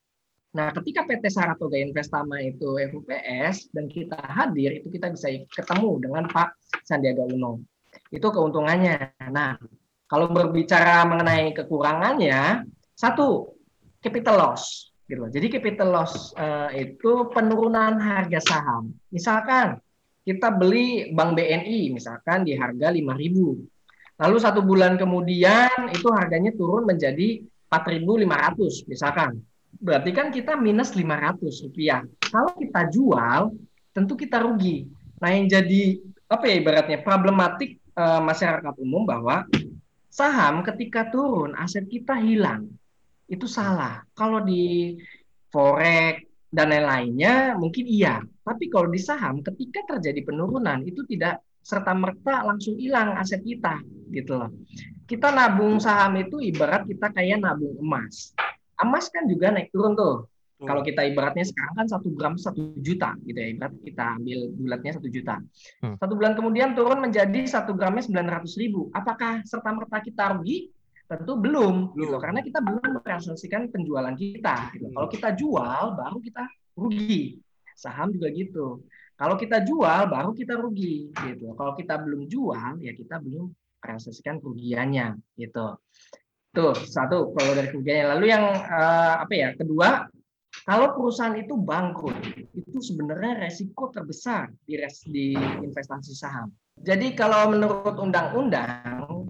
Nah, 0.52 0.76
ketika 0.76 1.08
PT 1.08 1.32
Saratoga 1.32 1.80
Investama 1.80 2.42
itu 2.44 2.76
RUPS 2.76 3.72
dan 3.72 3.88
kita 3.88 4.20
hadir, 4.20 4.84
itu 4.84 4.92
kita 4.92 5.14
bisa 5.14 5.32
ketemu 5.54 6.02
dengan 6.04 6.28
Pak 6.28 6.58
Sandiaga 6.84 7.24
Uno. 7.30 7.64
Itu 8.12 8.28
keuntungannya. 8.34 9.16
Nah, 9.32 9.56
kalau 10.10 10.28
berbicara 10.28 11.08
mengenai 11.08 11.56
kekurangannya, 11.56 12.68
satu 12.98 13.56
capital 14.02 14.36
loss 14.42 14.92
gitu. 15.06 15.28
Jadi 15.30 15.48
capital 15.48 15.90
loss 15.94 16.34
eh, 16.36 16.90
itu 16.90 17.30
penurunan 17.30 18.02
harga 18.02 18.40
saham. 18.42 18.92
Misalkan 19.14 19.78
kita 20.26 20.54
beli 20.54 21.14
Bank 21.14 21.38
BNI 21.38 21.94
misalkan 21.94 22.44
di 22.44 22.58
harga 22.58 22.90
5.000. 22.90 24.22
Lalu 24.22 24.38
satu 24.38 24.62
bulan 24.62 25.02
kemudian 25.02 25.90
itu 25.90 26.08
harganya 26.14 26.54
turun 26.54 26.86
menjadi 26.86 27.42
4.500 27.70 28.90
misalkan. 28.90 29.42
Berarti 29.82 30.12
kan 30.14 30.30
kita 30.30 30.54
minus 30.60 30.94
500 30.94 31.42
rupiah. 31.66 32.06
Kalau 32.22 32.54
kita 32.54 32.86
jual, 32.94 33.50
tentu 33.92 34.14
kita 34.14 34.46
rugi. 34.46 34.86
Nah 35.18 35.30
yang 35.34 35.50
jadi 35.50 35.98
apa 36.32 36.48
ya 36.48 36.56
ibaratnya 36.62 37.00
problematik 37.02 37.78
eh, 37.78 38.22
masyarakat 38.22 38.74
umum 38.80 39.04
bahwa 39.04 39.44
saham 40.12 40.64
ketika 40.64 41.08
turun 41.12 41.56
aset 41.56 41.88
kita 41.88 42.16
hilang 42.20 42.68
itu 43.32 43.48
salah. 43.48 44.04
Kalau 44.12 44.44
di 44.44 45.00
forex 45.48 46.28
dan 46.52 46.68
lain-lainnya 46.76 47.56
mungkin 47.56 47.88
iya, 47.88 48.20
tapi 48.44 48.68
kalau 48.68 48.92
di 48.92 49.00
saham 49.00 49.40
ketika 49.40 49.96
terjadi 49.96 50.28
penurunan 50.28 50.84
itu 50.84 51.08
tidak 51.08 51.40
serta 51.64 51.96
merta 51.96 52.44
langsung 52.44 52.76
hilang 52.76 53.16
aset 53.16 53.40
kita 53.40 53.80
gitu 54.12 54.36
loh. 54.36 54.52
Kita 55.08 55.32
nabung 55.32 55.80
saham 55.80 56.20
itu 56.20 56.44
ibarat 56.44 56.84
kita 56.84 57.08
kayak 57.16 57.40
nabung 57.40 57.80
emas. 57.80 58.36
Emas 58.76 59.08
kan 59.08 59.24
juga 59.32 59.56
naik 59.56 59.72
turun 59.72 59.96
tuh. 59.96 60.28
Kalau 60.62 60.86
kita 60.86 61.02
ibaratnya 61.10 61.42
sekarang 61.42 61.74
kan 61.74 61.88
satu 61.90 62.14
gram 62.14 62.38
satu 62.38 62.78
juta 62.78 63.18
gitu 63.26 63.34
ya, 63.34 63.50
ibarat 63.50 63.74
kita 63.82 64.22
ambil 64.22 64.40
bulatnya 64.54 64.92
satu 64.94 65.10
juta. 65.10 65.42
Hmm. 65.82 65.98
Satu 65.98 66.14
bulan 66.14 66.38
kemudian 66.38 66.78
turun 66.78 67.02
menjadi 67.02 67.42
satu 67.50 67.74
gramnya 67.74 68.06
sembilan 68.06 68.28
ratus 68.30 68.62
ribu. 68.62 68.94
Apakah 68.94 69.42
serta 69.42 69.74
merta 69.74 69.98
kita 70.06 70.38
rugi? 70.38 70.70
Tentu 71.12 71.36
belum, 71.36 71.92
gitu. 71.92 72.16
Belum. 72.16 72.20
karena 72.24 72.40
kita 72.40 72.64
belum 72.64 73.04
merealisasikan 73.04 73.68
penjualan 73.68 74.16
kita. 74.16 74.72
Gitu. 74.72 74.88
Kalau 74.96 75.08
kita 75.12 75.30
jual, 75.36 75.84
baru 76.00 76.18
kita 76.24 76.44
rugi. 76.80 77.36
Saham 77.76 78.16
juga 78.16 78.32
gitu. 78.32 78.88
Kalau 79.20 79.36
kita 79.36 79.60
jual, 79.68 80.08
baru 80.08 80.32
kita 80.32 80.56
rugi, 80.56 81.12
gitu. 81.12 81.52
Kalau 81.60 81.76
kita 81.76 82.00
belum 82.00 82.32
jual, 82.32 82.80
ya 82.80 82.96
kita 82.96 83.20
belum 83.20 83.52
realisasikan 83.84 84.40
kerugiannya, 84.40 85.20
gitu. 85.36 85.76
Tuh 86.56 86.76
satu 86.80 87.36
kalau 87.36 87.52
dari 87.60 87.68
kerugiannya. 87.68 88.06
Lalu 88.16 88.26
yang 88.32 88.46
eh, 88.56 89.16
apa 89.20 89.34
ya? 89.36 89.52
Kedua, 89.52 90.08
kalau 90.64 90.96
perusahaan 90.96 91.36
itu 91.36 91.60
bangkrut, 91.60 92.16
itu 92.56 92.80
sebenarnya 92.80 93.52
resiko 93.52 93.92
terbesar 93.92 94.48
di, 94.64 94.80
res, 94.80 95.04
di 95.04 95.36
investasi 95.36 96.16
saham. 96.16 96.48
Jadi 96.82 97.14
kalau 97.14 97.52
menurut 97.52 98.00
undang-undang, 98.00 99.21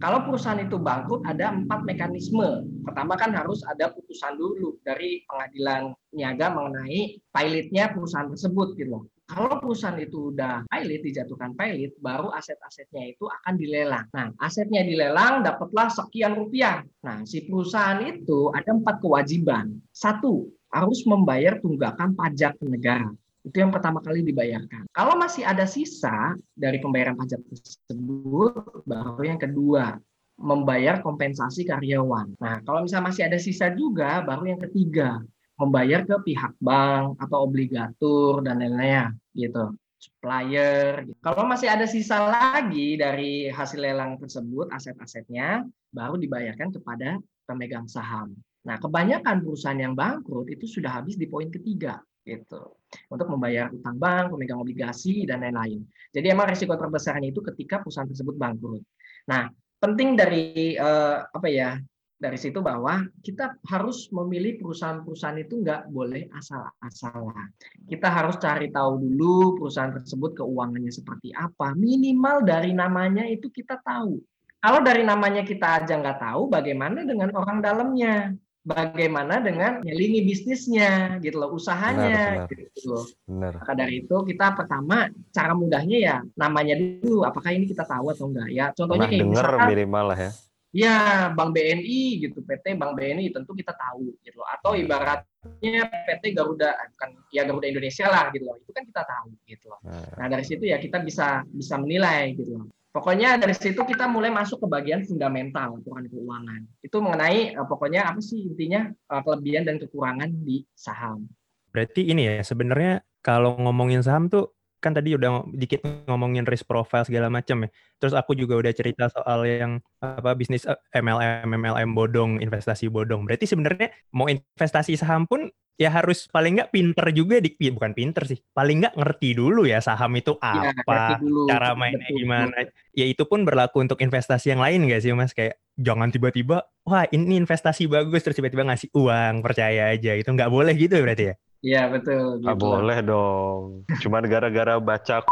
kalau 0.00 0.24
perusahaan 0.24 0.58
itu 0.58 0.80
bangkrut 0.80 1.20
ada 1.28 1.52
empat 1.52 1.84
mekanisme. 1.84 2.64
Pertama 2.88 3.20
kan 3.20 3.36
harus 3.36 3.60
ada 3.68 3.92
putusan 3.92 4.40
dulu 4.40 4.80
dari 4.80 5.20
pengadilan 5.28 5.92
niaga 6.16 6.48
mengenai 6.56 7.20
pilotnya 7.28 7.92
perusahaan 7.92 8.32
tersebut 8.32 8.80
gitu. 8.80 9.04
Kalau 9.30 9.62
perusahaan 9.62 10.00
itu 10.00 10.34
udah 10.34 10.66
pilot, 10.66 11.06
dijatuhkan 11.06 11.54
pilot, 11.54 11.94
baru 12.02 12.34
aset-asetnya 12.34 13.14
itu 13.14 13.30
akan 13.30 13.54
dilelang. 13.54 14.10
Nah, 14.10 14.34
asetnya 14.42 14.82
dilelang, 14.82 15.46
dapatlah 15.46 15.86
sekian 15.86 16.34
rupiah. 16.34 16.82
Nah, 17.06 17.22
si 17.22 17.46
perusahaan 17.46 18.02
itu 18.02 18.50
ada 18.50 18.74
empat 18.74 18.98
kewajiban. 18.98 19.78
Satu, 19.94 20.50
harus 20.74 21.06
membayar 21.06 21.62
tunggakan 21.62 22.18
pajak 22.18 22.58
negara. 22.58 23.06
Itu 23.40 23.56
yang 23.56 23.72
pertama 23.72 24.04
kali 24.04 24.20
dibayarkan. 24.20 24.90
Kalau 24.92 25.16
masih 25.16 25.48
ada 25.48 25.64
sisa 25.64 26.36
dari 26.52 26.76
pembayaran 26.76 27.16
pajak 27.16 27.40
tersebut, 27.48 28.84
baru 28.84 29.22
yang 29.24 29.40
kedua, 29.40 29.96
membayar 30.40 31.00
kompensasi 31.00 31.64
karyawan. 31.64 32.36
Nah, 32.40 32.60
kalau 32.64 32.84
misalnya 32.84 33.12
masih 33.12 33.22
ada 33.28 33.38
sisa 33.40 33.72
juga, 33.72 34.20
baru 34.24 34.56
yang 34.56 34.60
ketiga, 34.68 35.20
membayar 35.60 36.04
ke 36.04 36.16
pihak 36.32 36.56
bank 36.60 37.20
atau 37.20 37.44
obligatur 37.44 38.40
dan 38.40 38.60
lain-lainnya 38.60 39.12
gitu 39.36 39.76
supplier. 40.00 41.04
Gitu. 41.04 41.20
Kalau 41.20 41.44
masih 41.44 41.68
ada 41.68 41.84
sisa 41.84 42.24
lagi 42.24 42.96
dari 42.96 43.52
hasil 43.52 43.76
lelang 43.76 44.16
tersebut, 44.16 44.72
aset-asetnya, 44.72 45.68
baru 45.92 46.16
dibayarkan 46.16 46.72
kepada 46.72 47.20
pemegang 47.44 47.84
saham. 47.84 48.32
Nah, 48.64 48.80
kebanyakan 48.80 49.44
perusahaan 49.44 49.76
yang 49.76 49.92
bangkrut 49.92 50.48
itu 50.48 50.64
sudah 50.64 51.00
habis 51.00 51.20
di 51.20 51.28
poin 51.28 51.52
ketiga 51.52 52.00
gitu 52.24 52.79
untuk 53.10 53.26
membayar 53.30 53.70
utang 53.70 53.96
bank, 53.96 54.34
pemegang 54.34 54.60
obligasi 54.60 55.26
dan 55.26 55.42
lain-lain. 55.46 55.82
Jadi 56.10 56.26
emang 56.26 56.50
risiko 56.50 56.74
terbesarnya 56.74 57.30
itu 57.30 57.40
ketika 57.42 57.82
perusahaan 57.82 58.08
tersebut 58.08 58.34
bangkrut. 58.34 58.82
Nah, 59.30 59.50
penting 59.78 60.18
dari 60.18 60.74
eh, 60.74 61.16
apa 61.24 61.48
ya 61.48 61.78
dari 62.20 62.36
situ 62.36 62.60
bahwa 62.60 63.00
kita 63.24 63.56
harus 63.64 64.12
memilih 64.12 64.60
perusahaan-perusahaan 64.60 65.40
itu 65.40 65.64
nggak 65.64 65.88
boleh 65.88 66.28
asal-asalan. 66.36 67.48
Kita 67.88 68.12
harus 68.12 68.36
cari 68.36 68.68
tahu 68.68 69.00
dulu 69.00 69.56
perusahaan 69.56 69.96
tersebut 69.96 70.36
keuangannya 70.44 70.92
seperti 70.92 71.32
apa. 71.32 71.72
Minimal 71.72 72.44
dari 72.44 72.76
namanya 72.76 73.24
itu 73.24 73.48
kita 73.48 73.80
tahu. 73.80 74.20
Kalau 74.60 74.84
dari 74.84 75.00
namanya 75.00 75.40
kita 75.40 75.80
aja 75.80 75.96
nggak 75.96 76.20
tahu, 76.20 76.52
bagaimana 76.52 77.08
dengan 77.08 77.32
orang 77.32 77.64
dalamnya? 77.64 78.36
Bagaimana 78.60 79.40
dengan 79.40 79.80
nyelingi 79.80 80.20
bisnisnya 80.28 81.16
gitu 81.24 81.40
loh 81.40 81.56
usahanya 81.56 82.06
benar, 82.06 82.30
benar. 82.44 82.48
gitu 82.52 82.88
loh. 82.92 83.04
Benar. 83.24 83.52
Maka 83.64 83.72
dari 83.72 83.94
itu 84.04 84.16
kita 84.28 84.46
pertama 84.52 85.08
cara 85.32 85.52
mudahnya 85.56 85.98
ya 85.98 86.16
namanya 86.36 86.76
dulu 86.76 87.24
apakah 87.24 87.56
ini 87.56 87.64
kita 87.64 87.88
tahu 87.88 88.12
atau 88.12 88.28
enggak 88.28 88.48
ya. 88.52 88.66
Contohnya 88.76 89.08
Pernah 89.08 89.16
kayak 89.16 89.24
dengar 89.24 89.46
misalkan 89.48 89.70
minimal 89.72 90.04
lah 90.12 90.18
ya. 90.20 90.30
ya 90.70 90.96
Bank 91.34 91.50
BNI 91.56 92.02
gitu 92.20 92.38
PT 92.44 92.66
Bank 92.76 92.92
BNI 92.94 93.26
tentu 93.32 93.52
kita 93.56 93.72
tahu 93.72 94.12
gitu 94.20 94.36
loh. 94.44 94.48
Atau 94.52 94.76
ibaratnya 94.76 95.82
PT 96.04 96.24
Garuda 96.36 96.76
bukan 96.92 97.10
ya 97.32 97.42
Garuda 97.48 97.66
Indonesia 97.66 98.06
lah 98.12 98.28
gitu 98.28 98.44
loh. 98.44 98.60
Itu 98.60 98.70
kan 98.76 98.84
kita 98.84 99.02
tahu 99.08 99.28
gitu 99.48 99.66
loh. 99.72 99.80
Nah, 99.88 100.04
Nah, 100.20 100.26
dari 100.28 100.44
situ 100.44 100.68
ya 100.68 100.76
kita 100.76 101.00
bisa 101.00 101.48
bisa 101.48 101.80
menilai 101.80 102.36
gitu 102.36 102.60
loh. 102.60 102.68
Pokoknya 102.90 103.38
dari 103.38 103.54
situ 103.54 103.78
kita 103.86 104.10
mulai 104.10 104.34
masuk 104.34 104.66
ke 104.66 104.66
bagian 104.66 105.06
fundamental 105.06 105.78
laporan 105.78 106.10
keuangan. 106.10 106.60
Itu 106.82 106.98
mengenai 106.98 107.54
uh, 107.54 107.62
pokoknya 107.62 108.10
apa 108.10 108.18
sih 108.18 108.50
intinya 108.50 108.90
uh, 109.14 109.22
kelebihan 109.22 109.62
dan 109.62 109.78
kekurangan 109.78 110.26
di 110.42 110.66
saham. 110.74 111.30
Berarti 111.70 112.10
ini 112.10 112.26
ya 112.26 112.42
sebenarnya 112.42 113.06
kalau 113.22 113.54
ngomongin 113.62 114.02
saham 114.02 114.26
tuh 114.26 114.50
kan 114.80 114.96
tadi 114.96 115.14
udah 115.14 115.44
dikit 115.52 115.84
ngomongin 116.08 116.48
risk 116.48 116.64
profile 116.66 117.04
segala 117.04 117.28
macam 117.28 117.64
ya. 117.64 117.68
Terus 118.00 118.16
aku 118.16 118.32
juga 118.34 118.56
udah 118.58 118.72
cerita 118.72 119.06
soal 119.12 119.44
yang 119.44 119.72
apa 120.00 120.32
bisnis 120.34 120.64
eh, 120.64 120.76
MLM 120.96 121.52
MLM 121.54 121.90
bodong, 121.92 122.40
investasi 122.40 122.88
bodong. 122.88 123.28
Berarti 123.28 123.44
sebenarnya 123.44 123.92
mau 124.10 124.26
investasi 124.26 124.96
saham 124.96 125.28
pun 125.28 125.52
ya 125.80 125.88
harus 125.88 126.28
paling 126.28 126.60
nggak 126.60 126.76
pinter 126.76 127.08
juga 127.16 127.40
di 127.40 127.56
ya 127.56 127.72
bukan 127.72 127.96
pinter 127.96 128.28
sih 128.28 128.36
paling 128.52 128.84
nggak 128.84 129.00
ngerti 129.00 129.32
dulu 129.32 129.64
ya 129.64 129.80
saham 129.80 130.12
itu 130.12 130.36
Ya, 130.44 130.76
apa 130.76 131.16
dulu. 131.16 131.48
cara 131.48 131.72
mainnya 131.72 132.04
Betul, 132.04 132.20
gimana 132.20 132.56
ya 132.92 133.08
itu 133.08 133.24
pun 133.24 133.48
berlaku 133.48 133.80
untuk 133.80 133.96
investasi 134.04 134.52
yang 134.52 134.60
lain 134.60 134.84
nggak 134.84 135.00
sih 135.00 135.16
mas 135.16 135.32
kayak 135.32 135.56
jangan 135.80 136.12
tiba-tiba 136.12 136.68
wah 136.84 137.08
ini 137.08 137.40
investasi 137.40 137.88
bagus 137.88 138.20
terus 138.20 138.36
tiba-tiba 138.36 138.68
ngasih 138.68 138.92
uang 138.92 139.40
percaya 139.40 139.96
aja 139.96 140.12
itu 140.20 140.28
nggak 140.28 140.52
boleh 140.52 140.76
gitu 140.76 141.00
ya 141.00 141.02
berarti 141.02 141.24
ya 141.32 141.34
Iya 141.60 141.92
betul. 141.92 142.40
nggak 142.40 142.56
gitu. 142.56 142.64
boleh 142.64 142.98
dong. 143.04 143.84
Cuman 144.00 144.24
gara-gara 144.28 144.80
baca 144.80 145.24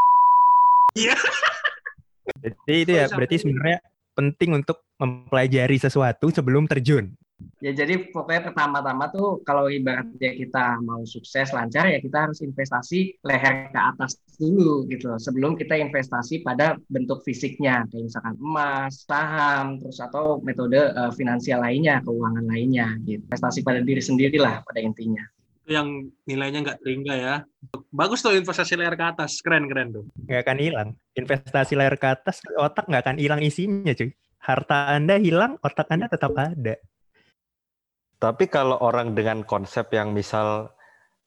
jadi 2.39 2.77
itu 2.85 2.91
ya 2.93 3.05
berarti 3.09 3.35
sebenarnya 3.41 3.79
penting 4.13 4.49
untuk 4.61 4.83
mempelajari 4.99 5.77
sesuatu 5.79 6.27
sebelum 6.29 6.67
terjun 6.67 7.13
Ya 7.63 7.71
jadi 7.71 8.11
pokoknya 8.11 8.51
pertama-tama 8.51 9.07
tuh 9.15 9.39
kalau 9.47 9.71
ibaratnya 9.71 10.35
kita 10.35 10.75
mau 10.83 11.07
sukses 11.07 11.55
lancar 11.55 11.87
ya 11.87 12.03
kita 12.03 12.27
harus 12.27 12.43
investasi 12.43 13.15
leher 13.23 13.71
ke 13.71 13.79
atas 13.79 14.19
dulu 14.35 14.83
gitu 14.91 15.07
loh. 15.07 15.19
sebelum 15.19 15.55
kita 15.55 15.79
investasi 15.79 16.43
pada 16.43 16.75
bentuk 16.91 17.23
fisiknya 17.23 17.87
kayak 17.87 18.11
misalkan 18.11 18.35
emas, 18.43 19.07
saham, 19.07 19.79
terus 19.79 20.03
atau 20.03 20.43
metode 20.43 20.83
eh, 20.91 21.11
finansial 21.15 21.63
lainnya, 21.63 22.03
keuangan 22.03 22.43
lainnya 22.43 22.99
gitu. 23.07 23.23
Investasi 23.31 23.63
pada 23.63 23.79
diri 23.87 24.03
sendiri 24.03 24.35
lah 24.35 24.59
pada 24.59 24.83
intinya. 24.83 25.23
Itu 25.69 25.77
yang 25.77 26.09
nilainya 26.25 26.65
nggak 26.65 26.81
terhingga 26.81 27.13
ya. 27.13 27.35
Bagus 27.93 28.25
tuh 28.25 28.33
investasi 28.33 28.73
layar 28.73 28.97
ke 28.97 29.05
atas, 29.05 29.37
keren-keren 29.45 29.93
tuh. 29.93 30.09
nggak 30.25 30.41
akan 30.41 30.57
hilang 30.57 30.89
investasi 31.13 31.77
layar 31.77 31.93
ke 31.93 32.07
atas 32.09 32.41
otak 32.57 32.89
nggak 32.89 33.03
akan 33.05 33.17
hilang 33.21 33.41
isinya 33.45 33.93
cuy 33.93 34.15
harta 34.39 34.95
anda 34.95 35.19
hilang 35.19 35.59
otak 35.59 35.91
anda 35.91 36.07
tetap 36.07 36.33
ada 36.33 36.79
Tapi 38.19 38.51
kalau 38.51 38.75
orang 38.83 39.15
dengan 39.15 39.47
konsep 39.47 39.95
yang 39.95 40.11
misal 40.11 40.73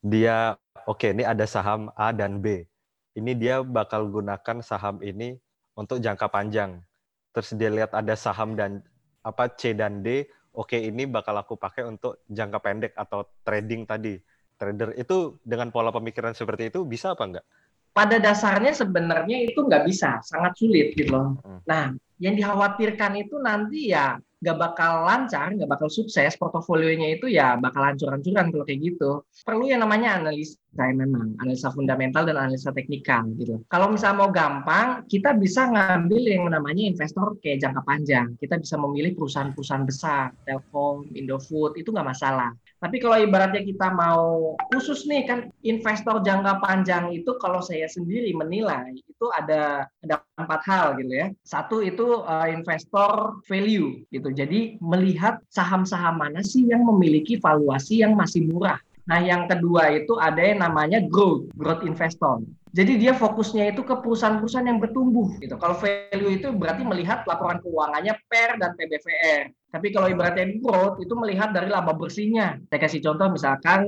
dia 0.05 0.61
oke 0.84 1.09
ini 1.09 1.24
ada 1.24 1.49
saham 1.49 1.88
A 1.97 2.12
dan 2.12 2.45
B. 2.45 2.68
Ini 3.16 3.32
dia 3.32 3.64
bakal 3.64 4.12
gunakan 4.12 4.61
saham 4.61 5.01
ini 5.01 5.38
untuk 5.72 6.05
jangka 6.05 6.28
panjang. 6.28 6.84
Terus 7.32 7.57
dia 7.57 7.72
lihat 7.72 7.97
ada 7.97 8.12
saham 8.12 8.53
dan 8.53 8.84
apa 9.24 9.49
C 9.57 9.72
dan 9.72 10.05
D, 10.05 10.28
oke 10.53 10.76
ini 10.76 11.09
bakal 11.09 11.32
aku 11.40 11.57
pakai 11.57 11.88
untuk 11.88 12.20
jangka 12.28 12.61
pendek 12.61 12.93
atau 12.93 13.24
trading 13.40 13.88
tadi. 13.88 14.20
Trader 14.63 14.95
itu 14.95 15.43
dengan 15.43 15.75
pola 15.75 15.91
pemikiran 15.91 16.39
seperti 16.39 16.71
itu 16.71 16.87
bisa 16.87 17.19
apa 17.19 17.25
enggak? 17.27 17.47
pada 17.93 18.17
dasarnya 18.17 18.73
sebenarnya 18.73 19.53
itu 19.53 19.61
nggak 19.69 19.85
bisa, 19.85 20.25
sangat 20.25 20.57
sulit 20.57 20.97
gitu 20.97 21.13
loh. 21.13 21.37
Hmm. 21.45 21.61
Nah, 21.69 21.85
yang 22.17 22.35
dikhawatirkan 22.41 23.21
itu 23.21 23.37
nanti 23.37 23.93
ya 23.93 24.17
nggak 24.43 24.59
bakal 24.59 25.07
lancar, 25.07 25.55
nggak 25.55 25.71
bakal 25.71 25.87
sukses, 25.87 26.35
portofolionya 26.35 27.15
itu 27.15 27.31
ya 27.31 27.55
bakal 27.61 27.85
hancur-hancuran 27.85 28.51
kalau 28.51 28.65
kayak 28.67 28.81
gitu. 28.83 29.23
Perlu 29.47 29.71
yang 29.71 29.87
namanya 29.87 30.19
analisa 30.19 30.59
memang, 30.75 31.39
analisa 31.39 31.71
fundamental 31.71 32.27
dan 32.27 32.41
analisa 32.41 32.75
teknikal 32.75 33.23
gitu. 33.39 33.63
Kalau 33.71 33.93
misalnya 33.93 34.19
mau 34.19 34.31
gampang, 34.35 35.07
kita 35.07 35.39
bisa 35.39 35.71
ngambil 35.71 36.23
yang 36.27 36.45
namanya 36.51 36.83
investor 36.83 37.39
kayak 37.39 37.63
jangka 37.63 37.83
panjang. 37.87 38.35
Kita 38.41 38.59
bisa 38.59 38.75
memilih 38.83 39.15
perusahaan-perusahaan 39.15 39.87
besar, 39.87 40.35
Telkom, 40.43 41.07
Indofood, 41.15 41.79
itu 41.79 41.95
nggak 41.95 42.09
masalah. 42.11 42.51
Tapi 42.83 42.99
kalau 42.99 43.14
ibaratnya 43.14 43.62
kita 43.62 43.95
mau 43.95 44.59
khusus 44.74 45.07
nih 45.07 45.22
kan 45.22 45.47
investor 45.62 46.18
jangka 46.18 46.59
panjang 46.59 47.14
itu 47.14 47.39
kalau 47.39 47.62
saya 47.62 47.87
sendiri 47.87 48.35
menilai 48.35 48.99
itu 48.99 49.26
ada 49.30 49.87
ada 50.03 50.26
empat 50.35 50.61
hal 50.66 50.87
gitu 50.99 51.14
ya. 51.14 51.30
Satu 51.47 51.78
itu 51.78 52.26
uh, 52.26 52.51
investor 52.51 53.39
value 53.47 54.03
gitu. 54.11 54.35
Jadi 54.35 54.83
melihat 54.83 55.39
saham-saham 55.47 56.18
mana 56.18 56.43
sih 56.43 56.66
yang 56.66 56.83
memiliki 56.83 57.39
valuasi 57.39 58.03
yang 58.03 58.18
masih 58.18 58.51
murah. 58.51 58.83
Nah, 59.03 59.19
yang 59.19 59.51
kedua 59.51 59.91
itu 59.99 60.15
ada 60.19 60.39
yang 60.39 60.63
namanya 60.63 61.03
growth, 61.03 61.51
growth 61.59 61.83
investor. 61.83 62.39
Jadi 62.73 62.97
dia 62.97 63.13
fokusnya 63.13 63.77
itu 63.77 63.85
ke 63.85 64.01
perusahaan-perusahaan 64.01 64.65
yang 64.65 64.81
bertumbuh 64.81 65.37
gitu. 65.45 65.61
Kalau 65.61 65.77
value 65.77 66.33
itu 66.33 66.49
berarti 66.57 66.81
melihat 66.89 67.21
laporan 67.29 67.61
keuangannya 67.61 68.17
per 68.33 68.57
dan 68.57 68.73
PBVR. 68.73 69.53
Tapi 69.73 69.93
kalau 69.93 70.09
ibaratnya 70.09 70.57
growth 70.57 70.97
itu 71.05 71.13
melihat 71.13 71.53
dari 71.53 71.69
laba 71.69 71.93
bersihnya. 71.93 72.65
Saya 72.73 72.81
kasih 72.81 73.05
contoh 73.05 73.29
misalkan 73.29 73.81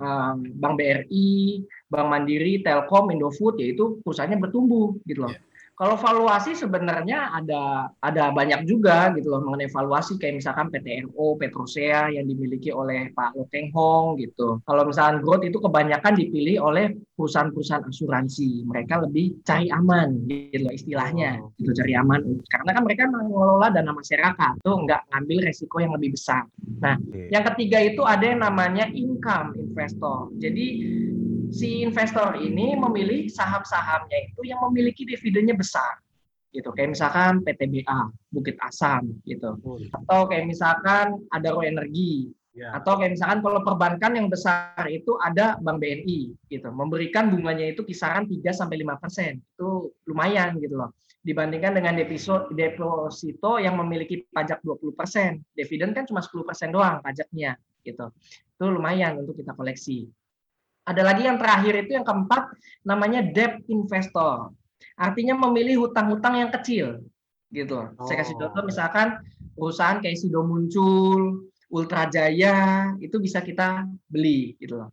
um, 0.00 0.36
Bank 0.56 0.80
BRI, 0.80 1.68
Bank 1.92 2.08
Mandiri, 2.08 2.64
Telkom, 2.64 3.12
Indofood 3.12 3.60
yaitu 3.60 4.00
perusahaannya 4.00 4.40
bertumbuh 4.40 4.96
gitu 5.04 5.28
loh. 5.28 5.34
Kalau 5.80 5.96
valuasi 5.96 6.52
sebenarnya 6.52 7.32
ada 7.32 7.88
ada 8.04 8.28
banyak 8.36 8.68
juga 8.68 9.16
gitu 9.16 9.32
loh 9.32 9.40
mengenai 9.40 9.72
valuasi 9.72 10.20
kayak 10.20 10.44
misalkan 10.44 10.68
PTNO, 10.68 11.40
Petrosea 11.40 12.12
yang 12.12 12.28
dimiliki 12.28 12.68
oleh 12.68 13.08
Pak 13.16 13.32
Lo 13.32 13.48
Keng 13.48 13.72
Hong 13.72 14.20
gitu. 14.20 14.60
Kalau 14.68 14.84
misalkan 14.84 15.24
growth 15.24 15.40
itu 15.40 15.56
kebanyakan 15.56 16.20
dipilih 16.20 16.60
oleh 16.60 16.92
perusahaan-perusahaan 17.16 17.88
asuransi. 17.88 18.68
Mereka 18.68 19.08
lebih 19.08 19.40
cari 19.40 19.72
aman 19.72 20.28
gitu 20.28 20.68
loh 20.68 20.72
istilahnya. 20.76 21.40
Gitu 21.56 21.72
cari 21.72 21.96
aman 21.96 22.28
karena 22.52 22.70
kan 22.76 22.82
mereka 22.84 23.08
mengelola 23.08 23.72
dana 23.72 23.96
masyarakat 23.96 24.60
tuh 24.60 24.76
nggak 24.84 25.00
ngambil 25.16 25.48
resiko 25.48 25.80
yang 25.80 25.96
lebih 25.96 26.12
besar. 26.12 26.44
Nah, 26.84 27.00
yang 27.32 27.40
ketiga 27.56 27.80
itu 27.80 28.04
ada 28.04 28.28
yang 28.28 28.44
namanya 28.44 28.84
income 28.92 29.56
investor. 29.56 30.28
Jadi 30.36 30.66
si 31.50 31.82
investor 31.84 32.38
ini 32.38 32.78
memilih 32.78 33.28
saham-sahamnya 33.28 34.32
itu 34.32 34.40
yang 34.46 34.62
memiliki 34.70 35.04
dividennya 35.04 35.54
besar 35.54 36.00
gitu 36.50 36.74
kayak 36.74 36.98
misalkan 36.98 37.42
PTBA 37.46 38.10
Bukit 38.34 38.58
Asam 38.58 39.14
gitu 39.22 39.54
atau 39.94 40.20
kayak 40.26 40.50
misalkan 40.50 41.22
Adaro 41.30 41.62
Energi 41.62 42.30
Ya. 42.50 42.74
atau 42.74 42.98
kayak 42.98 43.14
misalkan 43.14 43.46
kalau 43.46 43.62
perbankan 43.62 44.10
yang 44.18 44.26
besar 44.26 44.82
itu 44.90 45.14
ada 45.22 45.54
Bank 45.62 45.78
BNI 45.78 46.34
gitu 46.50 46.66
memberikan 46.74 47.30
bunganya 47.30 47.70
itu 47.70 47.86
kisaran 47.86 48.26
3 48.26 48.42
sampai 48.50 48.82
5% 48.82 49.38
itu 49.38 49.94
lumayan 50.10 50.58
gitu 50.58 50.74
loh 50.74 50.90
dibandingkan 51.20 51.76
dengan 51.76 51.94
deposito 52.00 52.48
deposito 52.50 53.60
yang 53.60 53.76
memiliki 53.76 54.24
pajak 54.32 54.64
20%. 54.64 55.40
Dividen 55.52 55.92
kan 55.92 56.08
cuma 56.08 56.24
10% 56.24 56.72
doang 56.72 57.04
pajaknya 57.04 57.60
gitu. 57.84 58.08
Itu 58.56 58.64
lumayan 58.68 59.20
untuk 59.20 59.36
kita 59.36 59.52
koleksi. 59.52 60.08
Ada 60.88 61.02
lagi 61.04 61.22
yang 61.28 61.36
terakhir 61.36 61.74
itu 61.86 61.92
yang 61.96 62.06
keempat 62.06 62.50
namanya 62.82 63.20
debt 63.20 63.60
investor. 63.68 64.50
Artinya 64.96 65.36
memilih 65.36 65.86
hutang-hutang 65.88 66.40
yang 66.40 66.50
kecil 66.52 67.04
gitu. 67.50 67.78
Saya 68.06 68.16
kasih 68.22 68.34
Oh. 68.38 68.46
contoh 68.46 68.62
misalkan 68.64 69.18
perusahaan 69.58 69.98
kayak 69.98 70.16
Sido 70.16 70.46
muncul, 70.46 71.50
Ultra 71.70 72.06
Jaya 72.10 72.90
itu 73.02 73.18
bisa 73.18 73.42
kita 73.42 73.86
beli 74.06 74.54
gitu 74.58 74.80
loh. 74.80 74.90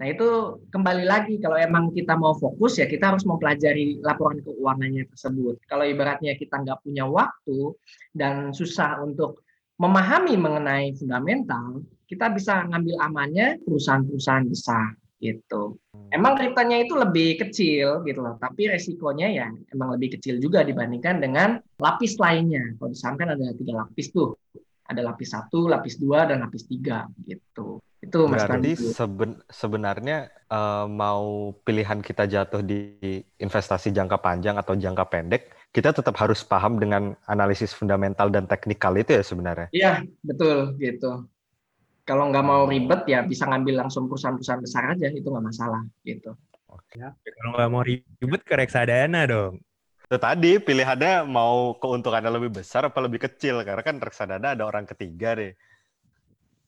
Nah 0.00 0.08
itu 0.08 0.58
kembali 0.72 1.04
lagi 1.04 1.36
kalau 1.36 1.60
emang 1.60 1.92
kita 1.92 2.16
mau 2.16 2.32
fokus 2.32 2.80
ya 2.80 2.88
kita 2.88 3.12
harus 3.14 3.24
mempelajari 3.28 4.00
laporan 4.00 4.40
keuangannya 4.40 5.04
tersebut. 5.12 5.60
Kalau 5.68 5.84
ibaratnya 5.84 6.34
kita 6.40 6.56
nggak 6.64 6.80
punya 6.80 7.04
waktu 7.04 7.76
dan 8.16 8.50
susah 8.56 9.04
untuk 9.04 9.44
memahami 9.76 10.40
mengenai 10.40 10.96
fundamental, 10.96 11.84
kita 12.08 12.32
bisa 12.32 12.64
ngambil 12.68 12.96
amannya 13.00 13.60
perusahaan-perusahaan 13.64 14.48
besar 14.48 14.99
gitu. 15.20 15.78
Emang 16.10 16.34
returnnya 16.34 16.82
itu 16.82 16.98
lebih 16.98 17.38
kecil 17.38 18.02
gitu 18.02 18.18
loh, 18.18 18.34
tapi 18.42 18.66
resikonya 18.66 19.30
ya 19.30 19.46
emang 19.70 19.94
lebih 19.94 20.18
kecil 20.18 20.42
juga 20.42 20.66
dibandingkan 20.66 21.22
dengan 21.22 21.62
lapis 21.78 22.18
lainnya. 22.18 22.74
Kalau 22.80 22.90
di 22.90 22.98
saham 22.98 23.14
kan 23.14 23.30
ada 23.38 23.54
tiga 23.54 23.78
lapis 23.78 24.10
tuh, 24.10 24.34
ada 24.90 25.06
lapis 25.06 25.30
satu, 25.30 25.70
lapis 25.70 26.02
dua, 26.02 26.26
dan 26.26 26.42
lapis 26.42 26.66
tiga 26.66 27.06
gitu. 27.22 27.78
Itu 28.00 28.26
Mas 28.26 28.48
Berarti 28.48 28.74
seben- 28.74 29.44
sebenarnya 29.46 30.32
eh, 30.50 30.86
mau 30.88 31.54
pilihan 31.62 32.00
kita 32.02 32.26
jatuh 32.26 32.64
di 32.64 32.98
investasi 33.38 33.94
jangka 33.94 34.18
panjang 34.18 34.58
atau 34.58 34.74
jangka 34.74 35.04
pendek, 35.06 35.54
kita 35.70 35.94
tetap 35.94 36.18
harus 36.18 36.42
paham 36.42 36.82
dengan 36.82 37.14
analisis 37.30 37.70
fundamental 37.70 38.32
dan 38.34 38.50
teknikal 38.50 38.96
itu 38.98 39.14
ya 39.14 39.22
sebenarnya. 39.22 39.68
Iya, 39.70 39.92
betul 40.26 40.74
gitu. 40.82 41.28
Kalau 42.10 42.26
nggak 42.26 42.42
mau 42.42 42.66
ribet 42.66 43.06
ya 43.06 43.22
bisa 43.22 43.46
ngambil 43.46 43.86
langsung 43.86 44.10
perusahaan-perusahaan 44.10 44.58
besar 44.58 44.82
aja, 44.98 45.06
itu 45.14 45.30
nggak 45.30 45.46
masalah 45.46 45.86
gitu. 46.02 46.34
Kalau 46.66 47.50
nggak 47.54 47.70
mau 47.70 47.86
ribet 47.86 48.42
ke 48.42 48.54
reksadana 48.58 49.30
dong. 49.30 49.62
Itu 50.10 50.18
tadi 50.18 50.58
pilihannya 50.58 51.22
mau 51.22 51.78
keuntungannya 51.78 52.34
lebih 52.34 52.58
besar 52.58 52.90
apa 52.90 52.98
lebih 52.98 53.22
kecil 53.30 53.62
karena 53.62 53.86
kan 53.86 54.02
reksadana 54.02 54.58
ada 54.58 54.66
orang 54.66 54.82
ketiga 54.90 55.38
deh. 55.38 55.54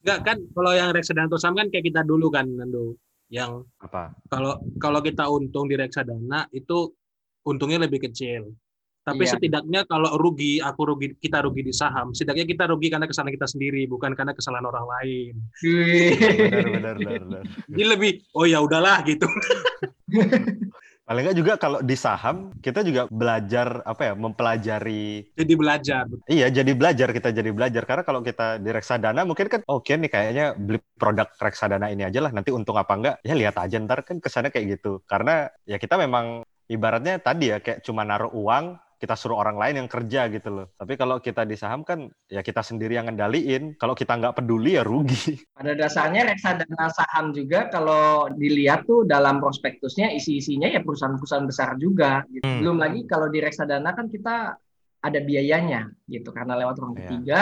Enggak 0.06 0.18
kan 0.30 0.38
kalau 0.54 0.72
yang 0.78 0.94
reksadana 0.94 1.26
atau 1.26 1.42
saham 1.42 1.58
kan 1.58 1.66
kayak 1.74 1.90
kita 1.90 2.06
dulu 2.06 2.30
kan 2.30 2.46
Nando. 2.46 2.94
Yang 3.26 3.66
Apa? 3.82 4.14
kalau 4.30 4.62
kalau 4.78 5.02
kita 5.02 5.26
untung 5.26 5.66
di 5.66 5.74
reksadana 5.74 6.46
itu 6.54 6.94
untungnya 7.42 7.82
lebih 7.82 8.06
kecil. 8.06 8.54
Tapi 9.02 9.26
Iya. 9.26 9.34
setidaknya 9.34 9.82
kalau 9.90 10.14
rugi, 10.14 10.62
aku 10.62 10.94
rugi, 10.94 11.18
kita 11.18 11.42
rugi 11.42 11.66
di 11.66 11.74
saham, 11.74 12.14
setidaknya 12.14 12.46
kita 12.46 12.70
rugi 12.70 12.86
karena 12.86 13.10
kesalahan 13.10 13.34
kita 13.34 13.50
sendiri, 13.50 13.82
bukan 13.90 14.14
karena 14.14 14.30
kesalahan 14.30 14.62
orang 14.62 14.86
lain. 14.86 15.34
Benar, 15.58 16.70
benar, 16.70 16.94
benar, 17.02 17.22
benar. 17.26 17.42
Jadi 17.66 17.82
lebih, 17.82 18.10
oh 18.38 18.46
ya 18.46 18.62
udahlah 18.62 19.02
gitu. 19.02 19.26
Paling 21.02 21.26
nggak 21.26 21.38
juga 21.42 21.52
kalau 21.58 21.82
di 21.82 21.98
saham 21.98 22.54
kita 22.62 22.86
juga 22.86 23.10
belajar 23.10 23.82
apa 23.82 24.06
ya 24.06 24.14
mempelajari 24.14 25.34
Jadi 25.34 25.54
belajar. 25.58 26.06
Iya, 26.30 26.46
jadi 26.54 26.72
belajar 26.78 27.10
kita 27.10 27.34
jadi 27.34 27.50
belajar 27.50 27.82
karena 27.82 28.06
kalau 28.06 28.22
kita 28.22 28.62
di 28.62 28.70
reksadana 28.70 29.26
mungkin 29.26 29.50
kan 29.50 29.66
oke 29.66 29.90
nih 29.90 30.06
kayaknya 30.06 30.54
beli 30.54 30.78
produk 30.94 31.26
reksadana 31.42 31.90
ini 31.90 32.06
aja 32.06 32.22
lah 32.22 32.30
nanti 32.30 32.54
untung 32.54 32.78
apa 32.78 32.94
enggak 32.94 33.16
ya 33.26 33.34
lihat 33.34 33.58
aja 33.58 33.82
ntar 33.82 34.06
kan 34.06 34.22
kesannya 34.22 34.54
kayak 34.54 34.78
gitu 34.78 35.02
karena 35.10 35.50
ya 35.66 35.82
kita 35.82 35.98
memang 35.98 36.46
ibaratnya 36.70 37.18
tadi 37.18 37.50
ya 37.50 37.58
kayak 37.58 37.82
cuma 37.82 38.06
naruh 38.06 38.30
uang 38.30 38.78
kita 39.02 39.18
suruh 39.18 39.34
orang 39.34 39.58
lain 39.58 39.82
yang 39.82 39.90
kerja 39.90 40.30
gitu 40.30 40.48
loh 40.54 40.66
tapi 40.78 40.94
kalau 40.94 41.18
kita 41.18 41.42
di 41.42 41.58
saham 41.58 41.82
kan 41.82 42.06
ya 42.30 42.38
kita 42.38 42.62
sendiri 42.62 42.94
yang 42.94 43.10
ngendaliin 43.10 43.74
kalau 43.74 43.98
kita 43.98 44.14
nggak 44.14 44.38
peduli 44.38 44.78
ya 44.78 44.86
rugi 44.86 45.42
Pada 45.58 45.74
dasarnya 45.74 46.22
reksadana 46.30 46.86
saham 46.94 47.34
juga 47.34 47.66
kalau 47.66 48.30
dilihat 48.30 48.86
tuh 48.86 49.02
dalam 49.02 49.42
prospektusnya 49.42 50.14
isi-isinya 50.14 50.66
ya 50.66 50.82
perusahaan-perusahaan 50.82 51.46
besar 51.46 51.78
juga. 51.78 52.26
Gitu. 52.26 52.42
Hmm. 52.42 52.58
Belum 52.58 52.76
lagi 52.82 53.06
kalau 53.06 53.30
di 53.30 53.38
reksadana 53.38 53.94
kan 53.94 54.10
kita 54.10 54.58
ada 55.02 55.18
biayanya 55.22 55.90
gitu 56.06 56.30
karena 56.30 56.54
lewat 56.58 56.78
orang 56.78 56.94
Iya. 56.94 57.00
ketiga 57.02 57.40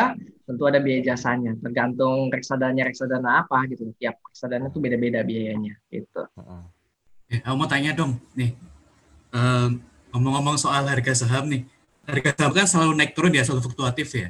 tentu 0.49 0.63
ada 0.65 0.81
biaya 0.81 1.01
jasanya 1.13 1.53
tergantung 1.61 2.33
reksadanya 2.33 2.89
reksadana 2.89 3.45
apa 3.45 3.69
gitu 3.69 3.93
tiap 4.01 4.17
reksadana 4.21 4.73
tuh 4.73 4.81
beda-beda 4.81 5.21
biayanya 5.25 5.77
gitu 5.93 6.25
Heeh. 6.41 6.63
Eh, 7.31 7.41
aku 7.47 7.55
mau 7.55 7.69
tanya 7.71 7.95
dong, 7.95 8.19
nih. 8.35 8.51
Em, 9.31 9.79
ngomong-ngomong 10.13 10.57
soal 10.61 10.87
harga 10.87 11.13
saham 11.15 11.51
nih. 11.51 11.63
Harga 12.07 12.31
saham 12.37 12.53
kan 12.55 12.67
selalu 12.67 12.93
naik 12.99 13.13
turun 13.17 13.33
ya, 13.35 13.43
selalu 13.47 13.71
fluktuatif 13.71 14.09
ya. 14.15 14.29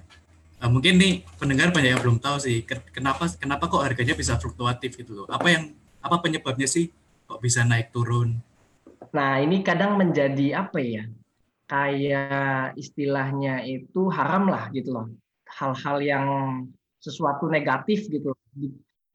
Eh, 0.60 0.68
mungkin 0.68 1.00
nih 1.00 1.24
pendengar 1.40 1.72
banyak 1.72 1.96
yang 1.96 2.02
belum 2.04 2.18
tahu 2.20 2.36
sih, 2.36 2.60
ke- 2.68 2.92
kenapa 2.92 3.24
kenapa 3.40 3.64
kok 3.72 3.80
harganya 3.80 4.12
bisa 4.12 4.36
fluktuatif 4.36 5.00
gitu 5.00 5.24
loh. 5.24 5.26
Apa 5.32 5.48
yang 5.48 5.72
apa 6.04 6.16
penyebabnya 6.20 6.68
sih 6.68 6.92
kok 7.24 7.40
bisa 7.40 7.64
naik 7.64 7.92
turun? 7.96 8.36
Nah, 9.16 9.40
ini 9.40 9.64
kadang 9.64 9.96
menjadi 9.96 10.60
apa 10.60 10.78
ya? 10.84 11.04
Kayak 11.70 12.76
istilahnya 12.76 13.64
itu 13.64 14.10
haram 14.12 14.50
lah 14.52 14.68
gitu 14.74 14.90
loh. 14.92 15.06
Hal-hal 15.48 15.96
yang 16.04 16.26
sesuatu 17.00 17.48
negatif 17.48 18.06
gitu. 18.12 18.36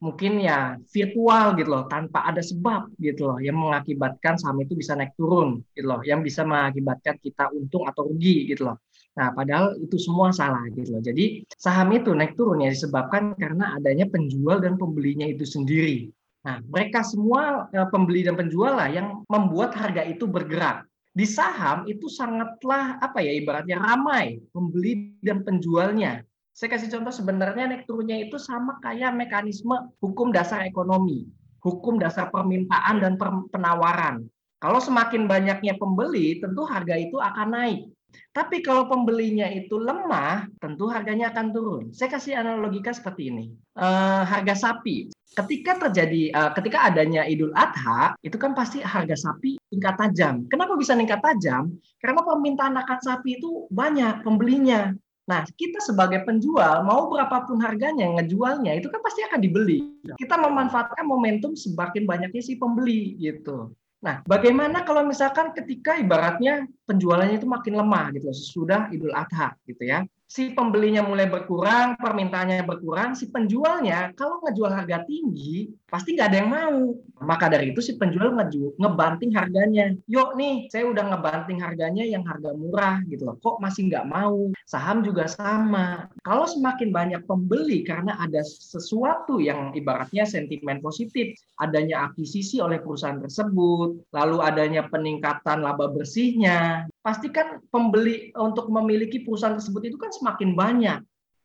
Mungkin 0.05 0.37
ya 0.37 0.77
virtual 0.93 1.57
gitu 1.57 1.69
loh, 1.73 1.83
tanpa 1.89 2.29
ada 2.29 2.45
sebab 2.45 2.93
gitu 3.01 3.25
loh, 3.25 3.37
yang 3.41 3.57
mengakibatkan 3.57 4.37
saham 4.37 4.61
itu 4.61 4.77
bisa 4.77 4.93
naik 4.93 5.17
turun 5.17 5.65
gitu 5.73 5.89
loh, 5.89 6.05
yang 6.05 6.21
bisa 6.21 6.45
mengakibatkan 6.45 7.17
kita 7.17 7.49
untung 7.49 7.89
atau 7.89 8.05
rugi 8.05 8.45
gitu 8.53 8.69
loh. 8.69 8.77
Nah, 9.17 9.31
padahal 9.31 9.79
itu 9.79 9.97
semua 9.97 10.29
salah 10.35 10.61
gitu 10.75 10.93
loh. 10.93 11.01
Jadi 11.01 11.47
saham 11.57 11.89
itu 11.95 12.11
naik 12.13 12.37
turun 12.37 12.61
ya 12.61 12.69
disebabkan 12.69 13.33
karena 13.39 13.79
adanya 13.79 14.05
penjual 14.05 14.61
dan 14.61 14.77
pembelinya 14.77 15.25
itu 15.25 15.47
sendiri. 15.47 16.11
Nah, 16.45 16.61
mereka 16.69 17.01
semua 17.01 17.71
eh, 17.73 17.87
pembeli 17.89 18.21
dan 18.21 18.37
penjual 18.37 18.77
lah 18.77 18.91
yang 18.91 19.25
membuat 19.25 19.73
harga 19.73 20.05
itu 20.05 20.29
bergerak. 20.29 20.85
Di 21.15 21.23
saham 21.23 21.87
itu 21.87 22.11
sangatlah 22.11 22.99
apa 22.99 23.23
ya 23.23 23.31
ibaratnya 23.33 23.79
ramai 23.79 24.43
pembeli 24.51 25.15
dan 25.23 25.41
penjualnya. 25.47 26.21
Saya 26.55 26.71
kasih 26.71 26.87
contoh 26.87 27.11
sebenarnya 27.11 27.67
naik 27.67 27.83
turunnya 27.83 28.15
itu 28.15 28.39
sama 28.39 28.79
kayak 28.79 29.11
mekanisme 29.11 29.91
hukum 29.99 30.31
dasar 30.31 30.63
ekonomi, 30.63 31.27
hukum 31.59 31.99
dasar 31.99 32.31
permintaan 32.31 33.03
dan 33.03 33.19
penawaran. 33.51 34.23
Kalau 34.63 34.79
semakin 34.79 35.27
banyaknya 35.27 35.75
pembeli, 35.75 36.39
tentu 36.39 36.63
harga 36.63 36.95
itu 36.95 37.19
akan 37.19 37.47
naik. 37.51 37.91
Tapi 38.31 38.63
kalau 38.63 38.87
pembelinya 38.87 39.51
itu 39.51 39.75
lemah, 39.75 40.47
tentu 40.63 40.87
harganya 40.87 41.35
akan 41.35 41.51
turun. 41.51 41.83
Saya 41.91 42.15
kasih 42.15 42.39
analogika 42.39 42.95
seperti 42.95 43.35
ini. 43.35 43.51
Eh, 43.75 44.23
harga 44.23 44.55
sapi, 44.55 45.11
ketika 45.35 45.75
terjadi 45.87 46.31
eh, 46.31 46.51
ketika 46.55 46.87
adanya 46.87 47.27
Idul 47.27 47.51
Adha 47.51 48.15
itu 48.23 48.39
kan 48.39 48.55
pasti 48.55 48.79
harga 48.79 49.19
sapi 49.19 49.59
tingkat 49.67 49.99
tajam. 49.99 50.47
Kenapa 50.47 50.79
bisa 50.79 50.95
meningkat 50.95 51.19
tajam? 51.19 51.75
Karena 51.99 52.23
permintaan 52.23 52.79
akan 52.79 52.99
sapi 53.03 53.43
itu 53.43 53.67
banyak 53.67 54.23
pembelinya. 54.23 54.95
Nah, 55.25 55.41
kita 55.57 55.81
sebagai 55.81 56.21
penjual 56.21 56.85
mau 56.85 57.09
berapapun 57.09 57.57
harganya 57.57 58.05
ngejualnya 58.21 58.77
itu 58.77 58.93
kan 58.93 59.01
pasti 59.01 59.25
akan 59.25 59.41
dibeli. 59.41 59.81
Kita 60.21 60.37
memanfaatkan 60.37 61.01
momentum 61.01 61.57
semakin 61.57 62.05
banyaknya 62.05 62.41
si 62.45 62.53
pembeli 62.61 63.17
gitu. 63.17 63.73
Nah, 64.05 64.21
bagaimana 64.29 64.85
kalau 64.85 65.01
misalkan 65.01 65.49
ketika 65.57 65.97
ibaratnya 65.97 66.69
penjualannya 66.85 67.41
itu 67.41 67.49
makin 67.49 67.73
lemah 67.73 68.13
gitu 68.13 68.29
sesudah 68.29 68.93
Idul 68.93 69.17
Adha 69.17 69.57
gitu 69.65 69.81
ya. 69.81 70.05
Si 70.25 70.51
pembelinya 70.51 71.05
mulai 71.05 71.29
berkurang, 71.29 71.95
permintaannya 72.01 72.65
berkurang, 72.65 73.13
si 73.13 73.29
penjualnya 73.29 74.11
kalau 74.17 74.41
ngejual 74.41 74.73
harga 74.73 75.05
tinggi 75.05 75.69
pasti 75.85 76.17
nggak 76.17 76.27
ada 76.27 76.37
yang 76.41 76.51
mau. 76.51 76.79
Maka 77.23 77.47
dari 77.47 77.71
itu 77.71 77.79
si 77.79 77.95
penjual 77.95 78.35
ngeju, 78.35 78.75
ngebanting 78.75 79.31
harganya. 79.31 79.95
Yuk 80.11 80.35
nih, 80.35 80.67
saya 80.67 80.89
udah 80.91 81.15
ngebanting 81.15 81.63
harganya 81.63 82.03
yang 82.03 82.27
harga 82.27 82.51
murah 82.51 82.99
gitu 83.07 83.23
loh. 83.23 83.37
Kok 83.39 83.63
masih 83.63 83.87
nggak 83.87 84.05
mau? 84.09 84.51
Saham 84.67 85.05
juga 85.05 85.29
sama. 85.31 86.11
Kalau 86.25 86.43
semakin 86.49 86.91
banyak 86.91 87.21
pembeli 87.23 87.87
karena 87.87 88.19
ada 88.19 88.43
sesuatu 88.43 89.39
yang 89.39 89.71
ibaratnya 89.77 90.27
sentimen 90.27 90.83
positif, 90.83 91.37
adanya 91.61 92.11
akuisisi 92.11 92.59
oleh 92.59 92.83
perusahaan 92.83 93.21
tersebut, 93.21 94.11
lalu 94.11 94.37
adanya 94.43 94.89
peningkatan 94.91 95.63
laba 95.63 95.87
bersihnya, 95.87 96.89
pasti 97.05 97.29
kan 97.29 97.61
pembeli 97.69 98.33
untuk 98.33 98.73
memiliki 98.73 99.21
perusahaan 99.21 99.53
tersebut 99.53 99.93
itu 99.93 99.97
kan 100.01 100.09
semakin 100.09 100.57
banyak. 100.57 100.99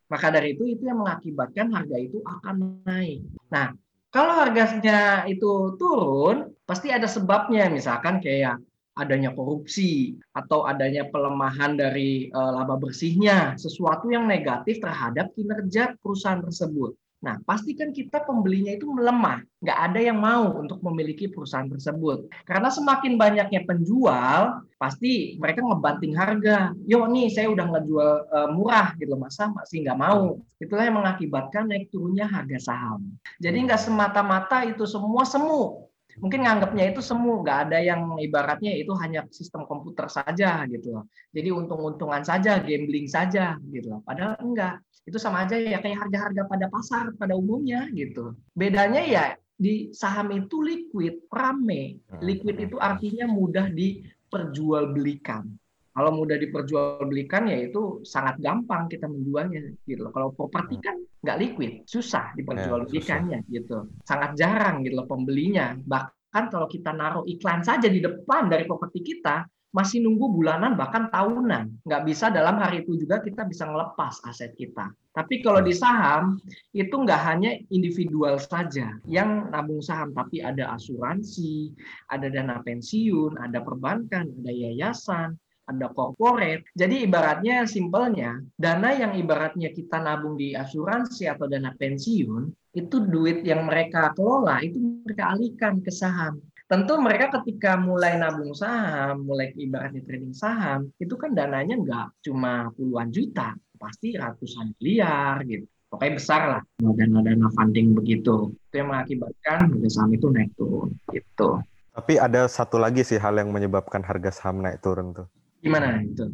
Maka 0.08 0.32
dari 0.32 0.56
itu 0.56 0.64
itu 0.64 0.88
yang 0.88 1.04
mengakibatkan 1.04 1.68
harga 1.68 1.96
itu 2.00 2.24
akan 2.24 2.80
naik. 2.88 3.20
Nah, 3.52 3.76
kalau 4.08 4.32
harganya 4.40 5.28
itu 5.28 5.76
turun, 5.76 6.56
pasti 6.64 6.88
ada 6.88 7.04
sebabnya. 7.04 7.68
Misalkan 7.68 8.24
kayak 8.24 8.58
adanya 8.98 9.30
korupsi 9.36 10.18
atau 10.34 10.66
adanya 10.66 11.06
pelemahan 11.12 11.78
dari 11.78 12.32
uh, 12.32 12.50
laba 12.56 12.74
bersihnya, 12.80 13.54
sesuatu 13.54 14.11
yang 14.11 14.26
negatif 14.26 14.80
terhadap 14.82 15.30
kinerja 15.36 15.94
perusahaan 16.00 16.42
tersebut. 16.42 16.96
Nah, 17.20 17.36
pastikan 17.44 17.92
kita 17.92 18.24
pembelinya 18.24 18.72
itu 18.72 18.88
melemah. 18.88 19.44
Nggak 19.60 19.78
ada 19.92 20.00
yang 20.00 20.16
mau 20.16 20.56
untuk 20.56 20.80
memiliki 20.80 21.28
perusahaan 21.28 21.68
tersebut. 21.68 22.32
Karena 22.48 22.72
semakin 22.72 23.20
banyaknya 23.20 23.68
penjual, 23.68 24.64
pasti 24.80 25.36
mereka 25.36 25.60
ngebanting 25.60 26.16
harga. 26.16 26.72
Yo 26.88 27.04
nih, 27.04 27.28
saya 27.28 27.52
udah 27.52 27.66
ngejual 27.76 28.10
uh, 28.32 28.48
murah 28.56 28.96
gitu, 28.96 29.12
masa 29.20 29.52
masih 29.52 29.84
nggak 29.84 30.00
mau. 30.00 30.40
Itulah 30.56 30.88
yang 30.88 30.96
mengakibatkan 30.96 31.68
naik 31.68 31.92
turunnya 31.92 32.24
harga 32.24 32.72
saham. 32.72 33.12
Jadi 33.36 33.68
nggak 33.68 33.80
semata-mata 33.84 34.64
itu 34.64 34.88
semua 34.88 35.28
semu 35.28 35.90
mungkin 36.18 36.42
nganggapnya 36.42 36.90
itu 36.90 37.00
semu, 37.00 37.46
nggak 37.46 37.58
ada 37.66 37.78
yang 37.78 38.18
ibaratnya 38.20 38.76
itu 38.76 38.92
hanya 38.98 39.24
sistem 39.30 39.62
komputer 39.64 40.10
saja 40.10 40.66
gitu 40.66 40.90
loh. 40.92 41.04
Jadi 41.30 41.48
untung-untungan 41.54 42.26
saja, 42.26 42.58
gambling 42.58 43.06
saja 43.06 43.54
gitu 43.70 43.94
loh. 43.94 44.00
Padahal 44.02 44.34
enggak. 44.42 44.82
Itu 45.11 45.18
sama 45.18 45.42
aja 45.42 45.58
ya 45.58 45.82
kayak 45.82 46.06
harga-harga 46.06 46.46
pada 46.46 46.66
pasar 46.70 47.11
pada 47.18 47.34
umumnya 47.34 47.90
gitu. 47.90 48.38
Bedanya 48.54 49.02
ya 49.02 49.34
di 49.58 49.90
saham 49.90 50.30
itu 50.30 50.62
liquid, 50.62 51.26
rame. 51.26 51.98
Liquid 52.22 52.70
itu 52.70 52.78
artinya 52.78 53.26
mudah 53.26 53.66
diperjualbelikan. 53.74 55.50
Kalau 55.90 56.14
mudah 56.14 56.38
diperjualbelikan 56.38 57.50
ya 57.50 57.66
itu 57.66 58.06
sangat 58.06 58.38
gampang 58.38 58.86
kita 58.86 59.11
menjualnya 59.11 59.74
gitu 59.82 60.06
loh. 60.06 60.14
Kalau 60.14 60.30
properti 60.30 60.78
kan 60.78 60.94
nggak 61.26 61.38
liquid, 61.42 61.72
susah 61.90 62.30
diperjualbelikannya 62.38 63.42
ya, 63.50 63.50
gitu. 63.50 63.90
Sangat 64.06 64.38
jarang 64.38 64.86
gitu 64.86 65.02
loh 65.02 65.11
pembelinya. 65.11 65.74
Bahkan 65.74 66.44
kalau 66.54 66.70
kita 66.70 66.94
naruh 66.94 67.26
iklan 67.26 67.66
saja 67.66 67.90
di 67.90 67.98
depan 67.98 68.46
dari 68.46 68.70
properti 68.70 69.02
kita, 69.02 69.42
masih 69.70 70.02
nunggu 70.02 70.34
bulanan 70.34 70.74
bahkan 70.74 71.06
tahunan. 71.10 71.86
Nggak 71.86 72.02
bisa 72.06 72.30
dalam 72.30 72.58
hari 72.58 72.82
itu 72.82 72.98
juga 72.98 73.22
kita 73.22 73.46
bisa 73.46 73.66
ngelepas 73.70 74.22
aset 74.26 74.54
kita. 74.58 74.90
Tapi 75.10 75.42
kalau 75.42 75.58
di 75.58 75.74
saham 75.74 76.38
itu 76.70 76.94
nggak 76.94 77.22
hanya 77.26 77.50
individual 77.74 78.38
saja 78.38 78.94
yang 79.10 79.50
nabung 79.50 79.82
saham, 79.82 80.14
tapi 80.14 80.38
ada 80.38 80.70
asuransi, 80.74 81.74
ada 82.10 82.30
dana 82.30 82.62
pensiun, 82.62 83.38
ada 83.38 83.58
perbankan, 83.58 84.30
ada 84.30 84.52
yayasan, 84.54 85.34
ada 85.66 85.86
corporate. 85.94 86.66
Jadi 86.74 87.06
ibaratnya 87.06 87.66
simpelnya, 87.66 88.38
dana 88.58 88.90
yang 88.94 89.14
ibaratnya 89.18 89.70
kita 89.70 90.02
nabung 90.02 90.38
di 90.38 90.54
asuransi 90.54 91.30
atau 91.30 91.46
dana 91.46 91.74
pensiun, 91.74 92.74
itu 92.74 92.96
duit 93.06 93.42
yang 93.42 93.66
mereka 93.66 94.14
kelola, 94.14 94.62
itu 94.62 94.78
mereka 94.78 95.34
alihkan 95.34 95.82
ke 95.82 95.90
saham. 95.90 96.38
Tentu 96.70 97.02
mereka 97.02 97.34
ketika 97.42 97.74
mulai 97.74 98.14
nabung 98.14 98.54
saham, 98.54 99.26
mulai 99.26 99.50
ibaratnya 99.58 100.06
trading 100.06 100.30
saham, 100.30 100.94
itu 101.02 101.18
kan 101.18 101.34
dananya 101.34 101.74
nggak 101.74 102.22
cuma 102.22 102.70
puluhan 102.78 103.10
juta, 103.10 103.58
pasti 103.74 104.14
ratusan 104.14 104.78
miliar 104.78 105.42
gitu. 105.50 105.66
Pokoknya 105.90 106.12
besar 106.14 106.42
lah 106.46 106.62
dana-dana 106.78 107.50
funding 107.58 107.90
begitu. 107.90 108.54
Itu 108.70 108.74
yang 108.78 108.94
mengakibatkan 108.94 109.66
harga 109.66 109.88
saham 109.90 110.14
itu 110.14 110.26
naik 110.30 110.54
turun 110.54 110.94
gitu. 111.10 111.58
Tapi 111.90 112.22
ada 112.22 112.46
satu 112.46 112.78
lagi 112.78 113.02
sih 113.02 113.18
hal 113.18 113.34
yang 113.34 113.50
menyebabkan 113.50 114.06
harga 114.06 114.30
saham 114.30 114.62
naik 114.62 114.78
turun 114.78 115.10
tuh. 115.10 115.26
Gimana 115.58 116.06
itu? 116.06 116.30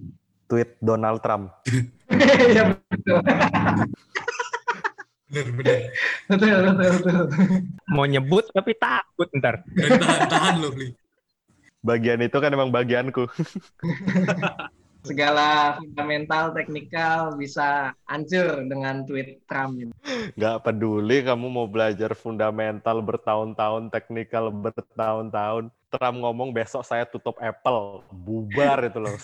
Tweet 0.53 0.77
Donald 0.85 1.25
Trump. 1.25 1.49
ya 2.53 2.77
betul. 2.93 3.25
Bener, 5.27 5.47
bener. 5.59 5.79
betul, 6.31 6.59
betul, 6.79 6.93
betul. 7.03 7.27
Mau 7.91 8.07
nyebut 8.07 8.47
tapi 8.55 8.79
takut 8.79 9.29
ntar. 9.35 9.67
Dan 9.75 9.99
tahan-tahan 9.99 10.55
loh, 10.63 10.73
Li. 10.75 10.95
Bagian 11.83 12.23
itu 12.23 12.37
kan 12.39 12.51
emang 12.51 12.71
bagianku. 12.71 13.27
Segala 15.07 15.79
fundamental, 15.79 16.51
teknikal 16.51 17.39
bisa 17.39 17.95
hancur 18.11 18.67
dengan 18.67 19.07
tweet 19.07 19.39
Trump. 19.47 19.95
Nggak 20.35 20.57
peduli 20.67 21.23
kamu 21.23 21.47
mau 21.47 21.71
belajar 21.71 22.11
fundamental 22.19 22.99
bertahun-tahun, 23.07 23.95
teknikal 23.95 24.51
bertahun-tahun. 24.51 25.71
Trump 25.95 26.17
ngomong 26.19 26.51
besok 26.51 26.83
saya 26.83 27.07
tutup 27.07 27.39
Apple, 27.39 28.03
bubar 28.11 28.91
itu 28.91 28.99
loh. 28.99 29.15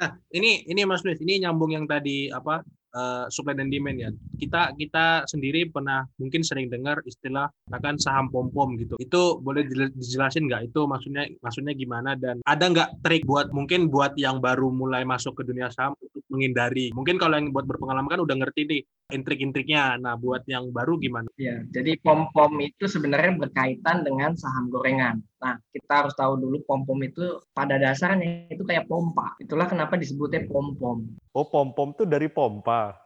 nah, 0.00 0.16
ini 0.32 0.64
ini 0.64 0.80
Mas 0.88 1.04
Luis, 1.04 1.20
ini 1.20 1.44
nyambung 1.44 1.76
yang 1.76 1.84
tadi 1.84 2.32
apa 2.32 2.64
uh, 2.96 3.28
supply 3.28 3.52
dan 3.52 3.68
demand 3.68 4.00
ya. 4.00 4.10
Kita 4.40 4.72
kita 4.74 5.28
sendiri 5.28 5.68
pernah 5.68 6.08
mungkin 6.16 6.40
sering 6.40 6.72
dengar 6.72 7.04
istilah 7.04 7.52
akan 7.68 8.00
saham 8.00 8.32
pom 8.32 8.48
pom 8.48 8.72
gitu. 8.80 8.96
Itu 8.96 9.38
boleh 9.44 9.68
dijelasin 9.68 10.48
nggak? 10.48 10.72
Itu 10.72 10.88
maksudnya 10.88 11.28
maksudnya 11.44 11.76
gimana 11.76 12.16
dan 12.16 12.40
ada 12.48 12.64
nggak 12.64 13.04
trik 13.04 13.28
buat 13.28 13.52
mungkin 13.52 13.92
buat 13.92 14.16
yang 14.16 14.40
baru 14.40 14.72
mulai 14.72 15.04
masuk 15.04 15.36
ke 15.36 15.42
dunia 15.44 15.68
saham 15.68 15.92
untuk 16.00 16.24
menghindari? 16.32 16.90
Mungkin 16.96 17.20
kalau 17.20 17.36
yang 17.36 17.52
buat 17.52 17.68
berpengalaman 17.68 18.08
kan 18.08 18.20
udah 18.24 18.36
ngerti 18.40 18.64
nih 18.64 18.82
intrik-intriknya. 19.12 19.98
Nah, 20.02 20.18
buat 20.18 20.42
yang 20.50 20.70
baru 20.74 20.98
gimana? 20.98 21.30
Ya, 21.38 21.62
jadi 21.70 21.94
pom-pom 22.02 22.58
itu 22.58 22.90
sebenarnya 22.90 23.38
berkaitan 23.38 24.02
dengan 24.02 24.34
saham 24.34 24.66
gorengan. 24.72 25.22
Nah, 25.36 25.60
kita 25.68 25.92
harus 26.04 26.14
tahu 26.16 26.40
dulu 26.40 26.64
pom-pom 26.64 26.96
itu 27.04 27.44
pada 27.52 27.76
dasarnya 27.76 28.48
itu 28.48 28.64
kayak 28.64 28.88
pompa. 28.88 29.36
Itulah 29.36 29.68
kenapa 29.68 30.00
disebutnya 30.00 30.48
pom-pom. 30.48 31.04
Oh, 31.36 31.44
pom-pom 31.44 31.92
tuh 31.92 32.08
dari 32.08 32.32
pompa. 32.32 32.96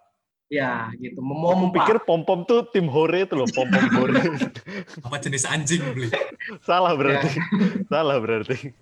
Ya, 0.51 0.91
gitu. 0.99 1.19
Memompa. 1.23 1.59
Aku 1.59 1.67
pikir 1.75 1.97
pom-pom 2.07 2.47
tuh 2.47 2.67
tim 2.71 2.87
hore 2.87 3.27
itu 3.27 3.35
loh, 3.35 3.51
pom-pom 3.51 3.87
hore. 3.99 4.23
Apa 5.07 5.19
jenis 5.19 5.47
anjing 5.47 5.83
beli? 5.95 6.11
Salah 6.63 6.95
berarti. 6.95 7.35
Ya. 7.35 7.43
Salah 7.91 8.19
berarti. 8.23 8.75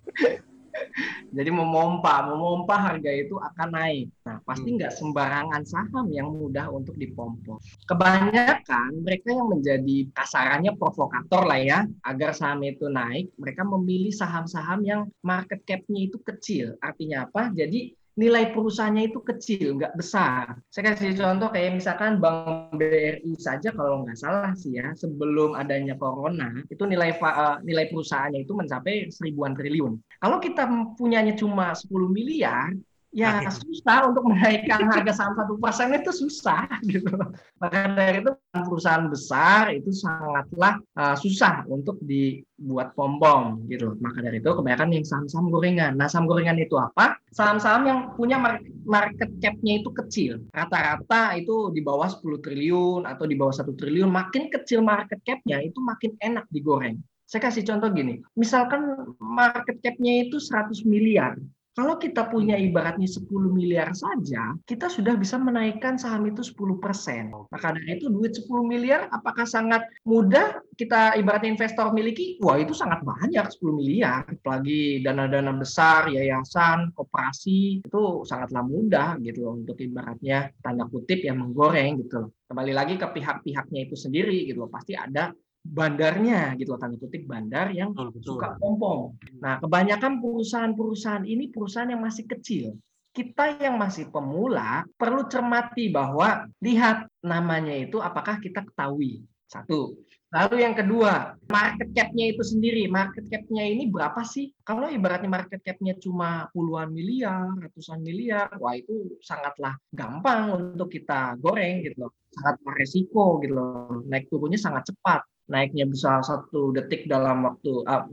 Jadi 1.29 1.51
memompa, 1.53 2.25
memompa 2.25 2.77
harga 2.77 3.11
itu 3.13 3.37
akan 3.37 3.69
naik. 3.73 4.09
Nah, 4.25 4.41
pasti 4.45 4.69
hmm. 4.73 4.77
nggak 4.81 4.93
sembarangan 4.97 5.63
saham 5.69 6.07
yang 6.09 6.33
mudah 6.33 6.73
untuk 6.73 6.97
dipompo. 6.97 7.61
Kebanyakan 7.85 9.05
mereka 9.05 9.29
yang 9.33 9.49
menjadi 9.53 10.09
kasarannya 10.17 10.73
provokator 10.77 11.45
lah 11.45 11.61
ya, 11.61 11.79
agar 12.05 12.33
saham 12.33 12.65
itu 12.65 12.89
naik, 12.89 13.31
mereka 13.37 13.63
memilih 13.63 14.13
saham-saham 14.13 14.81
yang 14.85 15.01
market 15.21 15.63
cap-nya 15.69 16.09
itu 16.09 16.19
kecil. 16.25 16.75
Artinya 16.81 17.29
apa? 17.29 17.53
Jadi 17.53 17.93
nilai 18.19 18.51
perusahaannya 18.51 19.15
itu 19.15 19.23
kecil, 19.23 19.79
nggak 19.79 19.95
besar. 19.95 20.59
Saya 20.75 20.91
kasih 20.91 21.15
contoh 21.15 21.55
kayak 21.55 21.79
misalkan 21.79 22.19
Bank 22.19 22.75
BRI 22.75 23.39
saja 23.39 23.71
kalau 23.71 24.03
nggak 24.03 24.19
salah 24.19 24.51
sih 24.59 24.75
ya, 24.75 24.91
sebelum 24.99 25.55
adanya 25.55 25.95
corona, 25.95 26.51
itu 26.67 26.83
nilai 26.83 27.15
eh, 27.15 27.57
nilai 27.63 27.87
perusahaannya 27.87 28.43
itu 28.43 28.53
mencapai 28.59 29.07
seribuan 29.15 29.55
triliun. 29.55 30.03
Kalau 30.19 30.43
kita 30.43 30.67
punyanya 30.99 31.39
cuma 31.39 31.71
10 31.79 32.11
miliar, 32.11 32.75
ya 33.09 33.41
susah 33.49 34.13
untuk 34.13 34.29
menaikkan 34.29 34.85
harga 34.85 35.13
saham 35.17 35.35
satu 35.35 35.57
persen 35.57 35.97
itu 35.97 36.13
susah 36.13 36.69
gitu. 36.85 37.09
Maka 37.57 37.79
dari 37.97 38.21
itu 38.21 38.33
perusahaan 38.53 39.09
besar 39.09 39.73
itu 39.73 39.89
sangatlah 39.91 40.77
uh, 40.95 41.17
susah 41.17 41.65
untuk 41.73 41.97
dibuat 42.05 42.93
pom 42.93 43.17
pom 43.17 43.65
gitu. 43.73 43.97
Maka 43.99 44.21
dari 44.21 44.45
itu 44.45 44.51
kebanyakan 44.53 44.93
yang 44.93 45.05
saham-saham 45.09 45.49
gorengan. 45.49 45.97
Nah 45.97 46.07
saham 46.07 46.29
gorengan 46.29 46.61
itu 46.61 46.77
apa? 46.77 47.17
Saham-saham 47.33 47.83
yang 47.89 47.99
punya 48.15 48.37
market 48.85 49.33
cap-nya 49.41 49.81
itu 49.81 49.91
kecil. 49.93 50.45
Rata-rata 50.53 51.37
itu 51.41 51.73
di 51.73 51.81
bawah 51.81 52.09
10 52.09 52.45
triliun 52.45 53.09
atau 53.09 53.25
di 53.25 53.35
bawah 53.35 53.57
satu 53.57 53.73
triliun. 53.73 54.13
Makin 54.13 54.53
kecil 54.53 54.85
market 54.85 55.21
cap-nya 55.25 55.65
itu 55.65 55.81
makin 55.81 56.13
enak 56.21 56.45
digoreng. 56.53 57.01
Saya 57.29 57.45
kasih 57.45 57.61
contoh 57.69 57.93
gini, 57.93 58.25
misalkan 58.41 59.13
market 59.21 59.77
cap-nya 59.85 60.25
itu 60.25 60.41
100 60.41 60.81
miliar, 60.89 61.37
Kalau 61.79 61.95
kita 61.95 62.27
punya 62.27 62.59
ibaratnya 62.59 63.07
10 63.07 63.55
miliar 63.55 63.95
saja, 63.95 64.59
kita 64.67 64.91
sudah 64.91 65.15
bisa 65.15 65.39
menaikkan 65.39 65.95
saham 65.95 66.27
itu 66.27 66.43
10%. 66.43 67.31
Maka 67.55 67.71
dari 67.71 68.03
itu 68.03 68.11
duit 68.11 68.35
10 68.35 68.67
miliar 68.67 69.07
apakah 69.15 69.47
sangat 69.47 69.87
mudah 70.03 70.59
kita 70.75 71.15
ibaratnya 71.15 71.55
investor 71.55 71.95
miliki? 71.95 72.35
Wah, 72.43 72.59
itu 72.59 72.75
sangat 72.75 73.07
banyak 73.07 73.47
10 73.47 73.79
miliar. 73.79 74.27
Apalagi 74.27 75.07
dana-dana 75.07 75.55
besar, 75.55 76.11
yayasan, 76.11 76.91
koperasi, 76.99 77.87
itu 77.87 78.03
sangatlah 78.27 78.67
mudah 78.67 79.15
gitu 79.23 79.47
loh 79.47 79.63
untuk 79.63 79.79
ibaratnya 79.79 80.51
tanda 80.59 80.83
kutip 80.91 81.23
yang 81.23 81.39
menggoreng 81.39 82.03
gitu 82.03 82.27
loh. 82.27 82.31
Kembali 82.51 82.75
lagi 82.75 82.99
ke 82.99 83.07
pihak-pihaknya 83.07 83.87
itu 83.87 83.95
sendiri 83.95 84.51
gitu 84.51 84.67
loh. 84.67 84.71
Pasti 84.75 84.99
ada 84.99 85.31
bandarnya 85.65 86.57
gitu 86.57 86.75
loh, 86.75 86.81
tanda 86.81 86.97
kutip 86.97 87.29
bandar 87.29 87.71
yang 87.75 87.93
Betul, 87.93 88.15
betul. 88.17 88.39
suka 88.39 88.49
pompong. 88.57 89.01
Nah, 89.43 89.61
kebanyakan 89.61 90.23
perusahaan-perusahaan 90.23 91.25
ini 91.29 91.51
perusahaan 91.53 91.91
yang 91.91 92.03
masih 92.03 92.25
kecil. 92.25 92.79
Kita 93.13 93.59
yang 93.59 93.81
masih 93.81 94.09
pemula 94.15 94.87
perlu 94.95 95.27
cermati 95.27 95.91
bahwa 95.91 96.47
lihat 96.63 97.09
namanya 97.25 97.75
itu 97.75 97.99
apakah 97.99 98.39
kita 98.39 98.63
ketahui. 98.63 99.25
Satu. 99.49 99.97
Lalu 100.29 100.61
yang 100.61 100.77
kedua, 100.77 101.41
market 101.49 101.89
cap-nya 101.97 102.37
itu 102.37 102.45
sendiri. 102.45 102.85
Market 102.85 103.33
cap-nya 103.33 103.65
ini 103.65 103.89
berapa 103.89 104.21
sih? 104.21 104.53
Kalau 104.61 104.93
ibaratnya 104.93 105.25
market 105.25 105.65
cap-nya 105.65 105.97
cuma 105.97 106.53
puluhan 106.53 106.93
miliar, 106.93 107.57
ratusan 107.57 108.05
miliar, 108.05 108.53
wah 108.61 108.77
itu 108.77 109.17
sangatlah 109.25 109.73
gampang 109.89 110.53
untuk 110.53 110.93
kita 110.93 111.33
goreng 111.41 111.81
gitu 111.81 112.07
loh. 112.07 112.13
Sangat 112.29 112.61
beresiko 112.61 113.41
gitu 113.41 113.57
loh. 113.57 114.05
Naik 114.05 114.29
turunnya 114.29 114.61
sangat 114.61 114.93
cepat 114.93 115.25
naiknya 115.49 115.89
bisa 115.89 116.21
satu 116.21 116.77
detik 116.77 117.09
dalam 117.09 117.49
waktu, 117.49 117.83
uh, 117.89 118.05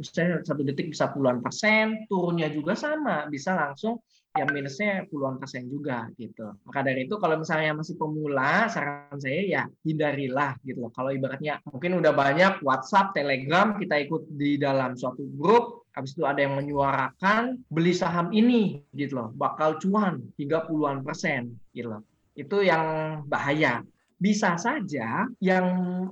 satu 0.44 0.64
detik 0.64 0.96
bisa 0.96 1.12
puluhan 1.12 1.44
persen, 1.44 2.08
turunnya 2.08 2.48
juga 2.50 2.74
sama, 2.74 3.28
bisa 3.28 3.54
langsung 3.54 4.00
ya 4.36 4.44
minusnya 4.52 5.08
puluhan 5.08 5.40
persen 5.40 5.72
juga 5.72 6.12
gitu. 6.20 6.52
Maka 6.68 6.84
dari 6.84 7.08
itu 7.08 7.16
kalau 7.16 7.40
misalnya 7.40 7.72
masih 7.72 7.96
pemula, 7.96 8.68
saran 8.68 9.16
saya 9.16 9.42
ya 9.48 9.64
hindarilah 9.88 10.60
gitu 10.68 10.84
loh. 10.84 10.92
Kalau 10.92 11.16
ibaratnya 11.16 11.64
mungkin 11.72 12.04
udah 12.04 12.12
banyak 12.12 12.60
WhatsApp, 12.60 13.16
Telegram, 13.16 13.80
kita 13.80 13.96
ikut 14.04 14.28
di 14.36 14.60
dalam 14.60 15.00
suatu 15.00 15.24
grup, 15.40 15.88
habis 15.96 16.12
itu 16.12 16.28
ada 16.28 16.44
yang 16.44 16.60
menyuarakan 16.60 17.64
beli 17.72 17.96
saham 17.96 18.36
ini 18.36 18.84
gitu 18.92 19.16
loh, 19.16 19.30
bakal 19.40 19.80
cuan 19.80 20.20
hingga 20.36 20.68
puluhan 20.68 21.00
persen 21.00 21.56
gitu 21.72 21.96
loh. 21.96 22.04
Itu 22.36 22.60
yang 22.60 23.24
bahaya 23.32 23.88
bisa 24.16 24.56
saja 24.56 25.28
yang 25.44 25.66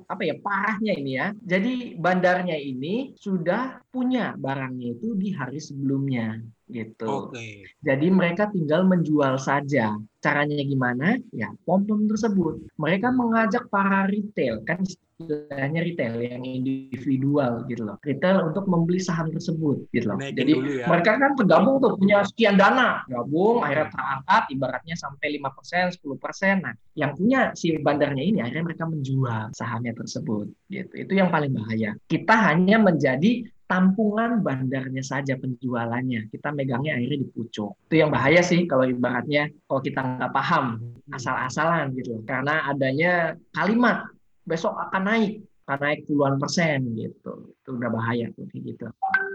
apa 0.06 0.24
ya 0.28 0.36
parahnya 0.40 0.94
ini 0.96 1.12
ya. 1.18 1.28
Jadi 1.40 1.96
bandarnya 1.96 2.58
ini 2.60 3.16
sudah 3.16 3.80
punya 3.90 4.36
barangnya 4.36 5.00
itu 5.00 5.16
di 5.16 5.32
hari 5.32 5.60
sebelumnya 5.60 6.40
gitu. 6.74 7.30
Oke. 7.30 7.70
Jadi 7.86 8.08
mereka 8.10 8.50
tinggal 8.50 8.84
menjual 8.90 9.38
saja. 9.38 9.94
Caranya 10.24 10.64
gimana? 10.66 11.20
Ya, 11.30 11.54
pom-pom 11.68 12.10
tersebut. 12.10 12.66
Mereka 12.80 13.12
mengajak 13.14 13.68
para 13.70 14.08
retail, 14.08 14.64
kan 14.64 14.82
istilahnya 15.20 15.84
retail 15.84 16.16
yang 16.20 16.44
individual 16.48 17.68
gitu 17.70 17.84
loh. 17.86 17.98
Retail 18.02 18.50
untuk 18.50 18.66
membeli 18.66 19.04
saham 19.04 19.30
tersebut 19.30 19.86
gitu 19.94 20.10
loh. 20.10 20.18
Naikin 20.18 20.40
Jadi 20.40 20.54
ya. 20.82 20.88
mereka 20.90 21.12
kan 21.20 21.32
tergabung 21.38 21.78
tuh 21.84 22.00
punya 22.00 22.26
sekian 22.26 22.56
dana, 22.56 23.04
gabung 23.08 23.62
akhirnya 23.62 23.92
terangkat 23.94 24.44
ibaratnya 24.52 24.96
sampai 24.96 25.28
5%, 25.38 25.92
10%. 26.00 26.66
Nah, 26.66 26.74
yang 26.98 27.12
punya 27.14 27.52
si 27.54 27.76
bandarnya 27.78 28.24
ini 28.24 28.40
akhirnya 28.42 28.74
mereka 28.74 28.86
menjual 28.90 29.54
sahamnya 29.54 29.94
tersebut 29.96 30.50
gitu. 30.72 30.94
Itu 30.98 31.14
yang 31.14 31.30
paling 31.30 31.54
bahaya. 31.54 31.94
Kita 32.10 32.34
hanya 32.52 32.80
menjadi 32.82 33.44
tampungan 33.74 34.46
bandarnya 34.46 35.02
saja 35.02 35.34
penjualannya. 35.34 36.30
Kita 36.30 36.54
megangnya 36.54 36.94
akhirnya 36.94 37.26
di 37.26 37.30
pucuk. 37.34 37.74
Itu 37.90 38.06
yang 38.06 38.14
bahaya 38.14 38.46
sih 38.46 38.70
kalau 38.70 38.86
ibaratnya 38.86 39.50
kalau 39.66 39.82
kita 39.82 39.98
nggak 40.06 40.30
paham 40.30 40.94
asal-asalan 41.10 41.90
gitu. 41.98 42.22
Karena 42.30 42.70
adanya 42.70 43.34
kalimat 43.58 44.06
besok 44.46 44.78
akan 44.78 45.10
naik, 45.10 45.42
akan 45.66 45.80
naik 45.82 46.00
puluhan 46.06 46.38
persen 46.38 46.86
gitu. 46.94 47.50
Itu 47.50 47.70
udah 47.74 47.90
bahaya 47.90 48.30
tuh 48.38 48.46
gitu. 48.54 48.86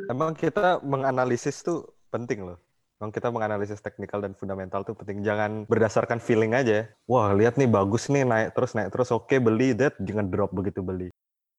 Emang 0.07 0.39
kita 0.39 0.79
menganalisis 0.87 1.67
tuh 1.67 1.91
penting 2.15 2.47
loh. 2.47 2.63
Emang 3.03 3.11
kita 3.11 3.35
menganalisis 3.35 3.83
teknikal 3.83 4.23
dan 4.23 4.39
fundamental 4.39 4.87
tuh 4.87 4.95
penting. 4.95 5.27
Jangan 5.27 5.67
berdasarkan 5.67 6.23
feeling 6.23 6.55
aja. 6.55 6.87
Wah, 7.11 7.35
lihat 7.35 7.59
nih 7.59 7.67
bagus 7.67 8.07
nih 8.07 8.23
naik 8.23 8.55
terus 8.55 8.75
naik 8.79 8.95
terus. 8.95 9.11
Oke, 9.11 9.43
beli 9.43 9.75
that 9.75 9.99
jangan 9.99 10.31
drop 10.31 10.55
begitu 10.55 10.79
beli. 10.79 11.11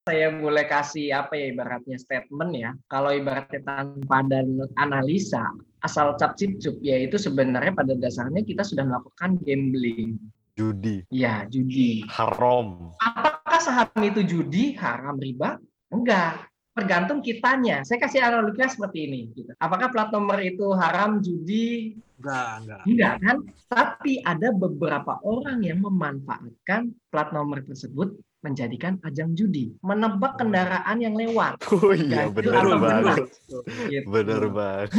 Saya 0.10 0.34
boleh 0.34 0.66
kasih 0.66 1.14
apa 1.14 1.38
ya 1.38 1.54
ibaratnya 1.54 2.02
statement 2.02 2.52
ya. 2.58 2.74
Kalau 2.90 3.14
ibaratnya 3.14 3.62
tanpa 3.62 4.26
dan 4.26 4.58
analisa, 4.82 5.46
asal 5.86 6.18
cap 6.18 6.34
cip 6.34 6.58
cup 6.58 6.82
ya 6.82 6.98
itu 6.98 7.22
sebenarnya 7.22 7.78
pada 7.78 7.94
dasarnya 7.94 8.42
kita 8.42 8.66
sudah 8.66 8.90
melakukan 8.90 9.38
gambling. 9.46 10.18
Judi, 10.58 11.06
Ya, 11.08 11.46
judi. 11.48 12.04
haram. 12.10 12.92
Apakah 13.00 13.62
saham 13.64 13.88
itu 14.04 14.26
judi, 14.28 14.76
haram, 14.76 15.16
riba? 15.16 15.56
Enggak. 15.88 16.50
Tergantung 16.76 17.24
kitanya. 17.24 17.86
Saya 17.88 18.04
kasih 18.04 18.20
analoginya 18.28 18.68
seperti 18.68 19.08
ini. 19.08 19.20
gitu. 19.38 19.56
Apakah 19.56 19.88
plat 19.88 20.12
nomor 20.12 20.36
itu 20.44 20.68
haram, 20.76 21.24
judi? 21.24 21.96
Enggak, 22.20 22.50
enggak. 22.60 22.82
Enggak 22.92 23.14
kan? 23.24 23.38
Tapi 23.72 24.14
ada 24.26 24.52
beberapa 24.52 25.16
orang 25.24 25.64
yang 25.64 25.80
memanfaatkan 25.80 26.92
plat 27.08 27.30
nomor 27.32 27.64
tersebut 27.64 28.20
menjadikan 28.40 28.96
ajang 29.04 29.36
judi, 29.36 29.76
menebak 29.84 30.40
kendaraan 30.40 30.98
yang 31.00 31.16
lewat. 31.16 31.60
Oh 31.70 31.92
iya, 31.96 32.28
benar 32.32 32.64
banget. 32.80 33.28
genap. 33.28 33.64
Gitu. 33.90 34.08
Benar 34.08 34.44
banget. 34.52 34.90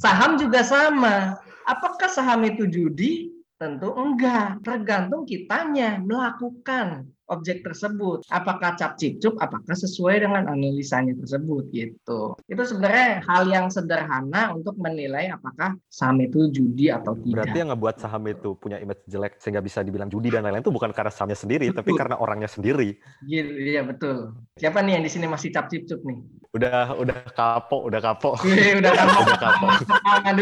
Saham 0.00 0.40
juga 0.40 0.60
sama. 0.64 1.36
Apakah 1.68 2.08
saham 2.08 2.44
itu 2.48 2.64
judi? 2.68 3.32
Tentu 3.60 3.92
enggak. 3.92 4.64
Tergantung 4.64 5.28
kitanya 5.28 6.00
melakukan 6.00 7.12
objek 7.30 7.62
tersebut. 7.62 8.26
Apakah 8.28 8.74
cap 8.74 8.98
cip 8.98 9.22
apakah 9.38 9.74
sesuai 9.74 10.26
dengan 10.26 10.50
analisanya 10.50 11.14
tersebut 11.16 11.70
gitu. 11.70 12.34
Itu 12.50 12.62
sebenarnya 12.66 13.22
hal 13.24 13.46
yang 13.46 13.70
sederhana 13.70 14.50
untuk 14.52 14.74
menilai 14.76 15.30
apakah 15.30 15.78
saham 15.86 16.18
itu 16.20 16.50
judi 16.50 16.90
atau 16.90 17.14
tidak. 17.14 17.46
Berarti 17.46 17.56
yang 17.62 17.70
ngebuat 17.72 17.96
saham 18.02 18.22
itu 18.26 18.58
punya 18.58 18.82
image 18.82 19.06
jelek 19.06 19.38
sehingga 19.38 19.62
bisa 19.62 19.80
dibilang 19.86 20.10
judi 20.10 20.28
dan 20.28 20.42
lain-lain 20.42 20.66
itu 20.66 20.74
bukan 20.74 20.90
karena 20.90 21.14
sahamnya 21.14 21.38
sendiri, 21.38 21.70
tapi 21.70 21.94
Betul. 21.94 22.00
karena 22.02 22.16
orangnya 22.18 22.50
sendiri. 22.50 22.98
Gitu, 23.24 23.50
iya 23.56 23.86
betul. 23.86 24.34
Siapa 24.58 24.82
nih 24.82 24.98
yang 24.98 25.04
di 25.06 25.10
sini 25.12 25.26
masih 25.30 25.54
cap 25.54 25.70
cip 25.70 25.86
nih? 25.86 26.18
Udah 26.50 26.98
udah 26.98 27.18
kapok, 27.30 27.86
udah 27.86 28.00
kapok. 28.02 28.34
Wih, 28.42 28.74
udah 28.82 28.90
kamu 28.90 29.20
Udah 29.22 29.38
kapok. 29.38 29.70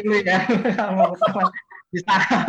dulu 0.01 0.17
ya. 0.25 0.39
Saham. 2.05 2.49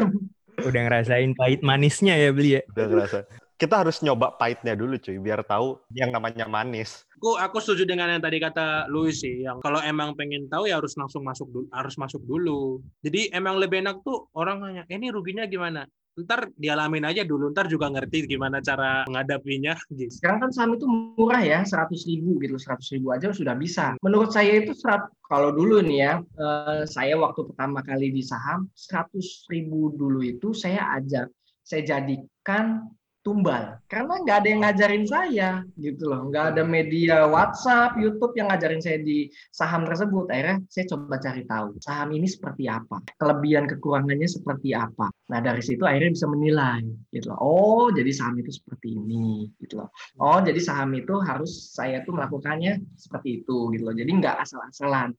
Udah 0.59 0.81
ngerasain 0.87 1.31
pahit 1.35 1.63
manisnya 1.63 2.15
ya 2.19 2.29
beli 2.35 2.59
ya. 2.59 2.61
Udah 2.75 2.85
ngerasa. 2.87 3.19
Kita 3.59 3.83
harus 3.83 3.99
nyoba 3.99 4.39
pahitnya 4.39 4.71
dulu 4.71 4.95
cuy, 4.95 5.19
biar 5.19 5.43
tahu 5.43 5.83
yang 5.91 6.15
namanya 6.15 6.47
manis. 6.47 7.03
Aku 7.19 7.35
aku 7.35 7.59
setuju 7.59 7.83
dengan 7.91 8.07
yang 8.07 8.23
tadi 8.23 8.39
kata 8.39 8.87
Louis 8.87 9.11
sih, 9.11 9.43
yang 9.43 9.59
kalau 9.59 9.83
emang 9.83 10.15
pengen 10.15 10.47
tahu 10.47 10.71
ya 10.71 10.79
harus 10.79 10.95
langsung 10.95 11.27
masuk 11.27 11.51
dulu, 11.51 11.67
harus 11.75 11.99
masuk 11.99 12.23
dulu. 12.23 12.79
Jadi 13.03 13.27
emang 13.35 13.59
lebih 13.59 13.83
enak 13.83 13.99
tuh 13.99 14.31
orang 14.31 14.63
nanya, 14.63 14.87
eh, 14.87 14.95
ini 14.95 15.11
ruginya 15.11 15.43
gimana? 15.43 15.83
Ntar 16.15 16.55
dialamin 16.55 17.03
aja 17.03 17.27
dulu, 17.27 17.51
ntar 17.51 17.67
juga 17.67 17.91
ngerti 17.91 18.31
gimana 18.31 18.63
cara 18.63 19.03
menghadapinya. 19.11 19.75
Gitu. 19.91 20.07
Sekarang 20.07 20.47
kan 20.47 20.51
saham 20.55 20.79
itu 20.79 20.87
murah 20.87 21.43
ya, 21.43 21.59
100 21.67 22.07
ribu 22.07 22.39
gitu, 22.39 22.55
100 22.55 22.95
ribu 22.95 23.11
aja 23.11 23.27
sudah 23.35 23.59
bisa. 23.59 23.99
Menurut 23.99 24.31
saya 24.31 24.55
itu 24.55 24.71
serat, 24.71 25.03
kalau 25.27 25.51
dulu 25.51 25.83
nih 25.83 25.99
ya, 25.99 26.13
eh, 26.23 26.87
saya 26.87 27.19
waktu 27.19 27.43
pertama 27.43 27.83
kali 27.83 28.15
di 28.15 28.23
saham, 28.23 28.71
100 28.71 29.43
ribu 29.51 29.91
dulu 29.99 30.23
itu 30.23 30.55
saya 30.55 30.95
ajak, 30.95 31.27
saya 31.67 31.83
jadikan 31.83 32.87
tumbal. 33.21 33.77
Karena 33.91 34.13
nggak 34.23 34.37
ada 34.43 34.47
yang 34.47 34.61
ngajarin 34.63 35.05
saya 35.05 35.49
gitu 35.75 36.09
loh. 36.09 36.31
Nggak 36.31 36.55
ada 36.55 36.63
media 36.63 37.27
WhatsApp, 37.27 37.99
YouTube 37.99 38.33
yang 38.39 38.47
ngajarin 38.49 38.79
saya 38.79 38.99
di 39.03 39.27
saham 39.51 39.83
tersebut. 39.83 40.31
Akhirnya 40.31 40.57
saya 40.71 40.85
coba 40.95 41.15
cari 41.19 41.43
tahu 41.43 41.67
saham 41.83 42.09
ini 42.15 42.27
seperti 42.27 42.71
apa, 42.71 43.03
kelebihan 43.19 43.67
kekurangannya 43.67 44.29
seperti 44.29 44.71
apa. 44.73 45.11
Nah 45.29 45.39
dari 45.43 45.61
situ 45.61 45.83
akhirnya 45.83 46.15
bisa 46.15 46.27
menilai 46.31 46.81
gitu 47.11 47.31
loh. 47.33 47.39
Oh 47.39 47.87
jadi 47.91 48.09
saham 48.15 48.39
itu 48.39 48.51
seperti 48.55 48.95
ini 48.95 49.51
gitu 49.59 49.83
loh. 49.83 49.89
Oh 50.23 50.39
jadi 50.39 50.59
saham 50.59 50.95
itu 50.95 51.19
harus 51.21 51.75
saya 51.75 52.01
tuh 52.07 52.15
melakukannya 52.15 52.79
seperti 52.95 53.43
itu 53.43 53.69
gitu 53.75 53.83
loh. 53.83 53.95
Jadi 53.95 54.11
nggak 54.15 54.35
asal-asalan. 54.41 55.11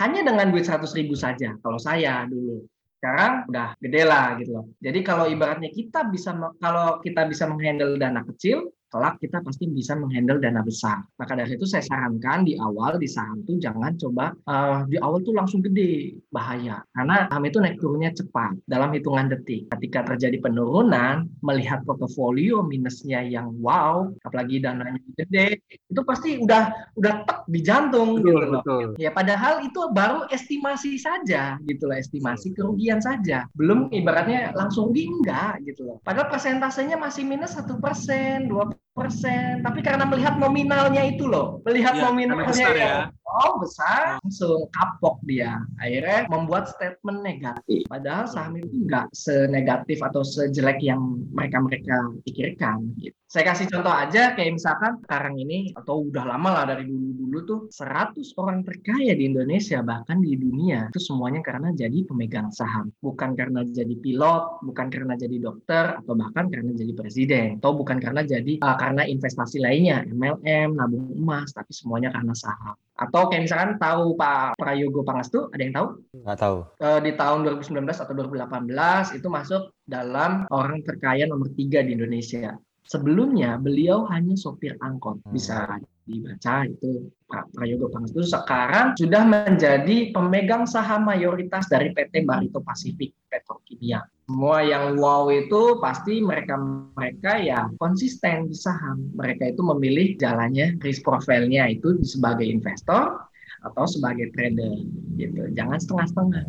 Hanya 0.00 0.24
dengan 0.24 0.52
duit 0.52 0.64
100 0.64 0.88
ribu 0.96 1.12
saja 1.12 1.52
kalau 1.60 1.76
saya 1.76 2.24
dulu 2.28 2.64
sekarang 3.06 3.46
udah 3.46 3.68
gede 3.78 4.02
lah 4.02 4.34
gitu 4.42 4.50
loh. 4.50 4.66
Jadi 4.82 4.98
kalau 5.06 5.30
ibaratnya 5.30 5.70
kita 5.70 6.10
bisa 6.10 6.34
kalau 6.58 6.98
kita 6.98 7.22
bisa 7.30 7.46
menghandle 7.46 7.94
dana 7.94 8.26
kecil, 8.26 8.66
kelak 8.88 9.20
kita 9.20 9.44
pasti 9.44 9.68
bisa 9.68 9.92
menghandle 9.94 10.40
dana 10.40 10.64
besar. 10.64 11.04
Maka 11.20 11.36
dari 11.36 11.54
itu 11.54 11.68
saya 11.68 11.84
sarankan 11.84 12.48
di 12.48 12.56
awal 12.56 12.96
di 12.96 13.06
saham 13.06 13.44
tuh 13.44 13.60
jangan 13.60 13.92
coba 14.00 14.32
uh, 14.48 14.88
di 14.88 14.96
awal 14.98 15.20
tuh 15.20 15.36
langsung 15.36 15.60
gede, 15.60 16.16
bahaya. 16.32 16.80
Karena 16.96 17.28
saham 17.28 17.44
itu 17.44 17.58
naik 17.60 17.76
turunnya 17.78 18.10
cepat 18.16 18.56
dalam 18.64 18.90
hitungan 18.96 19.28
detik. 19.28 19.68
Ketika 19.68 20.08
terjadi 20.14 20.40
penurunan, 20.40 21.28
melihat 21.44 21.84
portofolio 21.84 22.64
minusnya 22.64 23.20
yang 23.20 23.52
wow, 23.60 24.08
apalagi 24.24 24.64
dananya 24.64 24.98
gede, 25.20 25.60
itu 25.68 26.00
pasti 26.02 26.40
udah 26.40 26.72
udah 26.96 27.14
tek 27.28 27.38
di 27.46 27.60
jantung 27.62 28.18
Betul, 28.18 28.26
gitu 28.26 28.46
loh. 28.48 28.62
betul. 28.64 28.86
Ya 28.96 29.10
padahal 29.12 29.62
itu 29.62 29.80
baru 29.92 30.26
estimasi 30.32 30.96
saja 30.96 31.60
gitu 31.68 31.84
loh, 31.86 31.96
estimasi 31.98 32.56
kerugian 32.56 32.98
saja. 33.02 33.44
Belum 33.52 33.92
ibaratnya 33.92 34.54
langsung 34.56 34.86
rugi 34.86 35.10
enggak 35.10 35.66
gitu 35.66 35.82
loh. 35.82 35.96
Padahal 36.06 36.30
persentasenya 36.30 36.94
masih 36.94 37.26
minus 37.26 37.58
satu 37.58 37.76
persen, 37.82 38.46
dua 38.46 38.70
persen. 38.96 39.60
Tapi 39.60 39.84
karena 39.84 40.08
melihat 40.08 40.40
nominalnya 40.40 41.04
itu 41.04 41.28
loh, 41.28 41.60
melihat 41.68 42.00
Iya, 42.00 42.02
nominalnya 42.08 42.48
karena 42.48 42.50
besar 42.56 42.74
ya. 42.74 42.96
Oh 43.26 43.58
besar, 43.58 44.22
langsung 44.22 44.70
kapok 44.70 45.18
dia. 45.26 45.58
Akhirnya 45.82 46.30
membuat 46.30 46.70
statement 46.70 47.26
negatif. 47.26 47.84
Padahal 47.90 48.30
saham 48.30 48.56
itu 48.56 48.86
enggak 48.86 49.10
senegatif 49.12 49.98
atau 50.00 50.22
sejelek 50.22 50.80
yang 50.80 51.20
mereka-mereka 51.34 52.14
pikirkan 52.24 52.94
gitu. 53.02 53.16
Saya 53.26 53.52
kasih 53.52 53.66
contoh 53.66 53.90
aja 53.90 54.38
kayak 54.38 54.54
misalkan 54.54 55.02
sekarang 55.02 55.34
ini 55.42 55.74
atau 55.74 56.06
udah 56.06 56.24
lama 56.30 56.62
lah 56.62 56.64
dari 56.70 56.86
dulu-dulu 56.86 57.38
tuh 57.42 57.60
100 57.74 58.22
orang 58.38 58.62
terkaya 58.62 59.18
di 59.18 59.26
Indonesia 59.26 59.82
bahkan 59.82 60.22
di 60.22 60.38
dunia 60.38 60.86
itu 60.94 61.02
semuanya 61.02 61.42
karena 61.42 61.74
jadi 61.74 62.06
pemegang 62.06 62.54
saham. 62.54 62.94
Bukan 63.02 63.34
karena 63.34 63.66
jadi 63.66 63.98
pilot, 63.98 64.62
bukan 64.62 64.86
karena 64.94 65.18
jadi 65.18 65.36
dokter 65.42 65.98
atau 65.98 66.14
bahkan 66.14 66.46
karena 66.46 66.70
jadi 66.70 66.92
presiden 66.94 67.58
atau 67.58 67.74
bukan 67.74 67.98
karena 67.98 68.22
jadi 68.22 68.62
uh, 68.62 68.78
karena 68.78 69.02
investasi 69.10 69.58
lainnya, 69.58 70.06
MLM, 70.06 70.78
nabung 70.78 71.10
emas, 71.18 71.50
tapi 71.50 71.74
semuanya 71.74 72.14
karena 72.14 72.30
saham. 72.30 72.78
Atau 72.96 73.28
kayak 73.28 73.44
misalkan 73.44 73.72
tahu 73.76 74.16
Pak 74.16 74.56
Prayogo 74.56 75.04
Pangestu, 75.04 75.52
ada 75.52 75.60
yang 75.60 75.74
tahu? 75.76 75.88
Nggak 76.24 76.38
tahu. 76.40 76.56
Eh, 76.80 77.00
di 77.04 77.12
tahun 77.12 77.38
2019 77.44 78.00
atau 78.00 78.12
2018 78.16 79.12
itu 79.20 79.28
masuk 79.28 79.62
dalam 79.84 80.48
orang 80.48 80.80
terkaya 80.80 81.28
nomor 81.28 81.52
tiga 81.52 81.84
di 81.84 81.92
Indonesia. 81.92 82.56
Sebelumnya 82.86 83.58
beliau 83.60 84.08
hanya 84.08 84.38
sopir 84.38 84.78
angkot. 84.80 85.20
Bisa 85.28 85.66
dibaca 86.06 86.62
itu 86.64 87.10
Pak 87.26 87.50
Prayogo 87.50 87.90
Pangestu 87.90 88.22
sekarang 88.22 88.94
sudah 88.94 89.26
menjadi 89.26 90.14
pemegang 90.14 90.64
saham 90.64 91.04
mayoritas 91.04 91.66
dari 91.66 91.90
PT 91.90 92.22
Barito 92.22 92.62
Pasifik 92.62 93.10
Petrokimia. 93.26 94.00
Semua 94.26 94.58
yang 94.58 94.98
wow 94.98 95.30
itu 95.30 95.78
pasti 95.78 96.18
mereka-mereka 96.18 97.38
ya 97.46 97.70
konsisten 97.78 98.50
di 98.50 98.58
saham. 98.58 99.14
Mereka 99.14 99.54
itu 99.54 99.62
memilih 99.62 100.18
jalannya 100.18 100.82
risk 100.82 101.06
profile-nya 101.06 101.70
itu 101.70 102.02
sebagai 102.02 102.42
investor 102.42 103.22
atau 103.62 103.84
sebagai 103.86 104.34
trader 104.34 104.82
gitu. 105.14 105.46
Jangan 105.54 105.78
setengah-setengah. 105.78 106.44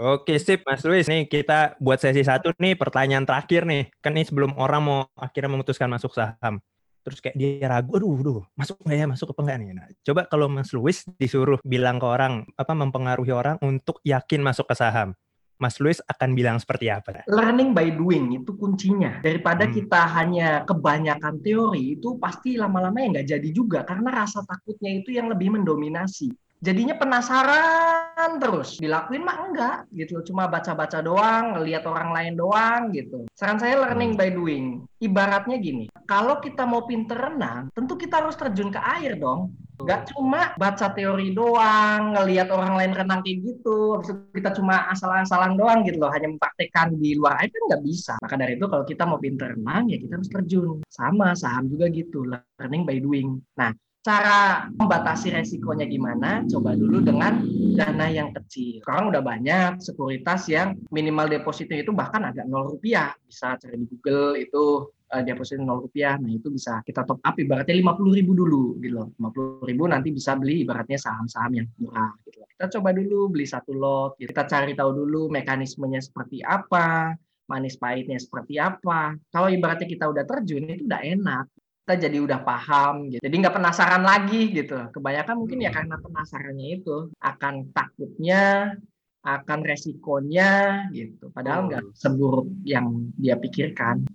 Oke 0.00 0.40
sip 0.40 0.64
Mas 0.64 0.80
Luis 0.80 1.12
nih 1.12 1.28
kita 1.28 1.76
buat 1.76 2.00
sesi 2.00 2.24
satu 2.24 2.56
nih 2.56 2.72
pertanyaan 2.72 3.28
terakhir 3.28 3.68
nih 3.68 3.92
kan 4.00 4.16
ini 4.16 4.24
sebelum 4.24 4.56
orang 4.56 4.80
mau 4.80 5.00
akhirnya 5.12 5.52
memutuskan 5.52 5.92
masuk 5.92 6.16
saham 6.16 6.56
terus 7.04 7.20
kayak 7.20 7.36
dia 7.36 7.68
ragu 7.68 8.00
aduh 8.00 8.16
aduh 8.16 8.40
masuk 8.56 8.80
nggak 8.80 8.96
ya 8.96 9.04
masuk 9.04 9.36
apa 9.36 9.40
enggak 9.44 9.58
nih 9.60 9.68
nah, 9.76 9.86
coba 10.08 10.20
kalau 10.24 10.48
Mas 10.48 10.72
Luis 10.72 11.04
disuruh 11.20 11.60
bilang 11.68 12.00
ke 12.00 12.08
orang 12.08 12.48
apa 12.56 12.72
mempengaruhi 12.72 13.28
orang 13.28 13.60
untuk 13.60 14.00
yakin 14.00 14.40
masuk 14.40 14.72
ke 14.72 14.72
saham 14.72 15.12
Mas 15.60 15.76
Luis 15.76 16.00
akan 16.08 16.32
bilang 16.32 16.56
seperti 16.56 16.88
apa 16.88 17.22
Learning 17.28 17.76
by 17.76 17.92
doing 17.92 18.32
itu 18.40 18.56
kuncinya. 18.56 19.20
Daripada 19.20 19.68
Hmm. 19.68 19.76
kita 19.76 20.00
hanya 20.16 20.48
kebanyakan 20.64 21.44
teori 21.44 22.00
itu 22.00 22.16
pasti 22.16 22.56
lama-lama 22.56 22.96
ya 22.96 23.20
nggak 23.20 23.28
jadi 23.28 23.48
juga 23.52 23.84
karena 23.84 24.24
rasa 24.24 24.40
takutnya 24.48 25.04
itu 25.04 25.12
yang 25.12 25.28
lebih 25.28 25.52
mendominasi. 25.52 26.32
Jadinya 26.60 26.92
penasaran 26.92 28.36
terus. 28.36 28.76
Dilakuin 28.76 29.24
mah 29.24 29.38
enggak 29.48 29.76
gitu. 29.96 30.20
Cuma 30.28 30.44
baca-baca 30.44 31.00
doang, 31.00 31.56
ngelihat 31.56 31.88
orang 31.88 32.12
lain 32.12 32.36
doang 32.36 32.92
gitu. 32.92 33.24
Saran 33.32 33.56
saya 33.56 33.80
learning 33.80 34.12
by 34.12 34.28
doing. 34.28 34.84
Ibaratnya 35.00 35.56
gini, 35.56 35.88
kalau 36.04 36.36
kita 36.36 36.68
mau 36.68 36.84
pinter 36.84 37.16
renang, 37.16 37.72
tentu 37.72 37.96
kita 37.96 38.20
harus 38.20 38.36
terjun 38.36 38.68
ke 38.68 38.76
air 38.76 39.16
dong. 39.16 39.56
Nggak 39.80 40.12
cuma 40.12 40.52
baca 40.60 40.86
teori 40.92 41.32
doang, 41.32 42.12
ngelihat 42.14 42.48
orang 42.52 42.76
lain 42.76 42.92
renang 42.92 43.20
kayak 43.24 43.38
gitu, 43.40 43.96
habis 43.96 44.12
itu 44.12 44.20
kita 44.36 44.50
cuma 44.56 44.86
asal-asalan 44.92 45.56
doang 45.56 45.80
gitu 45.88 45.96
loh, 45.96 46.12
hanya 46.12 46.28
mempraktekkan 46.28 46.96
di 47.00 47.16
luar 47.16 47.40
air 47.40 47.48
kan 47.48 47.62
nggak 47.72 47.82
bisa. 47.84 48.14
Maka 48.20 48.34
dari 48.36 48.60
itu 48.60 48.66
kalau 48.68 48.84
kita 48.84 49.02
mau 49.08 49.16
pinter 49.16 49.56
renang 49.56 49.88
ya 49.88 49.96
kita 49.96 50.20
harus 50.20 50.30
terjun. 50.30 50.84
Sama 50.92 51.32
saham 51.32 51.66
juga 51.72 51.88
gitu, 51.88 52.28
learning 52.28 52.82
by 52.84 52.98
doing. 53.00 53.40
Nah, 53.56 53.72
cara 54.00 54.68
membatasi 54.72 55.32
resikonya 55.32 55.84
gimana? 55.84 56.44
Coba 56.48 56.72
dulu 56.72 57.04
dengan 57.04 57.44
dana 57.76 58.06
yang 58.08 58.32
kecil. 58.32 58.80
Sekarang 58.80 59.12
udah 59.12 59.20
banyak 59.20 59.80
sekuritas 59.80 60.48
yang 60.48 60.76
minimal 60.88 61.28
depositnya 61.28 61.84
itu 61.84 61.92
bahkan 61.92 62.24
agak 62.24 62.48
nol 62.48 62.76
rupiah. 62.76 63.12
Bisa 63.24 63.56
cari 63.60 63.76
di 63.76 63.86
Google 63.88 64.40
itu 64.40 64.88
eh, 65.10 65.22
deposit 65.26 65.58
nol 65.58 65.86
rupiah. 65.86 66.16
Nah 66.16 66.30
itu 66.30 66.48
bisa 66.50 66.80
kita 66.86 67.02
top 67.02 67.20
up 67.20 67.34
ibaratnya 67.36 67.76
lima 67.76 67.92
puluh 67.98 68.14
ribu 68.16 68.32
dulu 68.34 68.78
gitu 68.78 68.94
loh. 68.94 69.06
Lima 69.18 69.28
puluh 69.34 69.62
ribu 69.66 69.82
nanti 69.90 70.08
bisa 70.14 70.38
beli 70.38 70.62
ibaratnya 70.62 70.98
saham-saham 70.98 71.52
yang 71.58 71.66
murah 71.78 72.14
gitu 72.26 72.42
loh. 72.42 72.48
Kita 72.54 72.66
coba 72.78 72.88
dulu 72.94 73.18
beli 73.32 73.46
satu 73.46 73.72
lot. 73.74 74.10
gitu. 74.16 74.30
Kita 74.30 74.44
cari 74.46 74.72
tahu 74.78 74.90
dulu 74.94 75.30
mekanismenya 75.32 76.00
seperti 76.00 76.44
apa, 76.44 77.14
manis 77.50 77.74
pahitnya 77.76 78.18
seperti 78.20 78.56
apa. 78.62 79.18
Kalau 79.32 79.48
ibaratnya 79.50 79.88
kita 79.90 80.06
udah 80.08 80.24
terjun 80.24 80.70
itu 80.70 80.86
udah 80.86 81.02
enak 81.02 81.46
kita 81.90 82.06
jadi 82.06 82.22
udah 82.22 82.40
paham 82.46 83.10
gitu. 83.10 83.18
Jadi 83.18 83.34
nggak 83.34 83.56
penasaran 83.58 84.06
lagi 84.06 84.54
gitu. 84.54 84.78
Kebanyakan 84.94 85.34
mungkin 85.42 85.58
ya 85.58 85.74
karena 85.74 85.98
penasarannya 85.98 86.78
itu 86.78 87.10
akan 87.18 87.74
takutnya, 87.74 88.78
akan 89.26 89.58
resikonya 89.66 90.86
gitu. 90.94 91.34
Padahal 91.34 91.66
nggak 91.66 91.90
seburuk 91.98 92.46
yang 92.62 93.10
dia 93.18 93.34
pikirkan. 93.34 94.06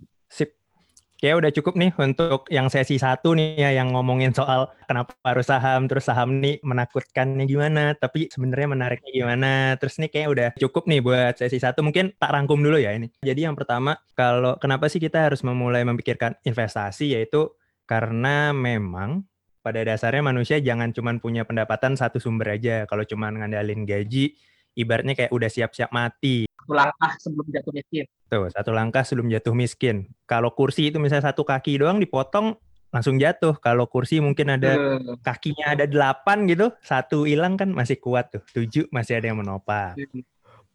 Kayak 1.26 1.42
udah 1.42 1.52
cukup 1.58 1.74
nih 1.74 1.90
untuk 1.98 2.46
yang 2.54 2.70
sesi 2.70 3.02
satu 3.02 3.34
nih 3.34 3.58
ya 3.58 3.82
yang 3.82 3.90
ngomongin 3.90 4.30
soal 4.30 4.70
kenapa 4.86 5.10
harus 5.26 5.50
saham, 5.50 5.90
terus 5.90 6.06
saham 6.06 6.38
nih 6.38 6.62
menakutkannya 6.62 7.50
gimana, 7.50 7.98
tapi 7.98 8.30
sebenarnya 8.30 8.70
menariknya 8.70 9.10
gimana. 9.10 9.74
Terus 9.74 9.98
nih 9.98 10.06
kayak 10.14 10.28
udah 10.30 10.48
cukup 10.54 10.86
nih 10.86 11.02
buat 11.02 11.34
sesi 11.34 11.58
satu. 11.58 11.82
Mungkin 11.82 12.14
tak 12.14 12.30
rangkum 12.30 12.62
dulu 12.62 12.78
ya 12.78 12.94
ini. 12.94 13.10
Jadi 13.26 13.42
yang 13.42 13.58
pertama, 13.58 13.98
kalau 14.14 14.54
kenapa 14.62 14.86
sih 14.86 15.02
kita 15.02 15.26
harus 15.26 15.42
memulai 15.42 15.82
memikirkan 15.82 16.38
investasi 16.46 17.18
yaitu 17.18 17.50
karena 17.90 18.54
memang 18.54 19.26
pada 19.66 19.82
dasarnya 19.82 20.22
manusia 20.22 20.62
jangan 20.62 20.94
cuma 20.94 21.10
punya 21.18 21.42
pendapatan 21.42 21.98
satu 21.98 22.22
sumber 22.22 22.54
aja. 22.54 22.86
Kalau 22.86 23.02
cuma 23.02 23.34
ngandalin 23.34 23.82
gaji, 23.82 24.38
ibaratnya 24.76 25.16
kayak 25.16 25.32
udah 25.32 25.48
siap-siap 25.48 25.90
mati. 25.90 26.44
Satu 26.44 26.72
langkah 26.76 27.12
sebelum 27.18 27.46
jatuh 27.48 27.72
miskin. 27.72 28.04
Tuh, 28.28 28.46
satu 28.52 28.70
langkah 28.74 29.02
sebelum 29.02 29.28
jatuh 29.32 29.54
miskin. 29.56 29.96
Kalau 30.28 30.52
kursi 30.52 30.92
itu 30.92 31.00
misalnya 31.00 31.32
satu 31.32 31.42
kaki 31.42 31.80
doang 31.80 31.96
dipotong, 31.96 32.58
langsung 32.92 33.16
jatuh. 33.16 33.56
Kalau 33.58 33.88
kursi 33.88 34.20
mungkin 34.20 34.52
ada 34.52 34.76
Eh, 34.76 35.16
kakinya 35.24 35.72
ada 35.72 35.88
delapan 35.88 36.44
gitu, 36.50 36.74
satu 36.84 37.24
hilang 37.24 37.56
kan 37.56 37.72
masih 37.72 37.96
kuat 37.96 38.34
tuh. 38.34 38.42
Tujuh 38.52 38.90
masih 38.92 39.16
ada 39.18 39.32
yang 39.32 39.40
menopang. 39.40 39.96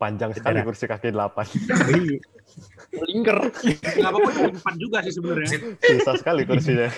Panjang 0.02 0.34
sekali 0.34 0.66
kursi 0.66 0.90
kaki 0.90 1.14
delapan. 1.14 1.46
Lingker. 3.06 3.38
Nggak 3.54 4.10
apa-apa 4.10 4.30
di 4.34 4.42
depan 4.50 4.74
juga 4.82 4.98
sih 5.06 5.14
sebenarnya. 5.14 5.78
Susah 5.78 6.16
sekali 6.18 6.42
kursinya. 6.50 6.90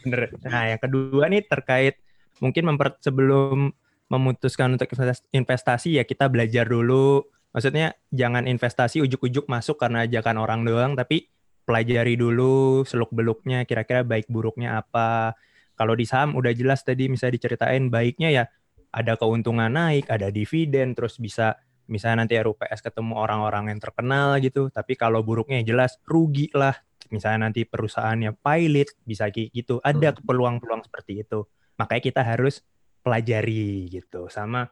Bener. 0.00 0.32
Nah, 0.46 0.64
yang 0.72 0.80
kedua 0.80 1.24
nih 1.28 1.42
terkait 1.44 2.00
mungkin 2.38 2.70
memper, 2.70 2.96
sebelum 3.02 3.74
memutuskan 4.08 4.74
untuk 4.76 4.88
invest- 4.92 5.28
investasi 5.30 6.00
ya 6.00 6.04
kita 6.04 6.28
belajar 6.28 6.68
dulu. 6.68 7.24
Maksudnya 7.52 7.96
jangan 8.12 8.44
investasi 8.44 9.00
ujuk-ujuk 9.04 9.48
masuk 9.48 9.80
karena 9.80 10.04
ajakan 10.04 10.36
orang 10.40 10.60
doang, 10.64 10.92
tapi 10.96 11.28
pelajari 11.64 12.16
dulu 12.16 12.84
seluk-beluknya 12.88 13.68
kira-kira 13.68 14.04
baik 14.04 14.28
buruknya 14.28 14.80
apa. 14.80 15.36
Kalau 15.76 15.94
di 15.94 16.08
saham 16.08 16.34
udah 16.34 16.52
jelas 16.56 16.82
tadi 16.82 17.06
misalnya 17.06 17.38
diceritain 17.38 17.92
baiknya 17.92 18.28
ya 18.32 18.44
ada 18.88 19.20
keuntungan 19.20 19.68
naik, 19.68 20.08
ada 20.08 20.32
dividen, 20.32 20.96
terus 20.96 21.20
bisa 21.20 21.60
misalnya 21.88 22.24
nanti 22.24 22.36
RUPS 22.40 22.80
ketemu 22.84 23.16
orang-orang 23.16 23.72
yang 23.72 23.80
terkenal 23.80 24.40
gitu. 24.40 24.72
Tapi 24.72 24.96
kalau 24.96 25.20
buruknya 25.20 25.60
ya 25.64 25.76
jelas 25.76 26.00
rugi 26.08 26.48
lah. 26.56 26.76
Misalnya 27.08 27.48
nanti 27.48 27.64
perusahaannya 27.64 28.36
pilot, 28.36 29.00
bisa 29.08 29.32
gitu. 29.32 29.80
Ada 29.80 30.12
peluang-peluang 30.20 30.84
seperti 30.84 31.24
itu. 31.24 31.48
Makanya 31.80 32.02
kita 32.04 32.20
harus 32.20 32.60
pelajari 33.02 33.88
gitu. 33.88 34.26
Sama 34.28 34.68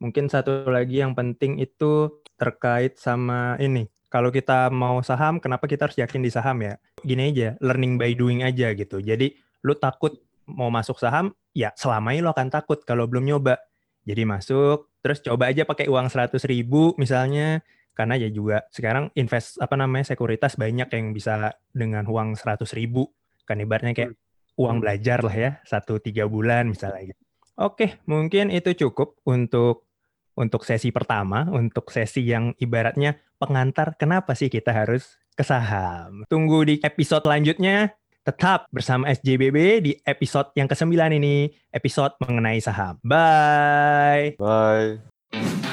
mungkin 0.00 0.32
satu 0.32 0.66
lagi 0.68 1.04
yang 1.04 1.12
penting 1.12 1.60
itu 1.60 2.22
terkait 2.40 2.96
sama 2.96 3.56
ini. 3.60 3.88
Kalau 4.10 4.34
kita 4.34 4.72
mau 4.74 4.98
saham, 5.06 5.38
kenapa 5.38 5.70
kita 5.70 5.86
harus 5.86 5.98
yakin 6.00 6.18
di 6.24 6.30
saham 6.34 6.58
ya? 6.66 6.74
Gini 7.06 7.30
aja, 7.30 7.54
learning 7.62 7.94
by 7.94 8.10
doing 8.18 8.42
aja 8.42 8.74
gitu. 8.74 8.98
Jadi 8.98 9.38
lu 9.62 9.78
takut 9.78 10.18
mau 10.50 10.66
masuk 10.66 10.98
saham, 10.98 11.30
ya 11.54 11.70
selamanya 11.78 12.26
lu 12.26 12.30
akan 12.34 12.50
takut 12.50 12.82
kalau 12.82 13.06
belum 13.06 13.22
nyoba. 13.22 13.62
Jadi 14.02 14.26
masuk, 14.26 14.90
terus 14.98 15.22
coba 15.22 15.54
aja 15.54 15.62
pakai 15.62 15.86
uang 15.86 16.10
100 16.10 16.42
ribu 16.50 16.90
misalnya, 16.98 17.62
karena 17.94 18.18
ya 18.18 18.26
juga 18.32 18.66
sekarang 18.74 19.14
invest 19.14 19.60
apa 19.62 19.76
namanya 19.78 20.10
sekuritas 20.10 20.56
banyak 20.58 20.88
yang 20.90 21.12
bisa 21.14 21.54
dengan 21.70 22.08
uang 22.08 22.34
100 22.34 22.66
ribu 22.74 23.12
kan 23.44 23.60
ibaratnya 23.60 23.92
kayak 23.92 24.16
uang 24.56 24.78
Hmm. 24.78 24.84
belajar 24.86 25.18
lah 25.20 25.36
ya 25.36 25.50
satu 25.68 26.00
tiga 26.00 26.24
bulan 26.24 26.70
misalnya 26.70 27.12
gitu. 27.12 27.19
Oke, 27.60 28.00
mungkin 28.08 28.48
itu 28.48 28.72
cukup 28.72 29.20
untuk 29.28 29.84
untuk 30.32 30.64
sesi 30.64 30.88
pertama, 30.88 31.44
untuk 31.52 31.92
sesi 31.92 32.24
yang 32.24 32.56
ibaratnya 32.56 33.20
pengantar 33.36 34.00
kenapa 34.00 34.32
sih 34.32 34.48
kita 34.48 34.72
harus 34.72 35.20
ke 35.36 35.44
saham. 35.44 36.24
Tunggu 36.32 36.64
di 36.64 36.80
episode 36.80 37.20
selanjutnya. 37.20 37.92
Tetap 38.20 38.68
bersama 38.68 39.08
SJBB 39.08 39.80
di 39.80 39.92
episode 40.04 40.52
yang 40.52 40.68
ke-9 40.68 40.92
ini, 41.16 41.48
episode 41.72 42.16
mengenai 42.20 42.60
saham. 42.60 43.00
Bye. 43.00 44.36
Bye. 44.36 45.68